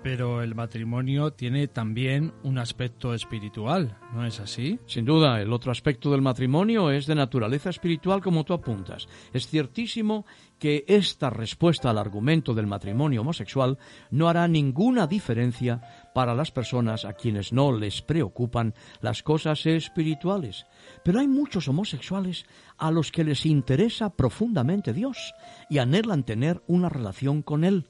Pero 0.03 0.43
el 0.43 0.57
matrimonio 0.57 1.33
tiene 1.33 1.69
también 1.69 2.33
un 2.43 2.59
aspecto 2.59 3.15
espiritual, 3.15 3.99
¿no 4.13 4.27
es 4.27 4.41
así? 4.41 4.81
Sin 4.87 5.05
duda, 5.05 5.41
el 5.41 5.53
otro 5.53 5.71
aspecto 5.71 6.11
del 6.11 6.23
matrimonio 6.23 6.91
es 6.91 7.07
de 7.07 7.15
naturaleza 7.15 7.71
espiritual 7.71 8.21
como 8.21 8.43
tú 8.43 8.53
apuntas. 8.53 9.07
Es 9.33 9.47
ciertísimo 9.47 10.27
que 10.59 10.85
esta 10.89 11.31
respuesta 11.31 11.91
al 11.91 11.99
argumento 11.99 12.53
del 12.53 12.67
matrimonio 12.67 13.21
homosexual 13.21 13.79
no 14.11 14.29
hará 14.29 14.49
ninguna 14.49 15.07
diferencia 15.07 15.81
para 16.13 16.35
las 16.35 16.51
personas 16.51 17.05
a 17.05 17.13
quienes 17.13 17.53
no 17.53 17.71
les 17.71 18.03
preocupan 18.03 18.75
las 19.03 19.23
cosas 19.23 19.67
espirituales. 19.67 20.67
Pero 21.05 21.21
hay 21.21 21.29
muchos 21.29 21.69
homosexuales 21.69 22.45
a 22.77 22.91
los 22.91 23.13
que 23.13 23.23
les 23.23 23.47
interesa 23.47 24.11
profundamente 24.11 24.93
Dios 24.93 25.33
y 25.71 25.79
anhelan 25.79 26.25
tener 26.25 26.61
una 26.67 26.89
relación 26.89 27.43
con 27.43 27.63
Él. 27.63 27.87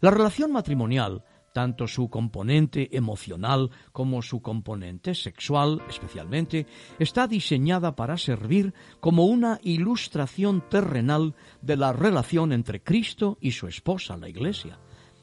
La 0.00 0.10
relación 0.10 0.52
matrimonial 0.52 1.24
tanto 1.52 1.86
su 1.86 2.08
componente 2.08 2.96
emocional 2.96 3.70
como 3.92 4.22
su 4.22 4.40
componente 4.40 5.14
sexual 5.14 5.82
especialmente, 5.88 6.66
está 6.98 7.26
diseñada 7.26 7.96
para 7.96 8.16
servir 8.16 8.74
como 9.00 9.26
una 9.26 9.58
ilustración 9.62 10.62
terrenal 10.68 11.34
de 11.62 11.76
la 11.76 11.92
relación 11.92 12.52
entre 12.52 12.82
Cristo 12.82 13.38
y 13.40 13.52
su 13.52 13.66
esposa, 13.66 14.16
la 14.16 14.28
Iglesia. 14.28 14.78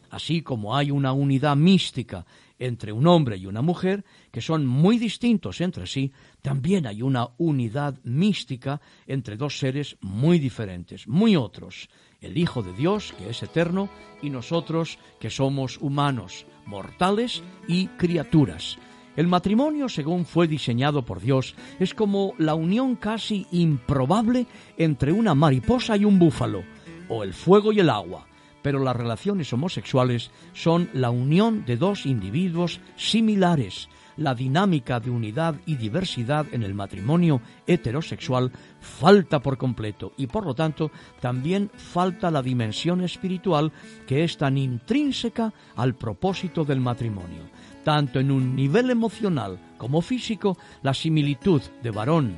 Así 0.09 0.41
como 0.41 0.75
hay 0.75 0.91
una 0.91 1.11
unidad 1.11 1.55
mística 1.55 2.25
entre 2.59 2.91
un 2.91 3.07
hombre 3.07 3.37
y 3.37 3.45
una 3.45 3.61
mujer, 3.61 4.05
que 4.31 4.41
son 4.41 4.65
muy 4.65 4.97
distintos 4.97 5.61
entre 5.61 5.87
sí, 5.87 6.11
también 6.41 6.87
hay 6.87 7.01
una 7.01 7.29
unidad 7.37 7.99
mística 8.03 8.81
entre 9.05 9.37
dos 9.37 9.59
seres 9.59 9.97
muy 10.01 10.39
diferentes, 10.39 11.07
muy 11.07 11.35
otros, 11.35 11.89
el 12.21 12.37
Hijo 12.37 12.63
de 12.63 12.73
Dios, 12.73 13.13
que 13.17 13.29
es 13.29 13.43
eterno, 13.43 13.89
y 14.21 14.29
nosotros, 14.29 14.97
que 15.19 15.29
somos 15.29 15.77
humanos, 15.77 16.45
mortales 16.65 17.43
y 17.67 17.87
criaturas. 17.87 18.77
El 19.15 19.27
matrimonio, 19.27 19.89
según 19.89 20.25
fue 20.25 20.47
diseñado 20.47 21.03
por 21.03 21.21
Dios, 21.21 21.55
es 21.79 21.93
como 21.93 22.33
la 22.37 22.53
unión 22.53 22.95
casi 22.95 23.47
improbable 23.51 24.45
entre 24.77 25.11
una 25.11 25.33
mariposa 25.33 25.97
y 25.97 26.05
un 26.05 26.19
búfalo, 26.19 26.63
o 27.09 27.23
el 27.23 27.33
fuego 27.33 27.71
y 27.71 27.79
el 27.79 27.89
agua, 27.89 28.26
pero 28.67 28.83
las 28.83 28.97
relaciones 28.97 29.53
homosexuales 29.53 30.29
son 30.51 30.89
la 30.91 31.09
unión 31.09 31.63
de 31.65 31.77
dos 31.77 32.05
individuos 32.05 32.81
similares, 32.97 33.87
la 34.17 34.35
dinámica 34.35 34.99
de 34.99 35.09
unidad 35.09 35.55
y 35.65 35.77
diversidad 35.77 36.45
en 36.51 36.63
el 36.63 36.73
matrimonio 36.73 37.39
heterosexual 37.65 38.51
falta 38.81 39.39
por 39.39 39.57
completo 39.57 40.11
y 40.17 40.27
por 40.27 40.45
lo 40.45 40.53
tanto 40.53 40.91
también 41.21 41.71
falta 41.77 42.29
la 42.29 42.41
dimensión 42.41 43.05
espiritual 43.05 43.71
que 44.05 44.25
es 44.25 44.35
tan 44.35 44.57
intrínseca 44.57 45.53
al 45.77 45.95
propósito 45.95 46.65
del 46.65 46.81
matrimonio. 46.81 47.43
Tanto 47.85 48.19
en 48.19 48.31
un 48.31 48.53
nivel 48.53 48.89
emocional 48.89 49.57
como 49.77 50.01
físico, 50.01 50.57
la 50.81 50.93
similitud 50.93 51.61
de 51.81 51.91
varón 51.91 52.35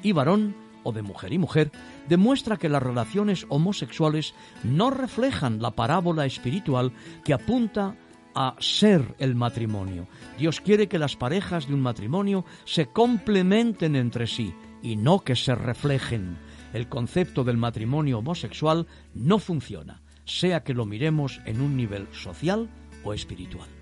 y 0.00 0.12
varón 0.12 0.54
o 0.84 0.92
de 0.92 1.02
mujer 1.02 1.32
y 1.32 1.38
mujer 1.38 1.72
demuestra 2.08 2.56
que 2.56 2.68
las 2.68 2.82
relaciones 2.82 3.46
homosexuales 3.48 4.34
no 4.62 4.90
reflejan 4.90 5.60
la 5.60 5.72
parábola 5.72 6.26
espiritual 6.26 6.92
que 7.24 7.34
apunta 7.34 7.96
a 8.34 8.54
ser 8.58 9.14
el 9.18 9.34
matrimonio. 9.34 10.06
Dios 10.38 10.60
quiere 10.60 10.88
que 10.88 10.98
las 10.98 11.16
parejas 11.16 11.66
de 11.66 11.74
un 11.74 11.80
matrimonio 11.80 12.44
se 12.64 12.86
complementen 12.86 13.96
entre 13.96 14.26
sí 14.26 14.54
y 14.82 14.96
no 14.96 15.20
que 15.20 15.34
se 15.34 15.54
reflejen. 15.54 16.36
El 16.74 16.88
concepto 16.88 17.44
del 17.44 17.56
matrimonio 17.56 18.18
homosexual 18.18 18.86
no 19.14 19.38
funciona, 19.38 20.02
sea 20.26 20.62
que 20.62 20.74
lo 20.74 20.84
miremos 20.84 21.40
en 21.46 21.62
un 21.62 21.76
nivel 21.76 22.08
social 22.12 22.68
o 23.04 23.14
espiritual. 23.14 23.75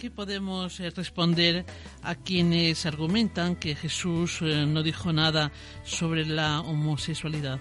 ¿Qué 0.00 0.10
podemos 0.10 0.80
eh, 0.80 0.88
responder 0.88 1.66
a 2.02 2.14
quienes 2.14 2.86
argumentan 2.86 3.54
que 3.54 3.74
Jesús 3.74 4.38
eh, 4.40 4.64
no 4.64 4.82
dijo 4.82 5.12
nada 5.12 5.52
sobre 5.84 6.24
la 6.24 6.62
homosexualidad? 6.62 7.60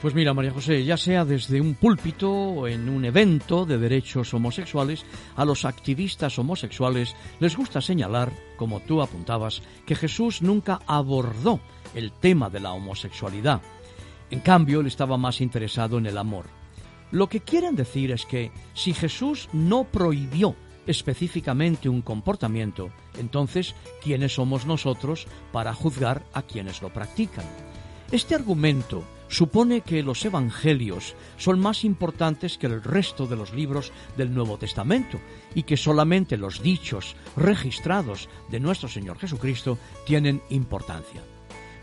Pues 0.00 0.14
mira, 0.14 0.32
María 0.32 0.52
José, 0.52 0.84
ya 0.84 0.96
sea 0.96 1.24
desde 1.24 1.60
un 1.60 1.74
púlpito 1.74 2.30
o 2.30 2.68
en 2.68 2.88
un 2.88 3.04
evento 3.04 3.66
de 3.66 3.78
derechos 3.78 4.32
homosexuales, 4.32 5.04
a 5.34 5.44
los 5.44 5.64
activistas 5.64 6.38
homosexuales 6.38 7.16
les 7.40 7.56
gusta 7.56 7.80
señalar, 7.80 8.32
como 8.56 8.78
tú 8.78 9.02
apuntabas, 9.02 9.60
que 9.84 9.96
Jesús 9.96 10.40
nunca 10.40 10.78
abordó 10.86 11.58
el 11.96 12.12
tema 12.12 12.48
de 12.48 12.60
la 12.60 12.74
homosexualidad. 12.74 13.60
En 14.30 14.38
cambio, 14.38 14.82
él 14.82 14.86
estaba 14.86 15.16
más 15.16 15.40
interesado 15.40 15.98
en 15.98 16.06
el 16.06 16.16
amor. 16.16 16.46
Lo 17.10 17.28
que 17.28 17.40
quieren 17.40 17.74
decir 17.74 18.12
es 18.12 18.24
que 18.24 18.52
si 18.72 18.94
Jesús 18.94 19.48
no 19.52 19.82
prohibió 19.82 20.54
específicamente 20.86 21.88
un 21.88 22.02
comportamiento, 22.02 22.90
entonces, 23.18 23.74
¿quiénes 24.02 24.34
somos 24.34 24.66
nosotros 24.66 25.26
para 25.52 25.74
juzgar 25.74 26.24
a 26.32 26.42
quienes 26.42 26.82
lo 26.82 26.92
practican? 26.92 27.44
Este 28.10 28.34
argumento 28.34 29.04
supone 29.28 29.80
que 29.80 30.02
los 30.02 30.22
evangelios 30.26 31.14
son 31.38 31.58
más 31.58 31.84
importantes 31.84 32.58
que 32.58 32.66
el 32.66 32.82
resto 32.82 33.26
de 33.26 33.36
los 33.36 33.54
libros 33.54 33.90
del 34.18 34.34
Nuevo 34.34 34.58
Testamento 34.58 35.18
y 35.54 35.62
que 35.62 35.78
solamente 35.78 36.36
los 36.36 36.62
dichos 36.62 37.16
registrados 37.34 38.28
de 38.50 38.60
nuestro 38.60 38.90
Señor 38.90 39.18
Jesucristo 39.18 39.78
tienen 40.04 40.42
importancia. 40.50 41.22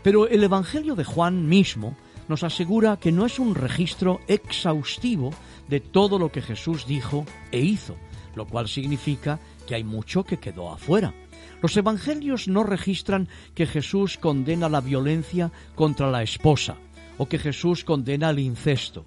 Pero 0.04 0.28
el 0.28 0.44
Evangelio 0.44 0.94
de 0.94 1.04
Juan 1.04 1.48
mismo 1.48 1.96
nos 2.28 2.44
asegura 2.44 2.98
que 2.98 3.10
no 3.10 3.26
es 3.26 3.40
un 3.40 3.56
registro 3.56 4.20
exhaustivo 4.28 5.32
de 5.68 5.80
todo 5.80 6.16
lo 6.18 6.30
que 6.30 6.42
Jesús 6.42 6.86
dijo 6.86 7.26
e 7.50 7.58
hizo, 7.58 7.96
lo 8.34 8.46
cual 8.46 8.68
significa 8.68 9.38
que 9.66 9.74
hay 9.74 9.84
mucho 9.84 10.24
que 10.24 10.38
quedó 10.38 10.72
afuera. 10.72 11.14
Los 11.62 11.76
evangelios 11.76 12.48
no 12.48 12.64
registran 12.64 13.28
que 13.54 13.66
Jesús 13.66 14.16
condena 14.16 14.68
la 14.68 14.80
violencia 14.80 15.52
contra 15.74 16.10
la 16.10 16.22
esposa 16.22 16.76
o 17.18 17.26
que 17.26 17.38
Jesús 17.38 17.84
condena 17.84 18.30
el 18.30 18.38
incesto. 18.38 19.04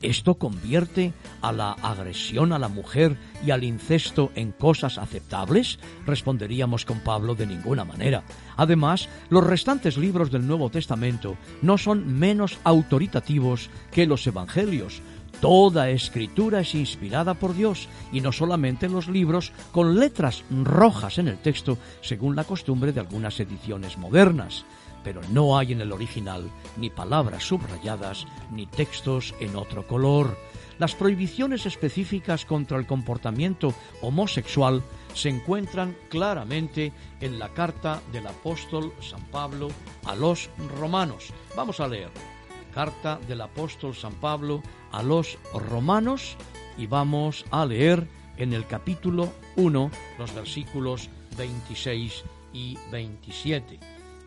¿Esto 0.00 0.34
convierte 0.34 1.12
a 1.42 1.50
la 1.50 1.72
agresión 1.72 2.52
a 2.52 2.58
la 2.60 2.68
mujer 2.68 3.16
y 3.44 3.50
al 3.50 3.64
incesto 3.64 4.30
en 4.36 4.52
cosas 4.52 4.96
aceptables? 4.96 5.80
Responderíamos 6.06 6.84
con 6.84 7.00
Pablo 7.00 7.34
de 7.34 7.48
ninguna 7.48 7.84
manera. 7.84 8.22
Además, 8.56 9.08
los 9.28 9.44
restantes 9.44 9.96
libros 9.96 10.30
del 10.30 10.46
Nuevo 10.46 10.70
Testamento 10.70 11.36
no 11.62 11.78
son 11.78 12.16
menos 12.16 12.60
autoritativos 12.62 13.70
que 13.90 14.06
los 14.06 14.24
Evangelios. 14.24 15.02
Toda 15.40 15.90
escritura 15.90 16.60
es 16.60 16.74
inspirada 16.74 17.34
por 17.34 17.54
Dios 17.54 17.88
y 18.12 18.20
no 18.20 18.32
solamente 18.32 18.88
los 18.88 19.06
libros 19.06 19.52
con 19.70 19.98
letras 20.00 20.42
rojas 20.50 21.18
en 21.18 21.28
el 21.28 21.38
texto, 21.38 21.78
según 22.00 22.34
la 22.34 22.42
costumbre 22.42 22.92
de 22.92 22.98
algunas 22.98 23.38
ediciones 23.38 23.98
modernas. 23.98 24.64
Pero 25.04 25.20
no 25.30 25.56
hay 25.56 25.72
en 25.72 25.80
el 25.80 25.92
original 25.92 26.50
ni 26.76 26.90
palabras 26.90 27.44
subrayadas 27.44 28.26
ni 28.50 28.66
textos 28.66 29.32
en 29.38 29.54
otro 29.54 29.86
color. 29.86 30.36
Las 30.80 30.96
prohibiciones 30.96 31.66
específicas 31.66 32.44
contra 32.44 32.76
el 32.76 32.86
comportamiento 32.86 33.72
homosexual 34.02 34.82
se 35.14 35.28
encuentran 35.28 35.96
claramente 36.08 36.92
en 37.20 37.38
la 37.38 37.48
carta 37.50 38.02
del 38.12 38.26
apóstol 38.26 38.92
San 39.00 39.24
Pablo 39.26 39.68
a 40.04 40.16
los 40.16 40.50
romanos. 40.78 41.32
Vamos 41.56 41.78
a 41.78 41.86
leer. 41.86 42.37
Carta 42.72 43.18
del 43.26 43.40
apóstol 43.40 43.94
San 43.94 44.14
Pablo 44.14 44.62
a 44.92 45.02
los 45.02 45.38
romanos 45.52 46.36
y 46.76 46.86
vamos 46.86 47.44
a 47.50 47.66
leer 47.66 48.06
en 48.36 48.52
el 48.52 48.66
capítulo 48.66 49.32
1 49.56 49.90
los 50.18 50.34
versículos 50.34 51.08
26 51.36 52.24
y 52.52 52.78
27. 52.90 53.78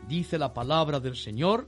Dice 0.08 0.38
la 0.38 0.54
palabra 0.54 1.00
del 1.00 1.16
Señor, 1.16 1.68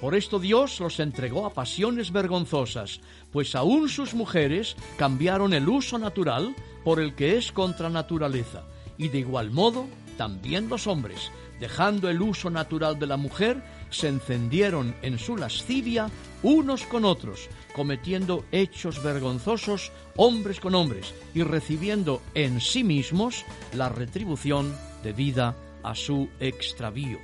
por 0.00 0.14
esto 0.14 0.38
Dios 0.38 0.80
los 0.80 1.00
entregó 1.00 1.46
a 1.46 1.54
pasiones 1.54 2.12
vergonzosas, 2.12 3.00
pues 3.32 3.54
aún 3.54 3.88
sus 3.88 4.14
mujeres 4.14 4.76
cambiaron 4.98 5.54
el 5.54 5.68
uso 5.68 5.98
natural 5.98 6.54
por 6.84 7.00
el 7.00 7.14
que 7.14 7.38
es 7.38 7.52
contra 7.52 7.88
naturaleza, 7.88 8.64
y 8.98 9.08
de 9.08 9.20
igual 9.20 9.50
modo 9.50 9.86
también 10.18 10.68
los 10.68 10.86
hombres, 10.86 11.30
dejando 11.58 12.10
el 12.10 12.20
uso 12.20 12.50
natural 12.50 12.98
de 12.98 13.06
la 13.06 13.16
mujer, 13.16 13.62
se 13.94 14.08
encendieron 14.08 14.94
en 15.02 15.18
su 15.18 15.36
lascivia 15.36 16.10
unos 16.42 16.84
con 16.84 17.04
otros, 17.04 17.48
cometiendo 17.74 18.44
hechos 18.52 19.02
vergonzosos 19.02 19.92
hombres 20.16 20.60
con 20.60 20.74
hombres 20.74 21.14
y 21.34 21.42
recibiendo 21.42 22.20
en 22.34 22.60
sí 22.60 22.84
mismos 22.84 23.44
la 23.72 23.88
retribución 23.88 24.74
debida 25.02 25.56
a 25.82 25.94
su 25.94 26.28
extravío. 26.40 27.18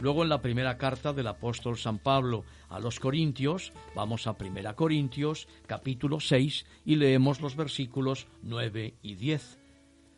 Luego 0.00 0.24
en 0.24 0.30
la 0.30 0.42
primera 0.42 0.78
carta 0.78 1.12
del 1.12 1.28
apóstol 1.28 1.78
San 1.78 1.98
Pablo 1.98 2.44
a 2.68 2.80
los 2.80 2.98
Corintios, 2.98 3.72
vamos 3.94 4.26
a 4.26 4.36
1 4.38 4.74
Corintios 4.74 5.46
capítulo 5.66 6.18
6 6.18 6.66
y 6.84 6.96
leemos 6.96 7.40
los 7.40 7.54
versículos 7.54 8.26
9 8.42 8.94
y 9.02 9.14
10. 9.14 9.58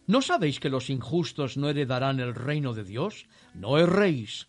¿No 0.06 0.22
sabéis 0.22 0.60
que 0.60 0.70
los 0.70 0.90
injustos 0.90 1.56
no 1.56 1.68
heredarán 1.68 2.20
el 2.20 2.34
reino 2.34 2.74
de 2.74 2.84
Dios? 2.84 3.26
No 3.54 3.78
erréis, 3.78 4.48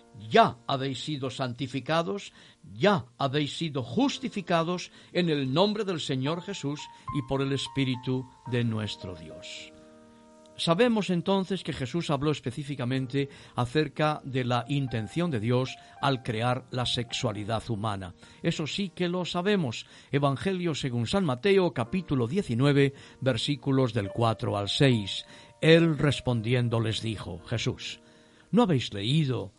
ya 0.29 0.57
habéis 0.67 1.03
sido 1.03 1.29
santificados, 1.29 2.33
ya 2.73 3.05
habéis 3.17 3.57
sido 3.57 3.83
justificados 3.83 4.91
en 5.13 5.29
el 5.29 5.53
nombre 5.53 5.83
del 5.83 5.99
Señor 5.99 6.41
Jesús 6.41 6.81
y 7.15 7.21
por 7.27 7.41
el 7.41 7.53
Espíritu 7.53 8.29
de 8.51 8.63
nuestro 8.63 9.15
Dios. 9.15 9.71
Sabemos 10.61 11.09
entonces 11.09 11.63
que 11.63 11.73
Jesús 11.73 12.11
habló 12.11 12.29
específicamente 12.29 13.29
acerca 13.55 14.21
de 14.23 14.43
la 14.43 14.63
intención 14.67 15.31
de 15.31 15.39
Dios 15.39 15.75
al 16.01 16.21
crear 16.21 16.65
la 16.69 16.85
sexualidad 16.85 17.67
humana. 17.69 18.13
Eso 18.43 18.67
sí 18.67 18.89
que 18.89 19.07
lo 19.07 19.25
sabemos. 19.25 19.87
Evangelio 20.11 20.75
según 20.75 21.07
San 21.07 21.25
Mateo 21.25 21.73
capítulo 21.73 22.27
19 22.27 22.93
versículos 23.21 23.93
del 23.93 24.09
4 24.09 24.55
al 24.55 24.69
6. 24.69 25.25
Él 25.61 25.97
respondiendo 25.97 26.79
les 26.79 27.01
dijo, 27.01 27.41
Jesús, 27.47 27.99
¿no 28.51 28.61
habéis 28.61 28.93
leído 28.93 29.51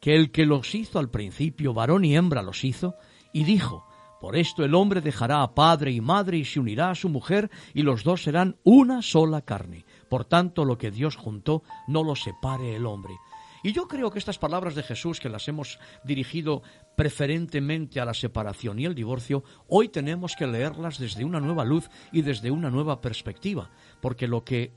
que 0.00 0.14
el 0.14 0.30
que 0.30 0.46
los 0.46 0.74
hizo 0.74 0.98
al 0.98 1.10
principio, 1.10 1.74
varón 1.74 2.04
y 2.04 2.16
hembra 2.16 2.42
los 2.42 2.64
hizo? 2.64 2.94
Y 3.32 3.44
dijo, 3.44 3.86
por 4.20 4.36
esto 4.36 4.64
el 4.64 4.74
hombre 4.74 5.00
dejará 5.00 5.42
a 5.42 5.54
padre 5.54 5.92
y 5.92 6.00
madre 6.00 6.38
y 6.38 6.44
se 6.44 6.58
unirá 6.58 6.90
a 6.90 6.94
su 6.94 7.08
mujer, 7.08 7.50
y 7.72 7.82
los 7.82 8.02
dos 8.02 8.22
serán 8.22 8.56
una 8.64 9.02
sola 9.02 9.42
carne. 9.42 9.84
Por 10.08 10.24
tanto, 10.24 10.64
lo 10.64 10.76
que 10.76 10.90
Dios 10.90 11.16
juntó, 11.16 11.62
no 11.86 12.02
lo 12.02 12.16
separe 12.16 12.74
el 12.74 12.86
hombre. 12.86 13.14
Y 13.62 13.72
yo 13.72 13.88
creo 13.88 14.10
que 14.10 14.18
estas 14.18 14.38
palabras 14.38 14.74
de 14.74 14.82
Jesús, 14.82 15.20
que 15.20 15.28
las 15.28 15.48
hemos 15.48 15.78
dirigido 16.04 16.62
preferentemente 16.96 18.00
a 18.00 18.04
la 18.04 18.14
separación 18.14 18.78
y 18.78 18.84
el 18.84 18.94
divorcio, 18.94 19.42
hoy 19.68 19.88
tenemos 19.88 20.36
que 20.36 20.46
leerlas 20.46 20.98
desde 20.98 21.24
una 21.24 21.40
nueva 21.40 21.64
luz 21.64 21.90
y 22.12 22.22
desde 22.22 22.50
una 22.50 22.70
nueva 22.70 23.00
perspectiva, 23.00 23.70
porque 24.00 24.28
lo 24.28 24.44
que 24.44 24.72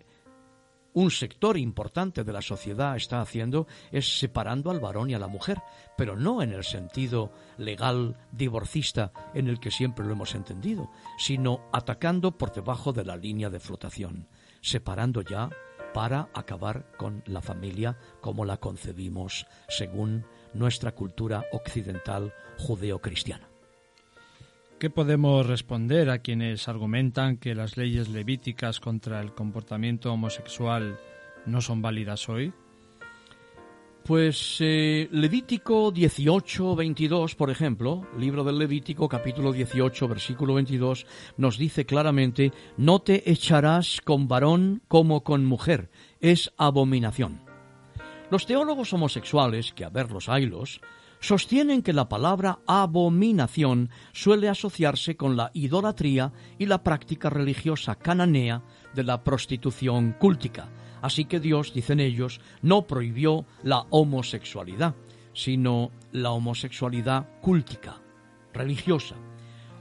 un 0.94 1.12
sector 1.12 1.58
importante 1.58 2.24
de 2.24 2.34
la 2.34 2.42
sociedad 2.42 2.96
está 2.96 3.22
haciendo 3.22 3.68
es 3.92 4.20
separando 4.20 4.72
al 4.72 4.80
varón 4.80 5.10
y 5.10 5.14
a 5.14 5.20
la 5.20 5.28
mujer, 5.28 5.62
pero 5.98 6.16
no 6.16 6.42
en 6.42 6.52
el 6.52 6.64
sentido 6.64 7.32
legal 7.58 8.18
divorcista 8.32 9.12
en 9.34 9.48
el 9.48 9.60
que 9.60 9.72
siempre 9.72 10.06
lo 10.06 10.14
hemos 10.14 10.36
entendido, 10.36 10.90
sino 11.18 11.62
atacando 11.72 12.38
por 12.38 12.54
debajo 12.54 12.94
de 12.94 13.06
la 13.06 13.16
línea 13.16 13.50
de 13.50 13.60
flotación, 13.60 14.28
separando 14.62 15.22
ya 15.22 15.50
para 15.94 16.30
acabar 16.34 16.92
con 16.98 17.24
la 17.26 17.42
familia 17.42 17.98
como 18.22 18.46
la 18.46 18.58
concebimos 18.58 19.46
según 19.68 20.26
nuestra 20.54 20.94
cultura 20.94 21.46
occidental 21.52 22.34
judeocristiana. 22.58 23.51
¿Qué 24.82 24.90
podemos 24.90 25.46
responder 25.46 26.10
a 26.10 26.24
quienes 26.24 26.68
argumentan 26.68 27.38
que 27.38 27.54
las 27.54 27.78
leyes 27.78 28.10
levíticas 28.10 28.80
contra 28.80 29.22
el 29.22 29.32
comportamiento 29.32 30.12
homosexual 30.12 30.98
no 31.46 31.62
son 31.62 31.84
válidas 31.84 32.28
hoy? 32.28 32.52
Pues 34.04 34.58
eh, 34.60 35.08
Levítico 35.12 35.92
18, 35.92 36.76
22, 36.76 37.36
por 37.36 37.52
ejemplo, 37.52 38.08
libro 38.18 38.44
del 38.44 38.58
Levítico, 38.58 39.08
capítulo 39.08 39.52
18, 39.52 40.08
versículo 40.08 40.56
22, 40.56 41.06
nos 41.38 41.60
dice 41.60 41.86
claramente, 41.86 42.52
no 42.76 43.04
te 43.04 43.30
echarás 43.30 44.02
con 44.04 44.28
varón 44.28 44.82
como 44.88 45.24
con 45.24 45.46
mujer, 45.46 45.92
es 46.22 46.52
abominación. 46.58 47.40
Los 48.32 48.48
teólogos 48.48 48.92
homosexuales, 48.94 49.74
que 49.74 49.86
a 49.86 49.90
ver 49.90 50.10
los 50.10 50.28
haylos, 50.28 50.82
sostienen 51.22 51.84
que 51.84 51.94
la 51.94 52.10
palabra 52.10 52.60
abominación 52.68 53.90
suele 54.12 54.50
asociarse 54.50 55.16
con 55.16 55.38
la 55.38 55.52
idolatría 55.54 56.34
y 56.58 56.66
la 56.66 56.84
práctica 56.84 57.30
religiosa 57.30 57.96
cananea 57.96 58.64
de 58.94 59.04
la 59.04 59.24
prostitución 59.24 60.16
cúltica. 60.20 60.70
Así 61.02 61.26
que 61.26 61.40
Dios, 61.40 61.74
dicen 61.74 62.00
ellos, 62.00 62.42
no 62.62 62.88
prohibió 62.88 63.46
la 63.64 63.86
homosexualidad, 63.92 64.96
sino 65.34 65.92
la 66.12 66.32
homosexualidad 66.32 67.28
cúltica, 67.40 68.02
religiosa. 68.54 69.16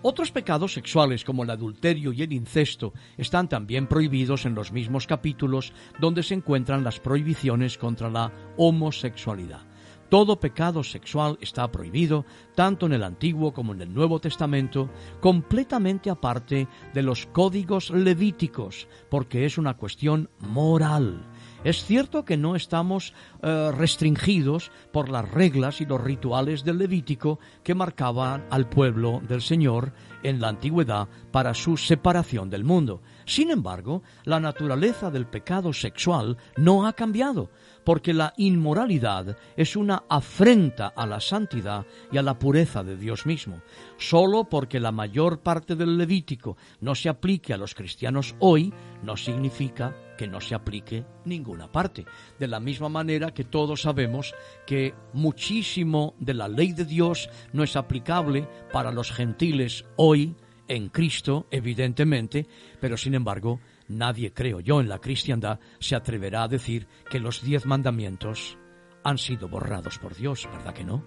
Otros 0.03 0.31
pecados 0.31 0.73
sexuales 0.73 1.25
como 1.25 1.43
el 1.43 1.51
adulterio 1.51 2.13
y 2.13 2.23
el 2.23 2.33
incesto 2.33 2.95
están 3.19 3.49
también 3.49 3.87
prohibidos 3.87 4.47
en 4.47 4.55
los 4.55 4.73
mismos 4.73 5.07
capítulos 5.07 5.75
donde 5.99 6.23
se 6.23 6.35
encuentran 6.35 6.85
las 6.85 7.01
prohibiciones 7.01 7.77
contra 7.77 8.09
la 8.09 8.33
homosexualidad. 8.57 9.70
Todo 10.11 10.41
pecado 10.41 10.83
sexual 10.83 11.39
está 11.41 11.71
prohibido, 11.71 12.27
tanto 12.57 12.87
en 12.87 12.93
el 12.93 13.05
Antiguo 13.05 13.53
como 13.53 13.73
en 13.75 13.81
el 13.81 13.95
Nuevo 13.95 14.19
Testamento, 14.19 14.91
completamente 15.21 16.11
aparte 16.11 16.67
de 16.93 17.03
los 17.03 17.27
códigos 17.27 17.91
levíticos, 17.91 18.89
porque 19.09 19.47
es 19.47 19.57
una 19.57 19.75
cuestión 19.75 20.29
moral. 20.41 21.23
Es 21.63 21.85
cierto 21.85 22.25
que 22.25 22.37
no 22.37 22.57
estamos 22.57 23.15
eh, 23.43 23.71
restringidos 23.73 24.73
por 24.93 25.11
las 25.11 25.31
reglas 25.31 25.81
y 25.81 25.87
los 25.87 26.01
rituales 26.01 26.65
del 26.65 26.79
Levítico 26.79 27.39
que 27.63 27.77
marcaban 27.77 28.47
al 28.51 28.69
pueblo 28.69 29.23
del 29.29 29.43
Señor 29.43 29.93
en 30.23 30.41
la 30.41 30.49
antigüedad 30.49 31.09
para 31.31 31.55
su 31.55 31.77
separación 31.77 32.51
del 32.51 32.65
mundo. 32.65 33.03
Sin 33.25 33.51
embargo, 33.51 34.03
la 34.25 34.41
naturaleza 34.41 35.11
del 35.11 35.27
pecado 35.27 35.73
sexual 35.73 36.37
no 36.57 36.87
ha 36.87 36.93
cambiado, 36.93 37.51
porque 37.85 38.13
la 38.13 38.35
inmoralidad 38.37 39.37
es 39.57 39.77
una 39.77 40.05
afrenta 40.09 40.89
a 40.89 41.07
la 41.07 41.21
santidad 41.21 41.87
y 42.11 42.19
a 42.19 42.23
la 42.23 42.39
pureza 42.39 42.83
de 42.83 42.97
Dios 42.97 43.27
mismo. 43.27 43.63
Solo 43.99 44.45
porque 44.45 44.81
la 44.81 44.93
mayor 44.93 45.41
parte 45.41 45.77
del 45.77 45.97
Levítico 45.97 46.57
no 46.81 46.95
se 46.95 47.09
aplique 47.09 47.55
a 47.55 47.57
los 47.57 47.75
cristianos 47.75 48.35
hoy, 48.41 48.73
no 49.03 49.17
significa 49.17 49.95
que 50.21 50.29
no 50.29 50.43
se 50.43 50.55
aplique 50.55 51.07
ninguna 51.25 51.73
parte. 51.73 52.05
De 52.39 52.47
la 52.47 52.61
misma 52.61 52.91
manera 52.91 53.33
que 53.33 53.45
todos 53.45 53.81
sabemos 53.81 54.35
que 54.67 54.95
muchísimo 55.15 56.15
de 56.19 56.35
la 56.35 56.47
ley 56.47 56.73
de 56.73 56.85
Dios 56.85 57.31
no 57.55 57.63
es 57.63 57.75
aplicable 57.75 58.47
para 58.71 58.93
los 58.93 59.13
gentiles 59.13 59.87
hoy, 59.97 60.10
en 60.15 60.89
Cristo, 60.89 61.47
evidentemente, 61.51 62.47
pero 62.81 62.97
sin 62.97 63.15
embargo, 63.15 63.61
nadie, 63.89 64.33
creo 64.33 64.61
yo, 64.61 64.81
en 64.81 64.89
la 64.89 65.01
cristiandad 65.01 65.59
se 65.79 65.97
atreverá 65.97 66.45
a 66.45 66.49
decir 66.49 66.87
que 67.11 67.19
los 67.19 67.43
diez 67.43 67.67
mandamientos 67.67 68.57
han 69.03 69.19
sido 69.19 69.49
borrados 69.49 69.99
por 69.99 70.15
Dios, 70.15 70.49
¿verdad 70.53 70.75
que 70.75 70.85
no? 70.85 71.05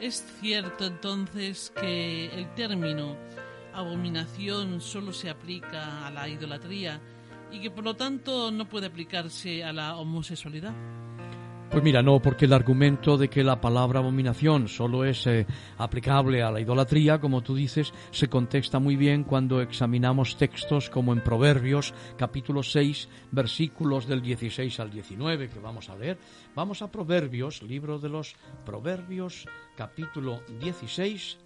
Es 0.00 0.24
cierto 0.40 0.86
entonces 0.86 1.72
que 1.80 2.26
el 2.26 2.54
término 2.54 3.16
abominación 3.72 4.80
solo 4.80 5.12
se 5.12 5.28
aplica 5.28 6.06
a 6.06 6.10
la 6.10 6.28
idolatría 6.28 7.00
y 7.50 7.60
que 7.60 7.70
por 7.70 7.84
lo 7.84 7.96
tanto 7.96 8.50
no 8.50 8.68
puede 8.68 8.86
aplicarse 8.86 9.64
a 9.64 9.72
la 9.72 9.96
homosexualidad. 9.96 10.74
Pues 11.70 11.82
mira, 11.82 12.02
no, 12.02 12.18
porque 12.18 12.46
el 12.46 12.54
argumento 12.54 13.18
de 13.18 13.28
que 13.28 13.44
la 13.44 13.60
palabra 13.60 14.00
abominación 14.00 14.68
solo 14.68 15.04
es 15.04 15.26
eh, 15.26 15.46
aplicable 15.76 16.42
a 16.42 16.50
la 16.50 16.60
idolatría, 16.60 17.20
como 17.20 17.42
tú 17.42 17.54
dices, 17.54 17.92
se 18.10 18.28
contesta 18.28 18.78
muy 18.78 18.96
bien 18.96 19.22
cuando 19.22 19.60
examinamos 19.60 20.38
textos 20.38 20.88
como 20.88 21.12
en 21.12 21.22
Proverbios 21.22 21.92
capítulo 22.16 22.62
6, 22.62 23.10
versículos 23.32 24.06
del 24.06 24.22
16 24.22 24.80
al 24.80 24.90
19, 24.90 25.50
que 25.50 25.58
vamos 25.58 25.90
a 25.90 25.96
leer. 25.96 26.16
Vamos 26.54 26.80
a 26.80 26.90
Proverbios, 26.90 27.62
libro 27.62 27.98
de 27.98 28.08
los 28.08 28.34
Proverbios, 28.64 29.46
capítulo 29.76 30.40
16, 30.60 31.36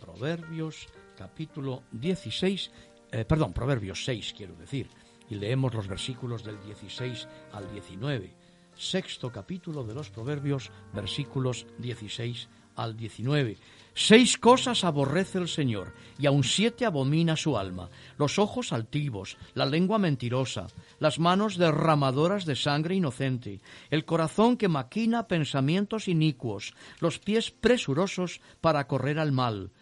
Proverbios, 0.00 0.88
capítulo 1.16 1.84
16, 1.92 2.72
eh, 3.12 3.24
perdón, 3.24 3.52
Proverbios 3.52 4.04
6, 4.04 4.34
quiero 4.36 4.56
decir, 4.56 4.90
y 5.30 5.36
leemos 5.36 5.72
los 5.72 5.86
versículos 5.86 6.42
del 6.42 6.60
16 6.62 7.28
al 7.52 7.70
19 7.70 8.37
sexto 8.78 9.30
capítulo 9.30 9.84
de 9.84 9.94
los 9.94 10.08
Proverbios, 10.08 10.70
versículos 10.94 11.66
16 11.78 12.48
al 12.76 12.96
19. 12.96 13.56
Seis 13.92 14.38
cosas 14.38 14.84
aborrece 14.84 15.38
el 15.38 15.48
Señor, 15.48 15.92
y 16.18 16.26
aun 16.26 16.44
siete 16.44 16.86
abomina 16.86 17.34
su 17.34 17.58
alma, 17.58 17.90
los 18.16 18.38
ojos 18.38 18.72
altivos, 18.72 19.36
la 19.54 19.66
lengua 19.66 19.98
mentirosa, 19.98 20.68
las 21.00 21.18
manos 21.18 21.56
derramadoras 21.56 22.46
de 22.46 22.54
sangre 22.54 22.94
inocente, 22.94 23.60
el 23.90 24.04
corazón 24.04 24.56
que 24.56 24.68
maquina 24.68 25.26
pensamientos 25.26 26.06
inicuos, 26.06 26.74
los 27.00 27.18
pies 27.18 27.50
presurosos 27.50 28.40
para 28.60 28.86
correr 28.86 29.18
al 29.18 29.32
mal, 29.32 29.72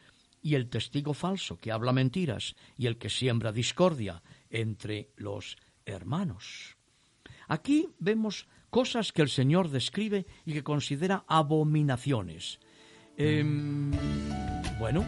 y 0.40 0.54
el 0.54 0.70
testigo 0.70 1.12
falso 1.12 1.58
que 1.58 1.72
habla 1.72 1.92
mentiras, 1.92 2.56
y 2.78 2.86
el 2.86 2.96
que 2.96 3.10
siembra 3.10 3.52
discordia 3.52 4.22
entre 4.48 5.10
los 5.16 5.58
hermanos. 5.84 6.76
Aquí 7.48 7.88
vemos 7.98 8.48
cosas 8.76 9.10
que 9.10 9.22
el 9.22 9.30
Señor 9.30 9.70
describe 9.70 10.26
y 10.44 10.52
que 10.52 10.62
considera 10.62 11.24
abominaciones. 11.28 12.60
Em, 13.16 13.90
bueno, 14.78 15.02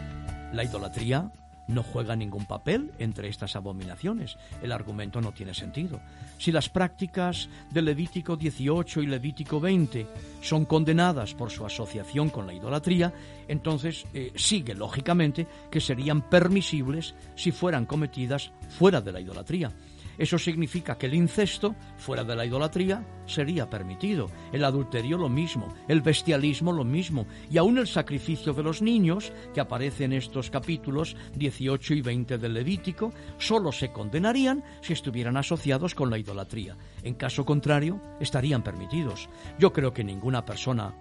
la 0.51 0.63
idolatría 0.63 1.31
no 1.67 1.83
juega 1.83 2.15
ningún 2.15 2.47
papel 2.47 2.91
entre 2.97 3.27
estas 3.27 3.55
abominaciones. 3.55 4.37
El 4.63 4.71
argumento 4.71 5.21
no 5.21 5.33
tiene 5.33 5.53
sentido. 5.53 6.01
Si 6.39 6.51
las 6.51 6.67
prácticas 6.67 7.47
de 7.69 7.83
Levítico 7.83 8.35
18 8.35 9.03
y 9.03 9.05
Levítico 9.05 9.59
20 9.59 10.07
son 10.41 10.65
condenadas 10.65 11.35
por 11.35 11.51
su 11.51 11.63
asociación 11.63 12.31
con 12.31 12.47
la 12.47 12.55
idolatría, 12.55 13.13
entonces 13.47 14.07
eh, 14.15 14.31
sigue 14.33 14.73
lógicamente 14.73 15.45
que 15.69 15.79
serían 15.79 16.27
permisibles 16.27 17.13
si 17.35 17.51
fueran 17.51 17.85
cometidas 17.85 18.51
fuera 18.67 18.99
de 18.99 19.11
la 19.11 19.21
idolatría. 19.21 19.71
Eso 20.19 20.37
significa 20.37 20.97
que 20.97 21.05
el 21.05 21.13
incesto, 21.13 21.75
fuera 21.97 22.25
de 22.25 22.35
la 22.35 22.45
idolatría, 22.45 23.05
sería 23.25 23.69
permitido. 23.69 24.29
El 24.51 24.65
adulterio 24.65 25.17
lo 25.17 25.29
mismo, 25.29 25.73
el 25.87 26.01
bestialismo 26.01 26.73
lo 26.73 26.83
mismo, 26.83 27.25
y 27.49 27.57
aún 27.57 27.77
el 27.77 27.87
sacrificio 27.87 28.53
de 28.53 28.61
los 28.61 28.81
niños, 28.81 29.31
que 29.53 29.61
aparece 29.61 30.03
en 30.03 30.13
estos 30.13 30.49
capítulos 30.49 31.15
18 31.35 31.93
y 31.93 32.01
20 32.01 32.37
del 32.37 32.53
Levítico, 32.53 33.13
solo 33.37 33.71
se 33.71 33.93
condenarían 33.93 34.61
si 34.81 34.91
estuvieran 34.91 35.37
asociados 35.37 35.95
con 35.95 36.09
la 36.09 36.17
idolatría. 36.17 36.75
En 37.01 37.13
caso 37.15 37.45
contrario, 37.45 38.01
estarían 38.19 38.61
permitidos. 38.61 39.29
Yo 39.57 39.71
creo 39.71 39.93
que 39.93 40.03
ninguna 40.03 40.43
persona 40.43 40.93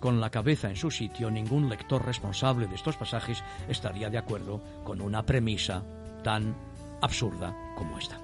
con 0.00 0.20
la 0.20 0.30
cabeza 0.30 0.70
en 0.70 0.76
su 0.76 0.90
sitio, 0.90 1.30
ningún 1.30 1.68
lector 1.68 2.04
responsable 2.04 2.66
de 2.66 2.76
estos 2.76 2.96
pasajes 2.96 3.44
estaría 3.68 4.08
de 4.08 4.18
acuerdo 4.18 4.62
con 4.84 5.02
una 5.02 5.24
premisa 5.24 5.84
tan 6.24 6.56
absurda 7.02 7.71
como 7.82 7.98
esta. 7.98 8.18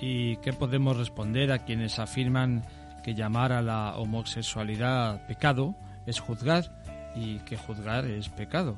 ¿Y 0.00 0.36
qué 0.36 0.52
podemos 0.52 0.96
responder 0.96 1.52
a 1.52 1.58
quienes 1.58 1.98
afirman 1.98 2.64
que 3.02 3.14
llamar 3.14 3.52
a 3.52 3.60
la 3.60 3.96
homosexualidad 3.96 5.26
pecado 5.26 5.74
es 6.06 6.20
juzgar 6.20 6.82
y 7.14 7.38
que 7.40 7.56
juzgar 7.56 8.06
es 8.06 8.30
pecado? 8.30 8.76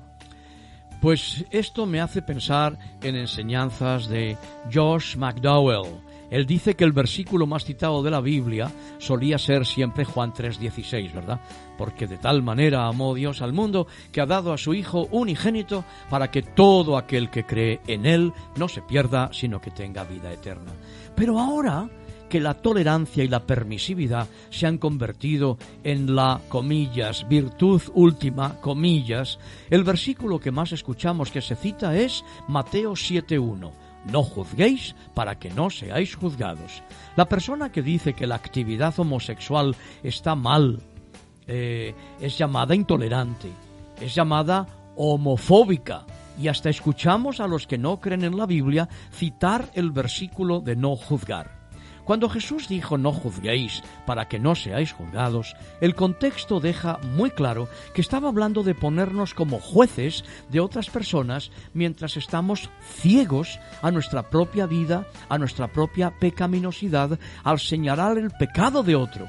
Pues 1.01 1.45
esto 1.51 1.87
me 1.87 2.01
hace 2.01 2.23
pensar 2.23 2.77
en 3.03 3.17
enseñanzas 3.17 4.09
de 4.09 4.37
Josh 4.73 5.17
McDowell, 5.17 6.01
él 6.33 6.47
dice 6.47 6.75
que 6.75 6.85
el 6.85 6.93
versículo 6.93 7.47
más 7.47 7.63
citado 7.63 8.03
de 8.03 8.11
la 8.11 8.23
Biblia 8.23 8.73
solía 8.97 9.37
ser 9.37 9.67
siempre 9.67 10.07
Juan 10.07 10.33
3:16, 10.33 11.13
¿verdad? 11.13 11.39
Porque 11.83 12.07
de 12.07 12.17
tal 12.17 12.45
manera 12.45 12.87
amó 12.87 13.13
Dios 13.13 13.43
al 13.43 13.53
mundo 13.53 13.89
que 14.13 14.21
ha 14.21 14.27
dado 14.27 14.53
a 14.53 14.57
su 14.57 14.73
Hijo 14.73 15.09
unigénito 15.11 15.85
para 16.09 16.31
que 16.31 16.41
todo 16.41 16.97
aquel 16.97 17.29
que 17.29 17.45
cree 17.45 17.81
en 17.89 18.07
Él 18.07 18.33
no 18.55 18.69
se 18.69 18.83
pierda, 18.83 19.31
sino 19.33 19.61
que 19.61 19.73
tenga 19.73 20.05
vida 20.05 20.33
eterna. 20.33 20.71
Pero 21.17 21.41
ahora 21.41 21.91
que 22.29 22.39
la 22.39 22.55
tolerancia 22.55 23.25
y 23.25 23.29
la 23.29 23.45
permisividad 23.45 24.29
se 24.51 24.69
han 24.69 24.79
convertido 24.79 25.59
en 25.83 26.15
la, 26.15 26.41
comillas, 26.49 27.27
virtud 27.29 27.83
última, 27.95 28.61
comillas, 28.61 29.41
el 29.69 29.83
versículo 29.83 30.39
que 30.39 30.53
más 30.53 30.71
escuchamos 30.71 31.33
que 31.33 31.41
se 31.41 31.57
cita 31.57 31.97
es 31.97 32.25
Mateo 32.47 32.93
7.1 32.93 33.73
no 34.05 34.23
juzguéis 34.23 34.95
para 35.15 35.39
que 35.39 35.51
no 35.51 35.71
seáis 35.71 36.17
juzgados. 36.17 36.83
La 37.17 37.29
persona 37.29 37.71
que 37.71 37.83
dice 37.83 38.15
que 38.15 38.27
la 38.27 38.35
actividad 38.35 38.99
homosexual 38.99 39.77
está 40.03 40.35
mal 40.35 40.83
eh, 41.47 41.95
es 42.21 42.37
llamada 42.39 42.75
intolerante, 42.75 43.49
es 44.01 44.15
llamada 44.15 44.67
homofóbica. 44.97 46.05
Y 46.41 46.49
hasta 46.49 46.71
escuchamos 46.71 47.41
a 47.41 47.47
los 47.47 47.67
que 47.67 47.79
no 47.79 48.01
creen 48.01 48.25
en 48.25 48.37
la 48.37 48.47
Biblia 48.47 48.89
citar 49.13 49.71
el 49.75 49.91
versículo 49.91 50.61
de 50.61 50.77
no 50.77 50.97
juzgar. 50.97 51.63
Cuando 52.05 52.29
Jesús 52.29 52.69
dijo 52.69 52.99
no 52.99 53.13
juzguéis 53.13 53.83
para 54.07 54.27
que 54.27 54.41
no 54.41 54.55
seáis 54.55 54.93
juzgados, 54.93 55.55
el 55.81 55.95
contexto 55.95 56.59
deja 56.59 56.99
muy 56.99 57.31
claro 57.31 57.69
que 57.95 58.01
estaba 58.01 58.29
hablando 58.29 58.65
de 58.65 58.75
ponernos 58.75 59.35
como 59.35 59.61
jueces 59.61 60.25
de 60.51 60.61
otras 60.61 60.91
personas 60.91 61.53
mientras 61.75 62.17
estamos 62.17 62.71
ciegos 62.83 63.61
a 63.83 63.91
nuestra 63.93 64.31
propia 64.31 64.67
vida, 64.67 65.07
a 65.29 65.39
nuestra 65.39 65.69
propia 65.69 66.11
pecaminosidad, 66.19 67.19
al 67.45 67.61
señalar 67.61 68.19
el 68.19 68.31
pecado 68.33 68.83
de 68.83 68.97
otro. 68.97 69.29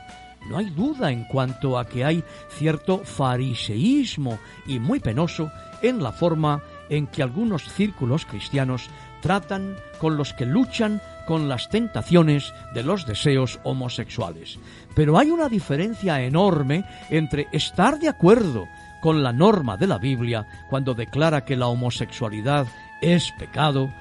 No 0.50 0.58
hay 0.58 0.70
duda 0.70 1.12
en 1.12 1.24
cuanto 1.26 1.78
a 1.78 1.86
que 1.86 2.04
hay 2.04 2.24
cierto 2.50 3.00
fariseísmo 3.00 4.40
y 4.66 4.80
muy 4.80 5.00
penoso 5.00 5.52
en 5.82 6.02
la 6.02 6.12
forma 6.12 6.62
en 6.90 7.08
que 7.08 7.24
algunos 7.24 7.64
círculos 7.64 8.26
cristianos 8.26 8.90
tratan 9.22 9.78
con 10.00 10.18
los 10.18 10.34
que 10.34 10.46
luchan 10.46 11.02
con 11.26 11.48
las 11.48 11.70
tentaciones 11.70 12.54
de 12.74 12.84
los 12.84 13.06
deseos 13.06 13.60
homosexuales. 13.64 14.60
Pero 14.96 15.18
hay 15.18 15.32
una 15.32 15.48
diferencia 15.48 16.22
enorme 16.22 16.84
entre 17.10 17.48
estar 17.52 18.00
de 18.00 18.10
acuerdo 18.10 18.68
con 19.02 19.24
la 19.24 19.32
norma 19.32 19.78
de 19.78 19.88
la 19.88 19.98
Biblia 19.98 20.46
cuando 20.70 20.94
declara 20.94 21.46
que 21.46 21.56
la 21.56 21.68
homosexualidad 21.68 22.68
es 23.02 23.32
pecado 23.32 23.92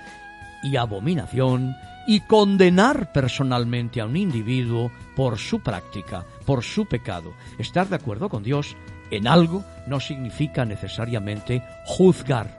y 0.62 0.76
abominación 0.76 1.76
y 2.06 2.20
condenar 2.20 3.12
personalmente 3.12 4.00
a 4.00 4.06
un 4.06 4.16
individuo 4.16 4.90
por 5.16 5.38
su 5.38 5.60
práctica, 5.60 6.24
por 6.44 6.62
su 6.62 6.86
pecado. 6.86 7.32
Estar 7.58 7.88
de 7.88 7.96
acuerdo 7.96 8.28
con 8.28 8.42
Dios 8.42 8.76
en 9.10 9.26
algo 9.26 9.64
no 9.86 10.00
significa 10.00 10.64
necesariamente 10.64 11.62
juzgar. 11.84 12.58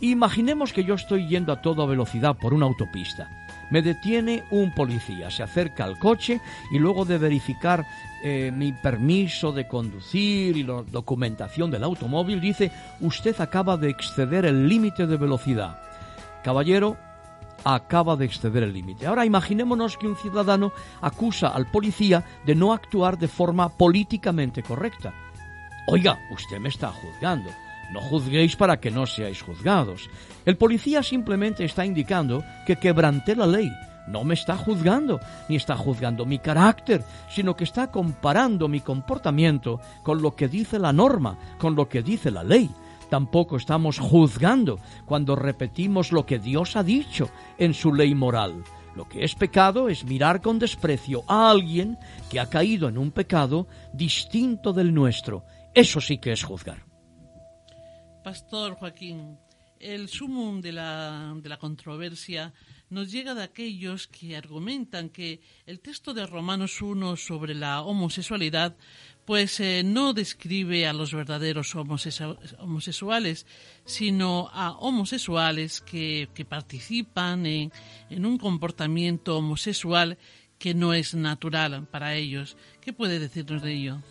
Imaginemos 0.00 0.72
que 0.72 0.84
yo 0.84 0.94
estoy 0.94 1.28
yendo 1.28 1.52
a 1.52 1.60
toda 1.60 1.84
velocidad 1.86 2.36
por 2.36 2.54
una 2.54 2.66
autopista 2.66 3.28
me 3.70 3.82
detiene 3.82 4.44
un 4.50 4.72
policía, 4.72 5.30
se 5.30 5.42
acerca 5.42 5.84
al 5.84 5.98
coche 5.98 6.40
y 6.70 6.78
luego 6.78 7.04
de 7.04 7.18
verificar 7.18 7.86
eh, 8.22 8.52
mi 8.54 8.72
permiso 8.72 9.52
de 9.52 9.66
conducir 9.66 10.56
y 10.56 10.64
la 10.64 10.82
documentación 10.82 11.70
del 11.70 11.84
automóvil 11.84 12.40
dice, 12.40 12.70
usted 13.00 13.40
acaba 13.40 13.76
de 13.76 13.90
exceder 13.90 14.44
el 14.44 14.68
límite 14.68 15.06
de 15.06 15.16
velocidad. 15.16 15.78
Caballero, 16.42 16.96
acaba 17.64 18.16
de 18.16 18.24
exceder 18.24 18.62
el 18.62 18.72
límite. 18.72 19.06
Ahora 19.06 19.26
imaginémonos 19.26 19.96
que 19.96 20.06
un 20.06 20.16
ciudadano 20.16 20.72
acusa 21.00 21.48
al 21.48 21.70
policía 21.70 22.24
de 22.44 22.54
no 22.54 22.72
actuar 22.72 23.18
de 23.18 23.28
forma 23.28 23.68
políticamente 23.68 24.62
correcta. 24.62 25.12
Oiga, 25.86 26.18
usted 26.30 26.58
me 26.58 26.68
está 26.68 26.92
juzgando. 26.92 27.50
No 27.92 28.00
juzguéis 28.00 28.54
para 28.54 28.78
que 28.78 28.90
no 28.90 29.06
seáis 29.06 29.42
juzgados. 29.42 30.08
El 30.46 30.56
policía 30.56 31.02
simplemente 31.02 31.64
está 31.64 31.84
indicando 31.84 32.44
que 32.66 32.76
quebranté 32.76 33.34
la 33.34 33.46
ley. 33.46 33.70
No 34.06 34.24
me 34.24 34.34
está 34.34 34.56
juzgando, 34.56 35.20
ni 35.48 35.56
está 35.56 35.76
juzgando 35.76 36.24
mi 36.24 36.38
carácter, 36.38 37.04
sino 37.28 37.54
que 37.54 37.64
está 37.64 37.90
comparando 37.90 38.68
mi 38.68 38.80
comportamiento 38.80 39.80
con 40.02 40.22
lo 40.22 40.34
que 40.34 40.48
dice 40.48 40.78
la 40.78 40.92
norma, 40.92 41.36
con 41.58 41.74
lo 41.74 41.88
que 41.88 42.02
dice 42.02 42.30
la 42.30 42.42
ley. 42.42 42.70
Tampoco 43.10 43.56
estamos 43.56 43.98
juzgando 43.98 44.78
cuando 45.04 45.34
repetimos 45.36 46.12
lo 46.12 46.24
que 46.24 46.38
Dios 46.38 46.76
ha 46.76 46.84
dicho 46.84 47.28
en 47.58 47.74
su 47.74 47.92
ley 47.92 48.14
moral. 48.14 48.62
Lo 48.94 49.08
que 49.08 49.24
es 49.24 49.34
pecado 49.34 49.88
es 49.88 50.04
mirar 50.04 50.40
con 50.40 50.58
desprecio 50.58 51.24
a 51.26 51.50
alguien 51.50 51.98
que 52.30 52.40
ha 52.40 52.48
caído 52.48 52.88
en 52.88 52.98
un 52.98 53.10
pecado 53.10 53.66
distinto 53.92 54.72
del 54.72 54.94
nuestro. 54.94 55.44
Eso 55.74 56.00
sí 56.00 56.18
que 56.18 56.32
es 56.32 56.44
juzgar. 56.44 56.84
Pastor 58.22 58.74
Joaquín, 58.74 59.38
el 59.78 60.08
sumum 60.08 60.60
de 60.60 60.72
la, 60.72 61.34
de 61.36 61.48
la 61.48 61.56
controversia 61.56 62.52
nos 62.90 63.10
llega 63.10 63.34
de 63.34 63.42
aquellos 63.42 64.06
que 64.08 64.36
argumentan 64.36 65.08
que 65.08 65.40
el 65.66 65.80
texto 65.80 66.12
de 66.12 66.26
Romanos 66.26 66.82
1 66.82 67.16
sobre 67.16 67.54
la 67.54 67.82
homosexualidad 67.82 68.76
pues 69.24 69.60
eh, 69.60 69.82
no 69.84 70.12
describe 70.12 70.88
a 70.88 70.92
los 70.92 71.14
verdaderos 71.14 71.76
homosexuales, 71.76 73.46
sino 73.84 74.50
a 74.52 74.72
homosexuales 74.72 75.80
que, 75.80 76.28
participan 76.48 77.46
en, 77.46 77.72
en, 78.08 78.26
un 78.26 78.38
comportamiento 78.38 79.38
homosexual 79.38 80.18
que 80.58 80.74
no 80.74 80.94
es 80.94 81.14
natural 81.14 81.86
para 81.86 82.16
ellos. 82.16 82.56
¿Qué 82.80 82.92
puede 82.92 83.20
decirnos 83.20 83.62
de 83.62 83.72
ello? 83.72 84.02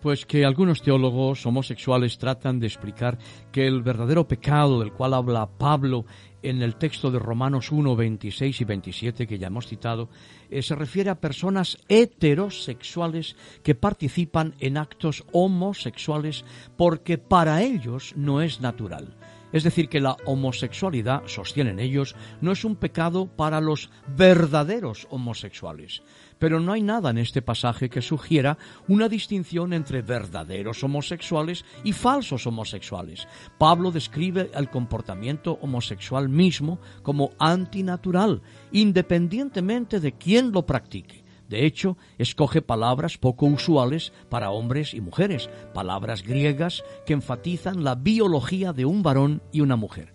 Pues 0.00 0.26
que 0.26 0.44
algunos 0.44 0.82
teólogos 0.82 1.44
homosexuales 1.46 2.18
tratan 2.18 2.60
de 2.60 2.66
explicar 2.66 3.18
que 3.50 3.66
el 3.66 3.82
verdadero 3.82 4.28
pecado 4.28 4.80
del 4.80 4.92
cual 4.92 5.14
habla 5.14 5.48
Pablo 5.58 6.04
en 6.42 6.62
el 6.62 6.76
texto 6.76 7.10
de 7.10 7.18
Romanos 7.18 7.72
1, 7.72 7.96
26 7.96 8.60
y 8.60 8.64
27 8.64 9.26
que 9.26 9.38
ya 9.38 9.48
hemos 9.48 9.66
citado, 9.66 10.08
eh, 10.48 10.62
se 10.62 10.76
refiere 10.76 11.10
a 11.10 11.20
personas 11.20 11.78
heterosexuales 11.88 13.36
que 13.64 13.74
participan 13.74 14.54
en 14.60 14.76
actos 14.76 15.24
homosexuales 15.32 16.44
porque 16.76 17.18
para 17.18 17.62
ellos 17.62 18.12
no 18.16 18.42
es 18.42 18.60
natural. 18.60 19.16
Es 19.52 19.64
decir, 19.64 19.88
que 19.88 20.00
la 20.00 20.16
homosexualidad, 20.24 21.22
sostienen 21.26 21.78
ellos, 21.78 22.14
no 22.40 22.52
es 22.52 22.64
un 22.64 22.76
pecado 22.76 23.26
para 23.26 23.60
los 23.60 23.90
verdaderos 24.16 25.06
homosexuales. 25.10 26.02
Pero 26.38 26.60
no 26.60 26.72
hay 26.72 26.82
nada 26.82 27.10
en 27.10 27.18
este 27.18 27.42
pasaje 27.42 27.88
que 27.88 28.02
sugiera 28.02 28.58
una 28.88 29.08
distinción 29.08 29.72
entre 29.72 30.02
verdaderos 30.02 30.84
homosexuales 30.84 31.64
y 31.82 31.92
falsos 31.92 32.46
homosexuales. 32.46 33.26
Pablo 33.58 33.90
describe 33.90 34.50
el 34.54 34.68
comportamiento 34.68 35.58
homosexual 35.62 36.28
mismo 36.28 36.78
como 37.02 37.30
antinatural, 37.38 38.42
independientemente 38.72 40.00
de 40.00 40.12
quién 40.12 40.52
lo 40.52 40.66
practique. 40.66 41.24
De 41.48 41.64
hecho, 41.64 41.96
escoge 42.18 42.60
palabras 42.60 43.18
poco 43.18 43.46
usuales 43.46 44.12
para 44.28 44.50
hombres 44.50 44.94
y 44.94 45.00
mujeres, 45.00 45.48
palabras 45.72 46.22
griegas 46.22 46.82
que 47.06 47.12
enfatizan 47.12 47.84
la 47.84 47.94
biología 47.94 48.72
de 48.72 48.84
un 48.84 49.02
varón 49.02 49.42
y 49.52 49.60
una 49.60 49.76
mujer. 49.76 50.12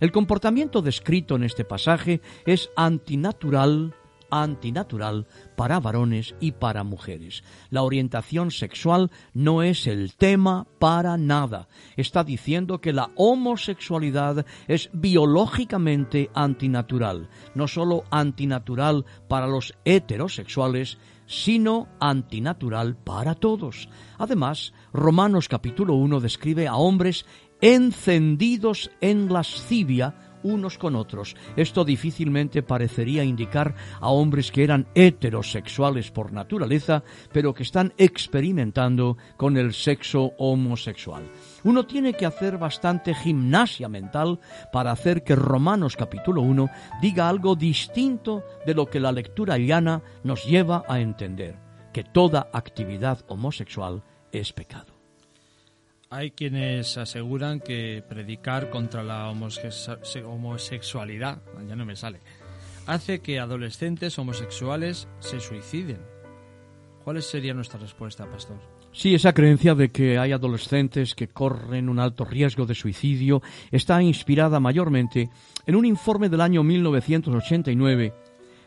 El 0.00 0.10
comportamiento 0.10 0.82
descrito 0.82 1.36
en 1.36 1.44
este 1.44 1.64
pasaje 1.64 2.20
es 2.44 2.70
antinatural, 2.74 3.94
antinatural 4.32 5.28
para 5.54 5.78
varones 5.78 6.34
y 6.40 6.52
para 6.52 6.82
mujeres. 6.82 7.44
La 7.70 7.82
orientación 7.82 8.50
sexual 8.50 9.12
no 9.34 9.62
es 9.62 9.86
el 9.86 10.14
tema 10.14 10.66
para 10.80 11.16
nada. 11.16 11.68
Está 11.96 12.24
diciendo 12.24 12.80
que 12.80 12.92
la 12.92 13.10
homosexualidad 13.14 14.44
es 14.66 14.90
biológicamente 14.92 16.30
antinatural, 16.34 17.28
no 17.54 17.68
solo 17.68 18.04
antinatural 18.10 19.04
para 19.28 19.46
los 19.46 19.74
heterosexuales, 19.84 20.98
sino 21.26 21.88
antinatural 22.00 22.96
para 22.96 23.34
todos. 23.34 23.88
Además, 24.18 24.72
Romanos 24.92 25.48
capítulo 25.48 25.94
1 25.94 26.20
describe 26.20 26.66
a 26.66 26.76
hombres 26.76 27.26
encendidos 27.60 28.90
en 29.00 29.32
lascivia 29.32 30.31
unos 30.42 30.78
con 30.78 30.96
otros. 30.96 31.36
Esto 31.56 31.84
difícilmente 31.84 32.62
parecería 32.62 33.24
indicar 33.24 33.74
a 34.00 34.08
hombres 34.10 34.50
que 34.50 34.64
eran 34.64 34.86
heterosexuales 34.94 36.10
por 36.10 36.32
naturaleza, 36.32 37.02
pero 37.32 37.54
que 37.54 37.62
están 37.62 37.92
experimentando 37.98 39.16
con 39.36 39.56
el 39.56 39.72
sexo 39.72 40.32
homosexual. 40.38 41.24
Uno 41.64 41.86
tiene 41.86 42.14
que 42.14 42.26
hacer 42.26 42.58
bastante 42.58 43.14
gimnasia 43.14 43.88
mental 43.88 44.40
para 44.72 44.92
hacer 44.92 45.22
que 45.22 45.36
Romanos 45.36 45.96
capítulo 45.96 46.42
1 46.42 46.68
diga 47.00 47.28
algo 47.28 47.54
distinto 47.54 48.44
de 48.66 48.74
lo 48.74 48.86
que 48.86 49.00
la 49.00 49.12
lectura 49.12 49.58
llana 49.58 50.02
nos 50.24 50.44
lleva 50.44 50.84
a 50.88 51.00
entender, 51.00 51.56
que 51.92 52.04
toda 52.04 52.48
actividad 52.52 53.24
homosexual 53.28 54.02
es 54.32 54.52
pecado. 54.52 54.91
Hay 56.12 56.30
quienes 56.32 56.98
aseguran 56.98 57.58
que 57.58 58.04
predicar 58.06 58.68
contra 58.68 59.02
la 59.02 59.30
homosexualidad, 59.30 61.38
ya 61.66 61.74
no 61.74 61.86
me 61.86 61.96
sale, 61.96 62.20
hace 62.86 63.20
que 63.20 63.40
adolescentes 63.40 64.18
homosexuales 64.18 65.08
se 65.20 65.40
suiciden. 65.40 66.02
¿Cuál 67.02 67.22
sería 67.22 67.54
nuestra 67.54 67.80
respuesta, 67.80 68.30
pastor? 68.30 68.58
Sí, 68.92 69.14
esa 69.14 69.32
creencia 69.32 69.74
de 69.74 69.88
que 69.88 70.18
hay 70.18 70.32
adolescentes 70.32 71.14
que 71.14 71.28
corren 71.28 71.88
un 71.88 71.98
alto 71.98 72.26
riesgo 72.26 72.66
de 72.66 72.74
suicidio 72.74 73.40
está 73.70 74.02
inspirada 74.02 74.60
mayormente 74.60 75.30
en 75.64 75.76
un 75.76 75.86
informe 75.86 76.28
del 76.28 76.42
año 76.42 76.62
1989 76.62 78.12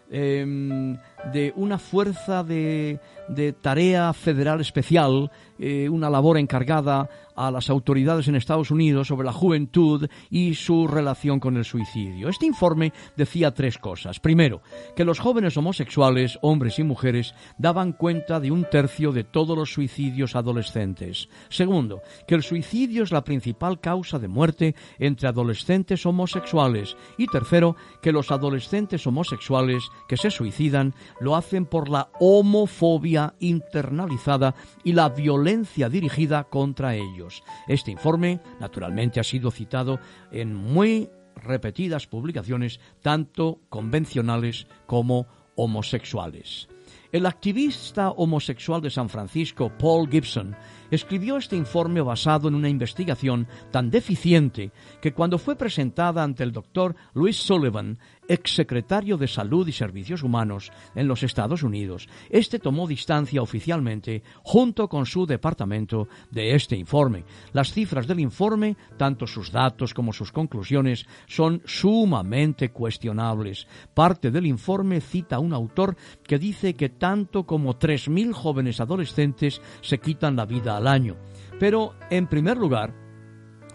em, 0.10 0.98
de 1.32 1.54
una 1.56 1.78
fuerza 1.78 2.44
de, 2.44 3.00
de 3.28 3.54
tarea 3.54 4.12
federal 4.14 4.62
especial, 4.62 5.30
eh, 5.60 5.88
una 5.90 6.10
labor 6.10 6.40
encargada 6.40 7.08
a 7.36 7.52
las 7.52 7.70
autoridades 7.70 8.28
en 8.28 8.36
Estados 8.36 8.72
Unidos 8.72 9.08
sobre 9.08 9.26
la 9.26 9.34
juventud 9.34 10.08
y 10.30 10.56
su 10.56 10.88
relación 10.88 11.40
con 11.40 11.58
el 11.58 11.66
suicidio. 11.66 12.30
Este 12.30 12.46
informe 12.46 12.94
decía 13.16 13.54
tres 13.54 13.78
cosas. 13.78 14.20
Primero, 14.20 14.62
que 14.96 15.06
los 15.06 15.20
jóvenes 15.20 15.58
homosexuales, 15.58 16.40
hombres 16.42 16.80
y 16.80 16.84
mujeres, 16.84 17.34
daban 17.58 17.94
cuenta 17.94 18.40
de 18.40 18.52
un 18.52 18.66
tercio 18.70 19.12
de 19.12 19.24
todos 19.24 19.58
los 19.58 19.74
suicidios 19.74 20.36
adolescentes. 20.36 21.30
Segundo, 21.50 22.02
que 22.28 22.36
el 22.36 22.44
suicidio 22.44 23.04
es 23.04 23.12
la 23.12 23.24
principal 23.24 23.80
causa 23.80 24.20
de 24.20 24.28
muerte 24.28 24.76
entre 25.00 25.28
adolescentes 25.28 26.06
homosexuales. 26.06 26.96
Y 27.18 27.28
tercero, 27.28 27.76
que 28.02 28.12
los 28.12 28.32
adolescentes 28.32 29.06
homosexuales 29.08 29.84
que 30.08 30.18
se 30.18 30.32
suicidan 30.32 30.94
lo 31.20 31.36
hacen 31.36 31.66
por 31.66 31.90
la 31.90 32.10
homofobia 32.20 33.34
internalizada 33.40 34.56
y 34.84 34.94
la 34.94 35.10
violencia 35.10 35.90
dirigida 35.90 36.46
contra 36.46 36.96
ellos. 36.96 37.25
Este 37.68 37.92
informe, 37.92 38.40
naturalmente, 38.60 39.20
ha 39.20 39.24
sido 39.24 39.52
citado 39.52 40.00
en 40.32 40.54
muy 40.54 41.10
repetidas 41.36 42.08
publicaciones, 42.08 42.80
tanto 43.02 43.62
convencionales 43.70 44.68
como 44.86 45.28
homosexuales. 45.56 46.68
El 47.12 47.26
activista 47.26 48.10
homosexual 48.12 48.82
de 48.82 48.90
San 48.90 49.08
Francisco, 49.08 49.72
Paul 49.78 50.10
Gibson, 50.10 50.56
escribió 50.92 51.38
este 51.38 51.56
informe 51.56 52.02
basado 52.02 52.48
en 52.48 52.56
una 52.56 52.68
investigación 52.68 53.48
tan 53.72 53.90
deficiente 53.90 54.72
que 55.02 55.14
cuando 55.14 55.38
fue 55.38 55.56
presentada 55.56 56.24
ante 56.24 56.44
el 56.44 56.52
doctor 56.52 56.96
Louis 57.14 57.38
Sullivan, 57.38 58.00
exsecretario 58.28 59.18
de 59.18 59.28
Salud 59.28 59.68
y 59.68 59.72
Servicios 59.72 60.24
Humanos 60.24 60.72
en 60.96 61.08
los 61.08 61.24
Estados 61.24 61.64
Unidos, 61.64 62.08
este 62.30 62.60
tomó 62.60 62.88
distancia 62.88 63.42
oficialmente 63.42 64.24
junto 64.44 64.88
con 64.88 65.06
su 65.06 65.26
departamento 65.26 66.08
de 66.32 66.56
este 66.56 66.76
informe. 66.76 67.24
Las 67.54 67.72
cifras 67.72 68.08
del 68.08 68.20
informe, 68.20 68.76
tanto 68.98 69.28
sus 69.28 69.52
datos 69.52 69.94
como 69.94 70.14
sus 70.14 70.32
conclusiones, 70.32 71.06
son 71.28 71.62
sumamente 71.66 72.70
cuestionables. 72.70 73.68
Parte 73.94 74.32
del 74.32 74.46
informe 74.46 75.02
cita 75.02 75.38
a 75.38 75.40
un 75.40 75.54
autor 75.54 75.96
que 76.24 76.40
dice 76.40 76.74
que 76.74 76.90
tanto 76.90 77.46
como 77.46 77.78
3.000 77.78 78.34
jóvenes 78.34 78.80
adolescentes 78.80 79.62
se 79.82 80.00
quitan 80.00 80.36
la 80.36 80.46
vida 80.46 80.78
al 80.78 80.88
año. 80.88 81.16
Pero, 81.60 81.94
en 82.10 82.28
primer 82.28 82.58
lugar, 82.58 82.94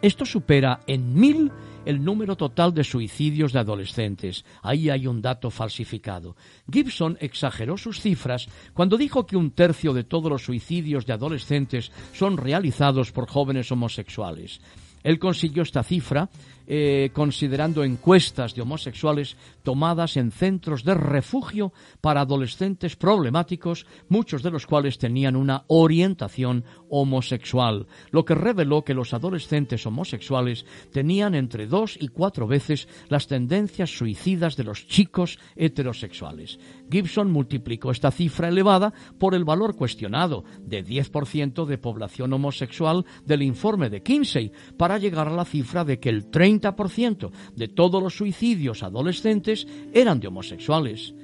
esto 0.03 0.25
supera 0.25 0.81
en 0.87 1.15
mil 1.15 1.53
el 1.85 2.05
número 2.05 2.37
total 2.37 2.75
de 2.75 2.85
suicidios 2.85 3.53
de 3.53 3.59
adolescentes. 3.59 4.45
Ahí 4.63 4.91
hay 4.91 5.07
un 5.07 5.23
dato 5.23 5.51
falsificado. 5.51 6.37
Gibson 6.71 7.17
exageró 7.21 7.77
sus 7.77 8.01
cifras 8.01 8.49
cuando 8.75 8.97
dijo 8.97 9.27
que 9.27 9.37
un 9.37 9.51
tercio 9.51 9.93
de 9.93 10.05
todos 10.05 10.31
los 10.31 10.45
suicidios 10.45 11.07
de 11.07 11.13
adolescentes 11.13 11.93
son 12.13 12.37
realizados 12.37 13.13
por 13.13 13.29
jóvenes 13.29 13.71
homosexuales. 13.73 14.61
Él 15.03 15.19
consiguió 15.19 15.63
esta 15.63 15.83
cifra 15.83 16.29
eh, 16.67 17.11
considerando 17.13 17.83
encuestas 17.83 18.55
de 18.55 18.63
homosexuales 18.63 19.37
tomadas 19.63 20.17
en 20.17 20.31
centros 20.31 20.85
de 20.85 20.95
refugio 20.95 21.73
para 22.01 22.23
adolescentes 22.23 22.97
problemáticos, 22.97 23.87
muchos 24.09 24.43
de 24.43 24.51
los 24.51 24.67
cuales 24.67 24.99
tenían 24.99 25.37
una 25.37 25.65
orientación 25.69 26.65
homosexual, 26.89 27.87
lo 28.11 28.25
que 28.25 28.35
reveló 28.35 28.85
que 28.85 28.95
los 28.95 29.15
adolescentes 29.15 29.87
homosexuales 29.87 30.67
tenían 30.93 31.35
entre 31.35 31.67
dos 31.67 31.97
y 32.01 32.09
cuatro 32.09 32.47
veces 32.47 32.89
las 33.09 33.27
tendencias 33.27 33.91
suicidas 33.91 34.57
de 34.57 34.65
los 34.65 34.87
chicos 34.87 35.39
heterosexuales. 35.57 36.59
Gibson 36.91 37.31
multiplicó 37.31 37.91
esta 37.91 38.11
cifra 38.11 38.49
elevada 38.49 38.93
por 39.19 39.35
el 39.35 39.45
valor 39.45 39.77
cuestionado 39.77 40.45
de 40.61 40.85
10% 40.85 41.65
de 41.67 41.79
población 41.79 42.33
homosexual 42.33 43.05
del 43.25 43.43
informe 43.43 43.91
de 43.91 44.03
Kinsey 44.03 44.53
para 44.77 44.99
llegar 44.99 45.29
a 45.29 45.35
la 45.35 45.45
cifra 45.45 45.85
de 45.85 45.99
que 45.99 46.09
el 46.09 46.31
30% 46.31 47.31
de 47.55 47.69
todos 47.69 48.03
los 48.03 48.17
suicidios 48.17 48.83
adolescentes 48.83 49.50
eran 49.93 50.21
de 50.21 50.29
homosexuales. 50.29 51.15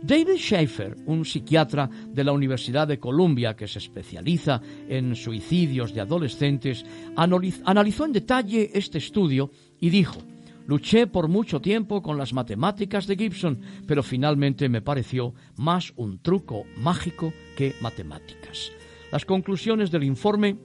David 0.00 0.36
Schaefer, 0.36 0.96
un 1.06 1.24
psiquiatra 1.24 1.90
de 1.90 2.22
la 2.22 2.32
Universidad 2.32 2.86
de 2.86 3.00
Columbia 3.00 3.56
que 3.56 3.66
se 3.66 3.80
especializa 3.80 4.60
en 4.88 5.16
suicidios 5.16 5.92
de 5.92 6.00
adolescentes, 6.00 6.84
analizó 7.16 8.04
en 8.04 8.12
detalle 8.12 8.70
este 8.74 8.98
estudio 8.98 9.50
y 9.80 9.90
dijo, 9.90 10.18
Luché 10.68 11.06
por 11.06 11.28
mucho 11.28 11.60
tiempo 11.60 12.02
con 12.02 12.18
las 12.18 12.34
matemáticas 12.34 13.06
de 13.06 13.16
Gibson, 13.16 13.60
pero 13.86 14.02
finalmente 14.02 14.68
me 14.68 14.82
pareció 14.82 15.34
más 15.56 15.94
un 15.96 16.18
truco 16.18 16.64
mágico 16.76 17.32
que 17.56 17.74
matemáticas. 17.80 18.70
Las 19.10 19.24
conclusiones 19.24 19.90
del 19.90 20.04
informe 20.04 20.58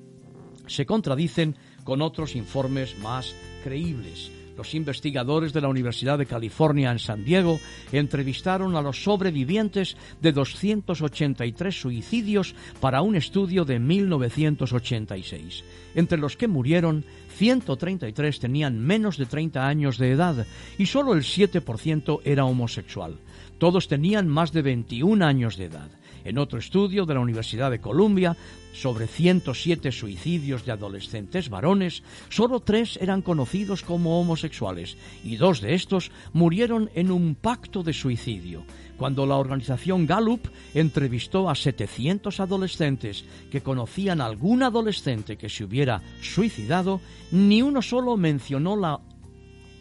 se 0.68 0.86
contradicen 0.86 1.55
con 1.86 2.01
otros 2.01 2.36
informes 2.36 2.99
más 2.99 3.34
creíbles. 3.64 4.43
Los 4.58 4.76
investigadores 4.76 5.51
de 5.51 5.62
la 5.62 5.68
Universidad 5.68 6.18
de 6.18 6.26
California 6.26 6.91
en 6.91 6.99
San 6.99 7.24
Diego 7.26 7.60
entrevistaron 7.91 8.76
a 8.76 8.82
los 8.82 9.04
sobrevivientes 9.04 9.97
de 10.22 10.32
283 10.32 11.80
suicidios 11.80 12.54
para 12.80 13.01
un 13.01 13.16
estudio 13.16 13.66
de 13.66 13.80
1986, 13.80 15.64
entre 15.95 16.18
los 16.20 16.38
que 16.38 16.47
murieron 16.47 17.04
133 17.36 18.39
tenían 18.39 18.80
menos 18.80 19.18
de 19.18 19.26
30 19.26 19.68
años 19.68 19.97
de 19.97 20.12
edad 20.12 20.45
y 20.78 20.86
solo 20.86 21.14
el 21.14 21.24
7% 21.24 22.22
era 22.24 22.45
homosexual. 22.45 23.18
Todos 23.58 23.88
tenían 23.88 24.28
más 24.28 24.51
de 24.51 24.62
21 24.62 25.26
años 25.26 25.58
de 25.58 25.66
edad. 25.66 25.89
En 26.26 26.38
otro 26.38 26.60
estudio 26.60 27.06
de 27.06 27.14
la 27.14 27.20
Universidad 27.20 27.70
de 27.70 27.80
Columbia, 27.80 28.36
sobre 28.74 29.08
107 29.08 29.92
suicidios 29.92 30.66
de 30.66 30.72
adolescentes 30.72 31.50
varones, 31.50 32.04
solo 32.30 32.60
tres 32.62 32.98
eran 33.02 33.22
conocidos 33.22 33.84
como 33.84 34.20
homosexuales 34.20 34.98
y 35.24 35.36
dos 35.36 35.62
de 35.62 35.76
estos 35.76 36.12
murieron 36.32 36.90
en 36.96 37.12
un 37.12 37.36
pacto 37.36 37.84
de 37.84 37.94
suicidio. 37.94 38.64
Cuando 38.98 39.26
la 39.26 39.36
organización 39.36 40.06
Gallup 40.06 40.48
entrevistó 40.74 41.50
a 41.50 41.56
700 41.56 42.40
adolescentes 42.40 43.26
que 43.52 43.62
conocían 43.62 44.22
a 44.22 44.26
algún 44.26 44.64
adolescente 44.64 45.38
que 45.38 45.50
se 45.50 45.64
hubiera 45.64 46.02
suicidado, 46.22 47.02
ni 47.32 47.62
uno 47.62 47.82
solo 47.82 48.16
mencionó 48.18 48.76
la 48.76 49.00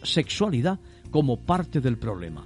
sexualidad 0.01 0.79
como 1.09 1.37
parte 1.37 1.79
del 1.79 1.97
problema. 1.97 2.45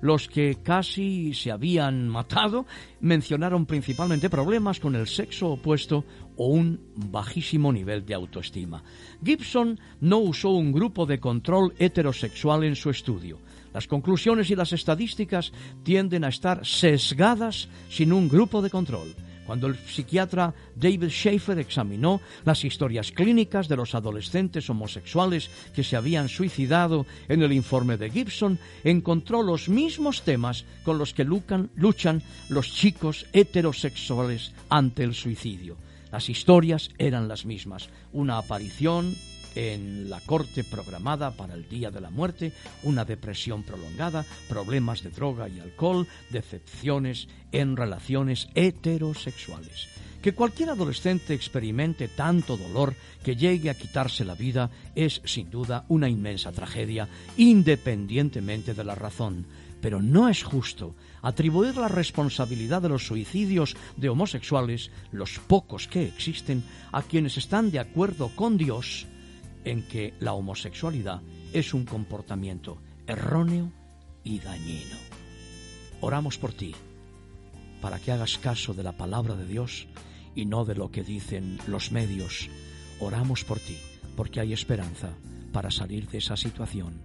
Los 0.00 0.28
que 0.28 0.58
casi 0.62 1.34
se 1.34 1.50
habían 1.50 2.08
matado 2.08 2.66
mencionaron 3.00 3.66
principalmente 3.66 4.30
problemas 4.30 4.78
con 4.78 4.94
el 4.94 5.06
sexo 5.06 5.50
opuesto 5.50 6.04
o 6.36 6.48
un 6.48 6.80
bajísimo 6.94 7.72
nivel 7.72 8.06
de 8.06 8.14
autoestima. 8.14 8.82
Gibson 9.24 9.78
no 10.00 10.18
usó 10.18 10.50
un 10.50 10.72
grupo 10.72 11.04
de 11.04 11.18
control 11.18 11.74
heterosexual 11.78 12.64
en 12.64 12.76
su 12.76 12.90
estudio. 12.90 13.38
Las 13.74 13.86
conclusiones 13.86 14.50
y 14.50 14.56
las 14.56 14.72
estadísticas 14.72 15.52
tienden 15.82 16.24
a 16.24 16.28
estar 16.28 16.64
sesgadas 16.64 17.68
sin 17.88 18.12
un 18.12 18.28
grupo 18.28 18.62
de 18.62 18.70
control. 18.70 19.14
Cuando 19.48 19.66
el 19.66 19.78
psiquiatra 19.78 20.52
David 20.76 21.08
Schaefer 21.08 21.58
examinó 21.58 22.20
las 22.44 22.66
historias 22.66 23.10
clínicas 23.10 23.66
de 23.66 23.76
los 23.76 23.94
adolescentes 23.94 24.68
homosexuales 24.68 25.48
que 25.74 25.82
se 25.82 25.96
habían 25.96 26.28
suicidado 26.28 27.06
en 27.30 27.40
el 27.40 27.54
informe 27.54 27.96
de 27.96 28.10
Gibson, 28.10 28.58
encontró 28.84 29.42
los 29.42 29.70
mismos 29.70 30.20
temas 30.20 30.66
con 30.84 30.98
los 30.98 31.14
que 31.14 31.24
luchan 31.24 32.22
los 32.50 32.74
chicos 32.74 33.24
heterosexuales 33.32 34.52
ante 34.68 35.02
el 35.02 35.14
suicidio. 35.14 35.78
Las 36.12 36.28
historias 36.28 36.90
eran 36.98 37.26
las 37.26 37.46
mismas. 37.46 37.88
Una 38.12 38.36
aparición 38.36 39.14
en 39.58 40.08
la 40.08 40.20
corte 40.20 40.62
programada 40.62 41.32
para 41.32 41.54
el 41.54 41.68
día 41.68 41.90
de 41.90 42.00
la 42.00 42.10
muerte, 42.10 42.52
una 42.84 43.04
depresión 43.04 43.64
prolongada, 43.64 44.24
problemas 44.48 45.02
de 45.02 45.10
droga 45.10 45.48
y 45.48 45.58
alcohol, 45.58 46.06
decepciones 46.30 47.26
en 47.50 47.76
relaciones 47.76 48.48
heterosexuales. 48.54 49.88
Que 50.22 50.32
cualquier 50.32 50.70
adolescente 50.70 51.34
experimente 51.34 52.06
tanto 52.06 52.56
dolor 52.56 52.94
que 53.24 53.34
llegue 53.34 53.68
a 53.68 53.74
quitarse 53.74 54.24
la 54.24 54.36
vida 54.36 54.70
es 54.94 55.20
sin 55.24 55.50
duda 55.50 55.84
una 55.88 56.08
inmensa 56.08 56.52
tragedia, 56.52 57.08
independientemente 57.36 58.74
de 58.74 58.84
la 58.84 58.94
razón. 58.94 59.44
Pero 59.80 60.00
no 60.00 60.28
es 60.28 60.44
justo 60.44 60.94
atribuir 61.20 61.76
la 61.76 61.88
responsabilidad 61.88 62.80
de 62.80 62.90
los 62.90 63.08
suicidios 63.08 63.76
de 63.96 64.08
homosexuales, 64.08 64.92
los 65.10 65.40
pocos 65.40 65.88
que 65.88 66.06
existen, 66.06 66.62
a 66.92 67.02
quienes 67.02 67.36
están 67.36 67.72
de 67.72 67.80
acuerdo 67.80 68.30
con 68.36 68.56
Dios 68.56 69.08
en 69.64 69.82
que 69.82 70.14
la 70.20 70.32
homosexualidad 70.32 71.22
es 71.52 71.74
un 71.74 71.84
comportamiento 71.84 72.80
erróneo 73.06 73.72
y 74.24 74.38
dañino. 74.38 74.96
Oramos 76.00 76.38
por 76.38 76.52
ti, 76.52 76.74
para 77.80 77.98
que 77.98 78.12
hagas 78.12 78.38
caso 78.38 78.74
de 78.74 78.82
la 78.82 78.92
palabra 78.92 79.34
de 79.34 79.46
Dios 79.46 79.88
y 80.34 80.46
no 80.46 80.64
de 80.64 80.74
lo 80.74 80.90
que 80.90 81.02
dicen 81.02 81.58
los 81.66 81.90
medios. 81.92 82.48
Oramos 83.00 83.44
por 83.44 83.58
ti, 83.58 83.78
porque 84.16 84.40
hay 84.40 84.52
esperanza 84.52 85.10
para 85.52 85.70
salir 85.70 86.08
de 86.08 86.18
esa 86.18 86.36
situación. 86.36 87.00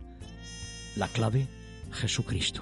La 0.95 1.08
clave, 1.08 1.47
Jesucristo, 1.91 2.62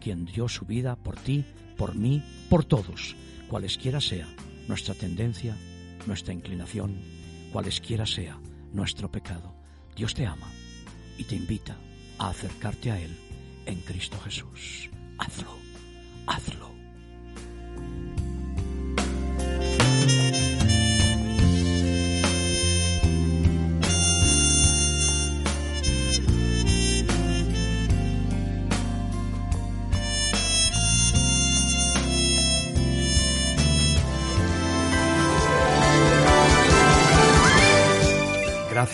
quien 0.00 0.26
dio 0.26 0.48
su 0.48 0.64
vida 0.64 0.96
por 0.96 1.16
ti, 1.16 1.44
por 1.76 1.94
mí, 1.94 2.22
por 2.48 2.64
todos, 2.64 3.16
cualesquiera 3.48 4.00
sea 4.00 4.28
nuestra 4.68 4.94
tendencia, 4.94 5.56
nuestra 6.06 6.34
inclinación, 6.34 6.96
cualesquiera 7.52 8.06
sea 8.06 8.38
nuestro 8.72 9.10
pecado. 9.10 9.54
Dios 9.96 10.14
te 10.14 10.26
ama 10.26 10.50
y 11.18 11.24
te 11.24 11.36
invita 11.36 11.76
a 12.18 12.30
acercarte 12.30 12.90
a 12.90 13.00
Él 13.00 13.16
en 13.66 13.80
Cristo 13.80 14.18
Jesús. 14.20 14.90
Hazlo. 15.18 15.59